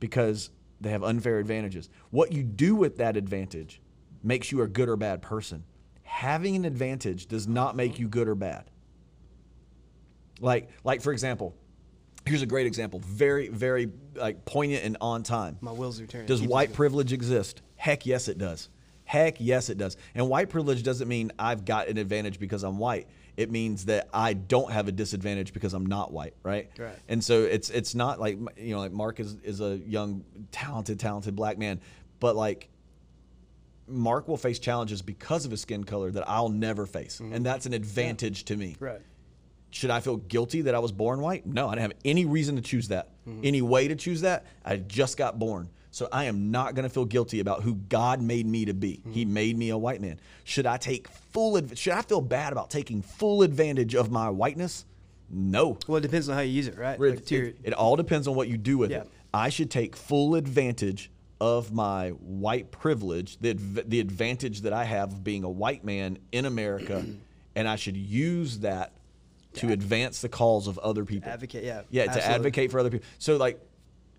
because 0.00 0.48
they 0.80 0.88
have 0.88 1.04
unfair 1.04 1.38
advantages. 1.38 1.90
What 2.10 2.32
you 2.32 2.42
do 2.42 2.74
with 2.74 2.96
that 2.96 3.14
advantage 3.14 3.82
makes 4.24 4.50
you 4.50 4.62
a 4.62 4.68
good 4.68 4.88
or 4.88 4.96
bad 4.96 5.22
person. 5.22 5.64
Having 6.02 6.56
an 6.56 6.64
advantage 6.64 7.26
does 7.26 7.46
not 7.46 7.76
make 7.76 7.94
mm-hmm. 7.94 8.02
you 8.02 8.08
good 8.08 8.28
or 8.28 8.34
bad. 8.34 8.70
Like, 10.40 10.70
like 10.82 11.02
for 11.02 11.12
example, 11.12 11.54
here's 12.26 12.42
a 12.42 12.46
great 12.46 12.66
example, 12.66 13.00
very, 13.00 13.48
very 13.48 13.90
like 14.14 14.44
poignant 14.44 14.84
and 14.84 14.96
on 15.00 15.22
time. 15.22 15.58
My 15.60 15.72
wheels 15.72 16.00
are 16.00 16.06
turning. 16.06 16.26
Does 16.26 16.40
Keep 16.40 16.50
white 16.50 16.72
privilege 16.72 17.12
exist? 17.12 17.62
Heck 17.76 18.06
yes, 18.06 18.28
it 18.28 18.38
does. 18.38 18.68
Heck 19.04 19.36
yes, 19.38 19.68
it 19.68 19.76
does. 19.76 19.96
And 20.14 20.28
white 20.28 20.48
privilege 20.48 20.82
doesn't 20.82 21.08
mean 21.08 21.30
I've 21.38 21.64
got 21.64 21.88
an 21.88 21.98
advantage 21.98 22.38
because 22.38 22.62
I'm 22.62 22.78
white. 22.78 23.06
It 23.36 23.50
means 23.50 23.84
that 23.86 24.08
I 24.14 24.32
don't 24.32 24.70
have 24.72 24.88
a 24.88 24.92
disadvantage 24.92 25.52
because 25.52 25.74
I'm 25.74 25.86
not 25.86 26.12
white, 26.12 26.34
right? 26.42 26.70
Right. 26.78 26.96
And 27.08 27.22
so 27.22 27.42
it's 27.42 27.68
it's 27.68 27.94
not 27.94 28.20
like 28.20 28.38
you 28.56 28.74
know 28.74 28.80
like 28.80 28.92
Mark 28.92 29.20
is 29.20 29.36
is 29.42 29.60
a 29.60 29.76
young, 29.76 30.24
talented, 30.52 31.00
talented 31.00 31.36
black 31.36 31.58
man, 31.58 31.80
but 32.20 32.36
like 32.36 32.68
Mark 33.86 34.28
will 34.28 34.36
face 34.36 34.58
challenges 34.58 35.02
because 35.02 35.44
of 35.44 35.50
his 35.50 35.60
skin 35.60 35.84
color 35.84 36.10
that 36.10 36.28
I'll 36.28 36.48
never 36.48 36.86
face, 36.86 37.20
mm-hmm. 37.20 37.34
and 37.34 37.44
that's 37.46 37.66
an 37.66 37.72
advantage 37.74 38.44
to 38.44 38.56
me. 38.56 38.76
Right. 38.80 39.00
Should 39.70 39.90
I 39.90 40.00
feel 40.00 40.16
guilty 40.18 40.62
that 40.62 40.74
I 40.74 40.78
was 40.78 40.92
born 40.92 41.20
white? 41.20 41.44
No, 41.46 41.66
I 41.68 41.72
didn't 41.72 41.82
have 41.90 41.92
any 42.04 42.24
reason 42.26 42.56
to 42.56 42.62
choose 42.62 42.88
that. 42.88 43.08
Mm-hmm. 43.28 43.40
Any 43.44 43.62
way 43.62 43.88
to 43.88 43.96
choose 43.96 44.20
that? 44.20 44.46
I 44.64 44.76
just 44.76 45.16
got 45.16 45.38
born. 45.38 45.68
So 45.90 46.08
I 46.12 46.24
am 46.24 46.50
not 46.50 46.74
going 46.74 46.84
to 46.84 46.88
feel 46.88 47.04
guilty 47.04 47.40
about 47.40 47.62
who 47.62 47.74
God 47.74 48.20
made 48.20 48.46
me 48.46 48.64
to 48.64 48.74
be. 48.74 48.94
Mm-hmm. 48.98 49.12
He 49.12 49.24
made 49.24 49.56
me 49.56 49.70
a 49.70 49.78
white 49.78 50.00
man. 50.00 50.18
Should 50.44 50.66
I 50.66 50.76
take 50.76 51.08
full 51.08 51.56
adv- 51.56 51.76
should 51.78 51.92
I 51.92 52.02
feel 52.02 52.20
bad 52.20 52.52
about 52.52 52.70
taking 52.70 53.02
full 53.02 53.42
advantage 53.42 53.94
of 53.94 54.10
my 54.10 54.28
whiteness? 54.30 54.84
No. 55.30 55.78
Well, 55.86 55.98
it 55.98 56.00
depends 56.02 56.28
on 56.28 56.34
how 56.34 56.40
you 56.42 56.52
use 56.52 56.66
it, 56.68 56.76
right? 56.78 56.94
It, 56.94 57.00
Like, 57.00 57.32
it- 57.32 57.56
it 57.62 57.72
all 57.74 57.96
depends 57.96 58.26
on 58.28 58.34
what 58.34 58.48
you 58.48 58.56
do 58.56 58.78
with 58.78 58.90
Yeah. 58.90 59.02
it. 59.02 59.08
I 59.32 59.48
should 59.48 59.70
take 59.70 59.96
full 59.96 60.34
advantage 60.36 61.10
of 61.40 61.72
my 61.72 62.10
white 62.10 62.70
privilege, 62.70 63.38
the, 63.38 63.52
the 63.52 64.00
advantage 64.00 64.62
that 64.62 64.72
I 64.72 64.84
have 64.84 65.12
of 65.12 65.24
being 65.24 65.44
a 65.44 65.50
white 65.50 65.84
man 65.84 66.18
in 66.32 66.44
America, 66.44 67.04
and 67.54 67.68
I 67.68 67.76
should 67.76 67.96
use 67.96 68.60
that 68.60 68.92
to 69.54 69.70
advance 69.72 70.20
the 70.20 70.28
cause 70.28 70.66
of 70.66 70.78
other 70.78 71.04
people. 71.04 71.30
Advocate, 71.30 71.64
yeah, 71.64 71.82
Yeah, 71.90 72.12
to 72.12 72.24
advocate 72.24 72.70
for 72.70 72.80
other 72.80 72.90
people. 72.90 73.06
So, 73.18 73.36
like, 73.36 73.60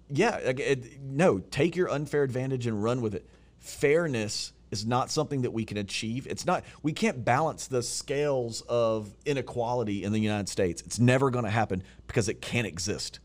yeah, 0.09 0.39
like, 0.45 0.59
it, 0.59 1.01
no, 1.01 1.39
take 1.39 1.75
your 1.75 1.89
unfair 1.89 2.23
advantage 2.23 2.67
and 2.67 2.81
run 2.81 3.01
with 3.01 3.15
it. 3.15 3.27
Fairness 3.59 4.53
is 4.71 4.85
not 4.85 5.09
something 5.09 5.41
that 5.41 5.51
we 5.51 5.65
can 5.65 5.77
achieve. 5.77 6.27
It's 6.27 6.45
not, 6.45 6.63
we 6.83 6.93
can't 6.93 7.23
balance 7.23 7.67
the 7.67 7.83
scales 7.83 8.61
of 8.61 9.13
inequality 9.25 10.03
in 10.03 10.11
the 10.11 10.19
United 10.19 10.49
States. 10.49 10.81
It's 10.85 10.99
never 10.99 11.29
going 11.29 11.45
to 11.45 11.51
happen 11.51 11.83
because 12.07 12.29
it 12.29 12.41
can't 12.41 12.67
exist. 12.67 13.19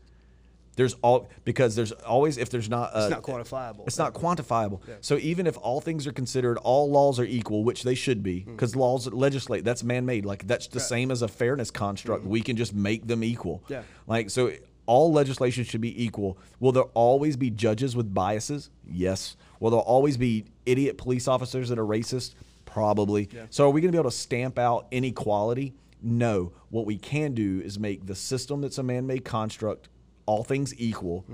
There's 0.81 0.95
all, 1.03 1.29
because 1.43 1.75
there's 1.75 1.91
always, 1.91 2.39
if 2.39 2.49
there's 2.49 2.67
not, 2.67 2.89
a, 2.95 3.01
it's 3.03 3.11
not 3.11 3.21
quantifiable. 3.21 3.83
it's 3.85 3.99
not 3.99 4.15
quantifiable. 4.15 4.81
So 5.01 5.17
even 5.17 5.45
if 5.45 5.55
all 5.59 5.79
things 5.79 6.07
are 6.07 6.11
considered, 6.11 6.57
all 6.57 6.89
laws 6.89 7.19
are 7.19 7.23
equal, 7.23 7.63
which 7.63 7.83
they 7.83 7.93
should 7.93 8.23
be, 8.23 8.41
Mm. 8.41 8.45
because 8.53 8.75
laws 8.75 9.05
legislate. 9.13 9.63
That's 9.63 9.83
man-made. 9.83 10.25
Like 10.25 10.47
that's 10.47 10.65
the 10.65 10.79
same 10.79 11.11
as 11.11 11.21
a 11.21 11.27
fairness 11.27 11.69
construct. 11.69 12.25
We 12.25 12.41
can 12.41 12.57
just 12.57 12.73
make 12.73 13.05
them 13.05 13.23
equal. 13.23 13.63
Yeah. 13.67 13.83
Like 14.07 14.31
so, 14.31 14.53
all 14.87 15.13
legislation 15.13 15.65
should 15.65 15.81
be 15.81 16.03
equal. 16.03 16.39
Will 16.59 16.71
there 16.71 16.89
always 16.95 17.37
be 17.37 17.51
judges 17.51 17.95
with 17.95 18.11
biases? 18.11 18.71
Yes. 18.83 19.35
Will 19.59 19.69
there 19.69 19.79
always 19.79 20.17
be 20.17 20.45
idiot 20.65 20.97
police 20.97 21.27
officers 21.27 21.69
that 21.69 21.77
are 21.77 21.85
racist? 21.85 22.33
Probably. 22.65 23.29
Yeah. 23.31 23.45
So 23.51 23.67
are 23.67 23.69
we 23.69 23.81
going 23.81 23.91
to 23.91 23.95
be 23.95 23.99
able 23.99 24.09
to 24.09 24.17
stamp 24.17 24.57
out 24.57 24.87
inequality? 24.89 25.75
No. 26.01 26.53
What 26.71 26.87
we 26.87 26.97
can 26.97 27.35
do 27.35 27.61
is 27.63 27.77
make 27.77 28.07
the 28.07 28.15
system 28.15 28.61
that's 28.61 28.79
a 28.79 28.83
man-made 28.83 29.23
construct 29.25 29.87
all 30.31 30.43
things 30.43 30.73
equal, 30.79 31.25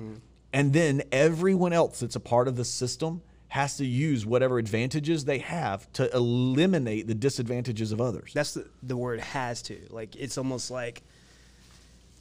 and 0.53 0.73
then 0.73 1.03
everyone 1.11 1.73
else 1.73 1.99
that's 1.99 2.15
a 2.15 2.19
part 2.19 2.47
of 2.47 2.55
the 2.55 2.65
system 2.65 3.21
has 3.49 3.77
to 3.77 3.85
use 3.85 4.25
whatever 4.25 4.57
advantages 4.57 5.23
they 5.25 5.37
have 5.39 5.89
to 5.93 6.13
eliminate 6.15 7.07
the 7.07 7.15
disadvantages 7.15 7.91
of 7.93 8.01
others. 8.01 8.31
That's 8.33 8.53
the, 8.55 8.67
the 8.83 8.97
word 8.97 9.19
has 9.21 9.61
to. 9.63 9.77
Like 9.89 10.15
it's 10.15 10.37
almost 10.37 10.69
like 10.71 11.01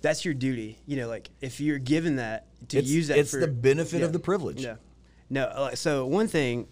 that's 0.03 0.25
your 0.25 0.35
duty. 0.35 0.79
You 0.87 0.97
know, 0.99 1.09
like 1.09 1.31
if 1.41 1.61
you're 1.61 1.79
given 1.79 2.17
that 2.17 2.47
to 2.69 2.79
It's- 2.79 2.93
use 2.93 3.09
that 3.09 3.19
it's 3.19 3.31
for 3.33 3.41
the 3.41 3.49
benefit 3.49 4.03
of 4.03 4.13
the 4.13 4.19
privilege. 4.21 4.63
Yeah. 4.65 4.77
No. 5.31 5.45
uh, 5.45 5.75
So 5.75 6.07
one 6.07 6.29
thing 6.29 6.69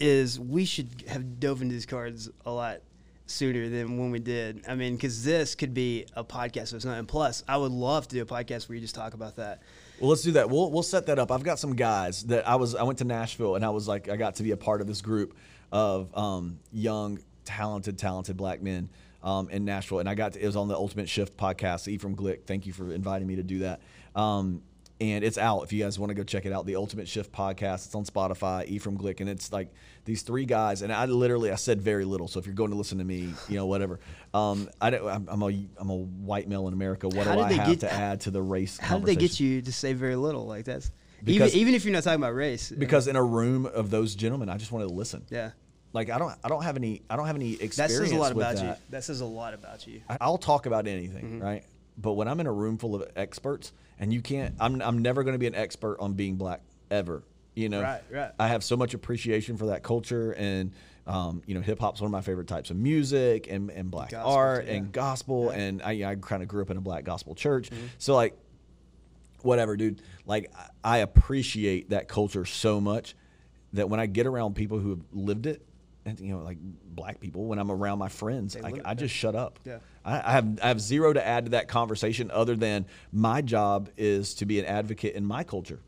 is 0.00 0.38
we 0.40 0.64
should 0.64 1.04
have 1.08 1.38
dove 1.40 1.62
into 1.62 1.72
these 1.74 1.86
cards 1.86 2.28
a 2.44 2.50
lot 2.50 2.80
sooner 3.26 3.68
than 3.68 3.98
when 3.98 4.10
we 4.10 4.18
did. 4.18 4.64
I 4.68 4.74
mean, 4.74 4.94
because 4.94 5.24
this 5.24 5.54
could 5.54 5.74
be 5.74 6.06
a 6.14 6.24
podcast 6.24 6.74
or 6.74 6.80
something. 6.80 7.06
Plus, 7.06 7.44
I 7.46 7.56
would 7.56 7.72
love 7.72 8.08
to 8.08 8.16
do 8.16 8.22
a 8.22 8.26
podcast 8.26 8.68
where 8.68 8.76
you 8.76 8.80
just 8.80 8.94
talk 8.94 9.14
about 9.14 9.36
that. 9.36 9.62
Well, 10.00 10.10
let's 10.10 10.22
do 10.22 10.32
that. 10.32 10.48
We'll 10.48 10.70
we'll 10.70 10.82
set 10.82 11.06
that 11.06 11.18
up. 11.18 11.30
I've 11.30 11.42
got 11.42 11.58
some 11.58 11.74
guys 11.74 12.24
that 12.24 12.48
I 12.48 12.56
was 12.56 12.74
I 12.74 12.82
went 12.82 12.98
to 12.98 13.04
Nashville 13.04 13.56
and 13.56 13.64
I 13.64 13.70
was 13.70 13.88
like 13.88 14.08
I 14.08 14.16
got 14.16 14.36
to 14.36 14.42
be 14.42 14.52
a 14.52 14.56
part 14.56 14.80
of 14.80 14.86
this 14.86 15.00
group 15.00 15.36
of 15.72 16.16
um, 16.16 16.58
young, 16.72 17.18
talented, 17.44 17.98
talented 17.98 18.36
black 18.36 18.62
men 18.62 18.88
um, 19.22 19.48
in 19.50 19.64
Nashville, 19.64 19.98
and 19.98 20.08
I 20.08 20.14
got 20.14 20.34
to, 20.34 20.42
it 20.42 20.46
was 20.46 20.56
on 20.56 20.68
the 20.68 20.74
Ultimate 20.74 21.08
Shift 21.08 21.36
podcast. 21.36 21.88
Ephraim 21.88 22.14
Glick, 22.14 22.44
thank 22.44 22.66
you 22.66 22.72
for 22.72 22.92
inviting 22.92 23.26
me 23.26 23.36
to 23.36 23.42
do 23.42 23.60
that. 23.60 23.80
Um, 24.14 24.62
and 25.00 25.22
it's 25.24 25.36
out 25.38 25.62
if 25.62 25.72
you 25.72 25.82
guys 25.84 25.98
want 25.98 26.10
to 26.10 26.14
go 26.14 26.22
check 26.24 26.46
it 26.46 26.52
out. 26.52 26.64
The 26.66 26.76
Ultimate 26.76 27.06
Shift 27.08 27.32
podcast. 27.32 27.86
It's 27.86 27.94
on 27.94 28.04
Spotify. 28.04 28.66
Ephraim 28.66 28.96
Glick, 28.96 29.20
and 29.20 29.28
it's 29.28 29.52
like 29.52 29.68
these 30.04 30.22
three 30.22 30.44
guys. 30.46 30.82
And 30.82 30.92
I 30.92 31.04
literally 31.06 31.50
I 31.50 31.56
said 31.56 31.80
very 31.82 32.04
little. 32.04 32.28
So 32.28 32.38
if 32.40 32.46
you're 32.46 32.54
going 32.54 32.70
to 32.70 32.76
listen 32.76 32.98
to 32.98 33.04
me, 33.04 33.32
you 33.48 33.56
know 33.56 33.66
whatever. 33.66 34.00
Um, 34.32 34.68
I 34.80 34.90
don't, 34.90 35.06
I'm, 35.08 35.28
I'm 35.28 35.42
a 35.42 35.66
I'm 35.78 35.90
a 35.90 35.96
white 35.96 36.48
male 36.48 36.66
in 36.68 36.72
America. 36.74 37.08
What 37.08 37.26
How 37.26 37.34
do 37.34 37.40
I 37.42 37.52
have 37.52 37.66
get- 37.68 37.80
to 37.80 37.92
add 37.92 38.20
to 38.22 38.30
the 38.30 38.40
race? 38.42 38.78
How 38.78 38.96
did 38.98 39.06
they 39.06 39.16
get 39.16 39.38
you 39.38 39.60
to 39.62 39.72
say 39.72 39.92
very 39.92 40.16
little 40.16 40.46
like 40.46 40.64
that's? 40.64 40.90
Because- 41.24 41.54
even 41.54 41.60
even 41.62 41.74
if 41.74 41.84
you're 41.84 41.92
not 41.94 42.02
talking 42.02 42.20
about 42.20 42.34
race. 42.34 42.70
because 42.70 43.06
in 43.08 43.16
a 43.16 43.22
room 43.22 43.66
of 43.66 43.90
those 43.90 44.14
gentlemen, 44.14 44.48
I 44.48 44.56
just 44.58 44.70
wanted 44.72 44.88
to 44.88 44.94
listen. 44.94 45.24
yeah, 45.30 45.50
Like 45.92 46.10
I 46.10 46.18
don't, 46.18 46.32
I 46.44 46.48
don't 46.48 46.62
have 46.62 46.76
any, 46.76 47.02
I 47.08 47.16
don't 47.16 47.26
have 47.26 47.36
any 47.36 47.52
experience. 47.54 47.76
that 47.76 47.90
says 47.90 48.12
a 48.12 48.16
lot 48.16 48.32
about 48.32 48.56
that. 48.56 48.64
you. 48.64 48.74
That 48.90 49.02
says 49.04 49.20
a 49.22 49.24
lot 49.26 49.54
about 49.54 49.86
you. 49.86 50.02
I'll 50.20 50.36
talk 50.38 50.66
about 50.66 50.86
anything, 50.86 51.24
Mm-hmm. 51.24 51.42
right? 51.42 51.64
But 51.98 52.12
when 52.14 52.28
I'm 52.28 52.40
in 52.40 52.46
a 52.46 52.52
room 52.52 52.78
full 52.78 52.94
of 52.94 53.08
experts, 53.16 53.72
and 53.98 54.12
you 54.12 54.20
can't, 54.20 54.54
I'm, 54.60 54.80
I'm 54.82 54.98
never 54.98 55.22
going 55.24 55.32
to 55.34 55.38
be 55.38 55.46
an 55.46 55.54
expert 55.54 55.96
on 56.00 56.12
being 56.14 56.36
black 56.36 56.60
ever. 56.90 57.22
You 57.54 57.70
know, 57.70 57.80
Right, 57.82 58.02
right. 58.10 58.32
I 58.38 58.48
have 58.48 58.62
so 58.62 58.76
much 58.76 58.92
appreciation 58.92 59.56
for 59.56 59.66
that 59.66 59.82
culture, 59.82 60.32
and 60.32 60.72
um, 61.06 61.40
you 61.46 61.54
know, 61.54 61.60
hip 61.62 61.78
hop's 61.80 62.00
one 62.02 62.06
of 62.06 62.12
my 62.12 62.20
favorite 62.20 62.48
types 62.48 62.68
of 62.70 62.76
music, 62.76 63.46
and, 63.50 63.70
and 63.70 63.90
black 63.90 64.10
Gospel, 64.10 64.32
art 64.32 64.66
yeah. 64.66 64.72
and 64.74 64.92
gospel, 64.92 65.50
and 65.50 65.80
I, 65.80 66.10
I 66.10 66.16
kind 66.16 66.42
of 66.42 66.48
grew 66.48 66.60
up 66.62 66.70
in 66.70 66.76
a 66.76 66.80
black 66.82 67.04
gospel 67.04 67.34
church, 67.34 67.70
Mm-hmm. 67.70 67.86
so 67.98 68.14
like 68.14 68.36
whatever, 69.42 69.76
dude. 69.76 70.02
Like 70.26 70.52
I- 70.84 70.98
appreciate 70.98 71.90
that 71.90 72.08
culture 72.08 72.44
so 72.44 72.80
much 72.80 73.14
that 73.72 73.88
when 73.88 74.00
I 74.00 74.06
get 74.06 74.26
around 74.26 74.54
people 74.54 74.78
who 74.78 74.90
have 74.90 75.00
lived 75.12 75.46
it, 75.46 75.62
you 76.18 76.34
know, 76.36 76.42
like 76.42 76.58
black 76.60 77.20
people, 77.20 77.44
when 77.46 77.58
I'm 77.58 77.70
around 77.70 77.98
my 77.98 78.08
friends, 78.08 78.56
like 78.58 78.80
I 78.84 78.94
just 78.94 79.14
shut 79.14 79.34
up. 79.34 79.58
Yeah. 79.64 79.78
I, 80.04 80.18
I 80.28 80.32
have 80.32 80.58
I 80.62 80.68
have 80.68 80.80
zero 80.80 81.12
to 81.12 81.26
add 81.26 81.46
to 81.46 81.50
that 81.52 81.68
conversation 81.68 82.30
other 82.30 82.54
than 82.56 82.86
my 83.12 83.42
job 83.42 83.90
is 83.96 84.34
to 84.36 84.46
be 84.46 84.58
an 84.60 84.64
advocate 84.66 85.14
in 85.14 85.24
my 85.24 85.44
culture. 85.44 85.80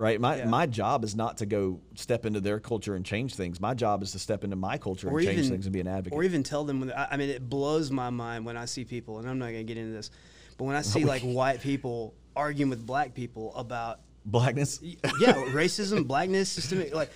Right, 0.00 0.20
my 0.20 0.36
Mm-hmm. 0.36 0.44
Yeah. 0.44 0.50
my 0.50 0.66
job 0.66 1.02
is 1.02 1.16
not 1.16 1.38
to 1.38 1.46
go 1.46 1.80
step 1.96 2.24
into 2.24 2.40
their 2.40 2.60
culture 2.60 2.94
and 2.94 3.04
change 3.04 3.34
things. 3.34 3.60
My 3.60 3.74
job 3.74 4.02
is 4.04 4.12
to 4.12 4.20
step 4.20 4.44
into 4.44 4.54
my 4.54 4.78
culture 4.78 5.08
or 5.08 5.18
and 5.18 5.26
change 5.26 5.48
things 5.48 5.66
and 5.66 5.72
be 5.72 5.80
an 5.80 5.88
advocate. 5.88 6.16
Or 6.16 6.22
even 6.22 6.44
tell 6.44 6.62
them. 6.62 6.78
When, 6.80 6.92
I 6.92 7.08
I 7.12 7.16
mean, 7.16 7.30
it 7.30 7.48
blows 7.48 7.90
my 7.90 8.10
mind 8.10 8.44
when 8.46 8.56
I 8.56 8.66
see 8.66 8.84
people, 8.84 9.18
and 9.18 9.28
I'm 9.28 9.40
not 9.40 9.46
going 9.46 9.66
to 9.66 9.74
get 9.74 9.76
into 9.80 9.92
this, 9.92 10.10
but 10.56 10.64
when 10.66 10.76
I 10.76 10.82
see 10.82 11.04
like 11.14 11.22
white 11.22 11.60
people 11.62 12.14
arguing 12.36 12.70
with 12.70 12.86
black 12.86 13.14
people 13.14 13.54
about 13.56 14.00
Blackness. 14.24 14.80
yeah, 14.82 15.32
racism, 15.52 16.06
blackness, 16.06 16.48
systemic 16.50 16.94
like. 16.94 17.10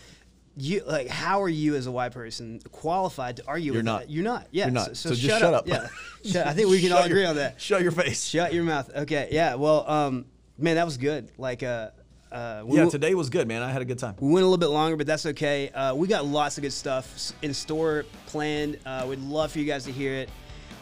You 0.56 0.82
like 0.86 1.08
how 1.08 1.42
are 1.42 1.48
you 1.48 1.74
as 1.76 1.86
a 1.86 1.92
white 1.92 2.12
person 2.12 2.60
qualified 2.72 3.38
to 3.38 3.44
argue 3.46 3.72
You're 3.72 3.78
with 3.78 3.84
not. 3.86 4.00
that? 4.00 4.10
You're 4.10 4.24
not. 4.24 4.48
Yeah. 4.50 4.64
You're 4.66 4.72
not. 4.72 4.96
So, 4.96 5.10
So 5.10 5.14
just 5.14 5.40
shut 5.40 5.54
up. 5.54 5.66
Yeah. 5.66 5.88
Shut, 6.24 6.46
I 6.46 6.52
think 6.52 6.68
we 6.68 6.80
can 6.80 6.92
all 6.92 6.98
your- 7.00 7.06
agree 7.06 7.24
on 7.24 7.36
that. 7.36 7.60
Shut 7.60 7.80
your 7.82 7.90
face. 7.92 8.24
Shut 8.24 8.52
your 8.52 8.62
mouth. 8.64 8.90
Okay. 8.94 9.28
Yeah. 9.32 9.54
Well, 9.54 9.88
um, 9.90 10.26
man, 10.58 10.76
that 10.76 10.84
was 10.84 10.98
good. 10.98 11.30
Like, 11.38 11.62
uh, 11.62 11.90
uh, 12.30 12.62
we 12.64 12.76
yeah, 12.78 12.88
today 12.88 13.14
was 13.14 13.28
good, 13.30 13.46
man. 13.48 13.62
I 13.62 13.70
had 13.70 13.82
a 13.82 13.84
good 13.84 13.98
time. 13.98 14.14
we 14.20 14.28
went 14.32 14.42
a 14.44 14.46
little 14.46 14.56
bit 14.58 14.68
longer, 14.70 14.96
but 14.96 15.06
that's 15.06 15.26
okay. 15.26 15.68
Uh, 15.70 15.94
we 15.94 16.06
got 16.08 16.24
lots 16.26 16.56
of 16.58 16.62
good 16.62 16.72
stuff 16.72 17.32
in 17.42 17.52
store 17.54 18.04
planned. 18.26 18.78
Uh, 18.86 19.04
we'd 19.08 19.18
love 19.20 19.52
for 19.52 19.58
you 19.58 19.64
guys 19.66 19.84
to 19.84 19.92
hear 19.92 20.14
it. 20.14 20.30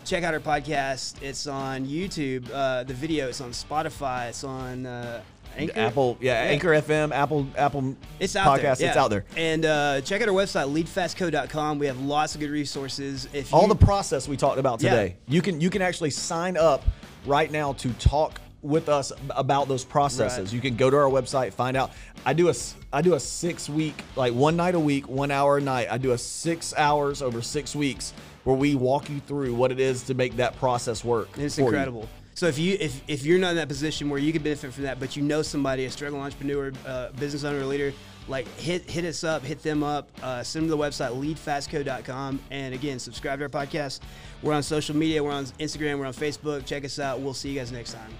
Check 0.04 0.22
out 0.24 0.32
our 0.34 0.40
podcast. 0.40 1.22
It's 1.22 1.46
on 1.46 1.86
YouTube. 1.86 2.48
Uh, 2.52 2.84
the 2.84 2.94
video. 2.94 3.28
It's 3.28 3.40
on 3.40 3.50
Spotify. 3.50 4.28
It's 4.30 4.44
on 4.44 4.86
uh, 4.86 5.22
Anchor. 5.56 5.78
Apple, 5.78 6.16
yeah, 6.20 6.44
Yeah. 6.44 6.50
Anchor 6.50 6.68
FM, 6.70 7.12
Apple, 7.12 7.46
Apple 7.56 7.96
It's 8.18 8.36
out 8.36 8.46
podcast. 8.58 8.78
there. 8.78 8.88
It's 8.88 8.96
out 8.96 9.10
there. 9.10 9.24
And 9.36 9.64
uh, 9.64 10.00
check 10.02 10.22
out 10.22 10.28
our 10.28 10.34
website, 10.34 10.72
leadfastco.com. 10.72 11.78
We 11.78 11.86
have 11.86 12.00
lots 12.00 12.34
of 12.34 12.40
good 12.40 12.50
resources. 12.50 13.28
If 13.32 13.52
All 13.52 13.66
the 13.66 13.74
process 13.74 14.28
we 14.28 14.36
talked 14.36 14.58
about 14.58 14.82
Yeah. 14.82 14.90
today. 14.90 15.16
You 15.28 15.42
can 15.42 15.60
you 15.60 15.70
can 15.70 15.82
actually 15.82 16.10
sign 16.10 16.56
up 16.56 16.84
right 17.26 17.50
now 17.50 17.72
to 17.74 17.92
talk 17.94 18.40
with 18.62 18.88
us 18.90 19.10
about 19.30 19.68
those 19.68 19.84
processes. 19.84 20.38
Right. 20.48 20.52
You 20.52 20.60
can 20.60 20.76
go 20.76 20.90
to 20.90 20.96
our 20.96 21.08
website, 21.10 21.52
find 21.54 21.76
out. 21.76 21.92
I 22.26 22.34
do 22.34 22.50
a 22.50 22.54
I 22.92 23.00
do 23.02 23.14
a 23.14 23.20
six 23.20 23.68
week 23.68 23.94
like 24.16 24.34
one 24.34 24.56
night 24.56 24.74
a 24.74 24.80
week, 24.80 25.08
one 25.08 25.30
hour 25.30 25.56
a 25.58 25.60
night. 25.60 25.88
I 25.90 25.96
do 25.98 26.12
a 26.12 26.18
six 26.18 26.74
hours 26.76 27.22
over 27.22 27.40
six 27.40 27.74
weeks 27.74 28.12
where 28.44 28.56
we 28.56 28.74
walk 28.74 29.08
you 29.08 29.20
through 29.20 29.54
what 29.54 29.70
it 29.72 29.80
is 29.80 30.02
to 30.04 30.14
make 30.14 30.36
that 30.36 30.56
process 30.58 31.04
work. 31.04 31.28
It's 31.38 31.56
for 31.56 31.74
you. 31.74 32.06
So 32.40 32.46
if 32.46 32.58
you 32.58 32.78
if, 32.80 33.02
if 33.06 33.26
you're 33.26 33.38
not 33.38 33.50
in 33.50 33.56
that 33.56 33.68
position 33.68 34.08
where 34.08 34.18
you 34.18 34.32
could 34.32 34.42
benefit 34.42 34.72
from 34.72 34.84
that, 34.84 34.98
but 34.98 35.14
you 35.14 35.22
know 35.22 35.42
somebody, 35.42 35.84
a 35.84 35.90
struggling 35.90 36.22
entrepreneur, 36.22 36.72
uh, 36.86 37.10
business 37.10 37.44
owner, 37.44 37.66
leader, 37.66 37.92
like 38.28 38.48
hit 38.56 38.88
hit 38.90 39.04
us 39.04 39.24
up, 39.24 39.44
hit 39.44 39.62
them 39.62 39.82
up, 39.82 40.08
uh, 40.22 40.42
send 40.42 40.62
them 40.62 40.70
to 40.70 40.76
the 40.78 40.82
website 40.82 41.10
leadfastco.com, 41.10 42.40
and 42.50 42.72
again 42.72 42.98
subscribe 42.98 43.40
to 43.40 43.42
our 43.44 43.50
podcast. 43.50 44.00
We're 44.42 44.54
on 44.54 44.62
social 44.62 44.96
media, 44.96 45.22
we're 45.22 45.32
on 45.32 45.44
Instagram, 45.44 45.98
we're 45.98 46.06
on 46.06 46.14
Facebook. 46.14 46.64
Check 46.64 46.86
us 46.86 46.98
out. 46.98 47.20
We'll 47.20 47.34
see 47.34 47.50
you 47.50 47.58
guys 47.58 47.72
next 47.72 47.92
time. 47.92 48.10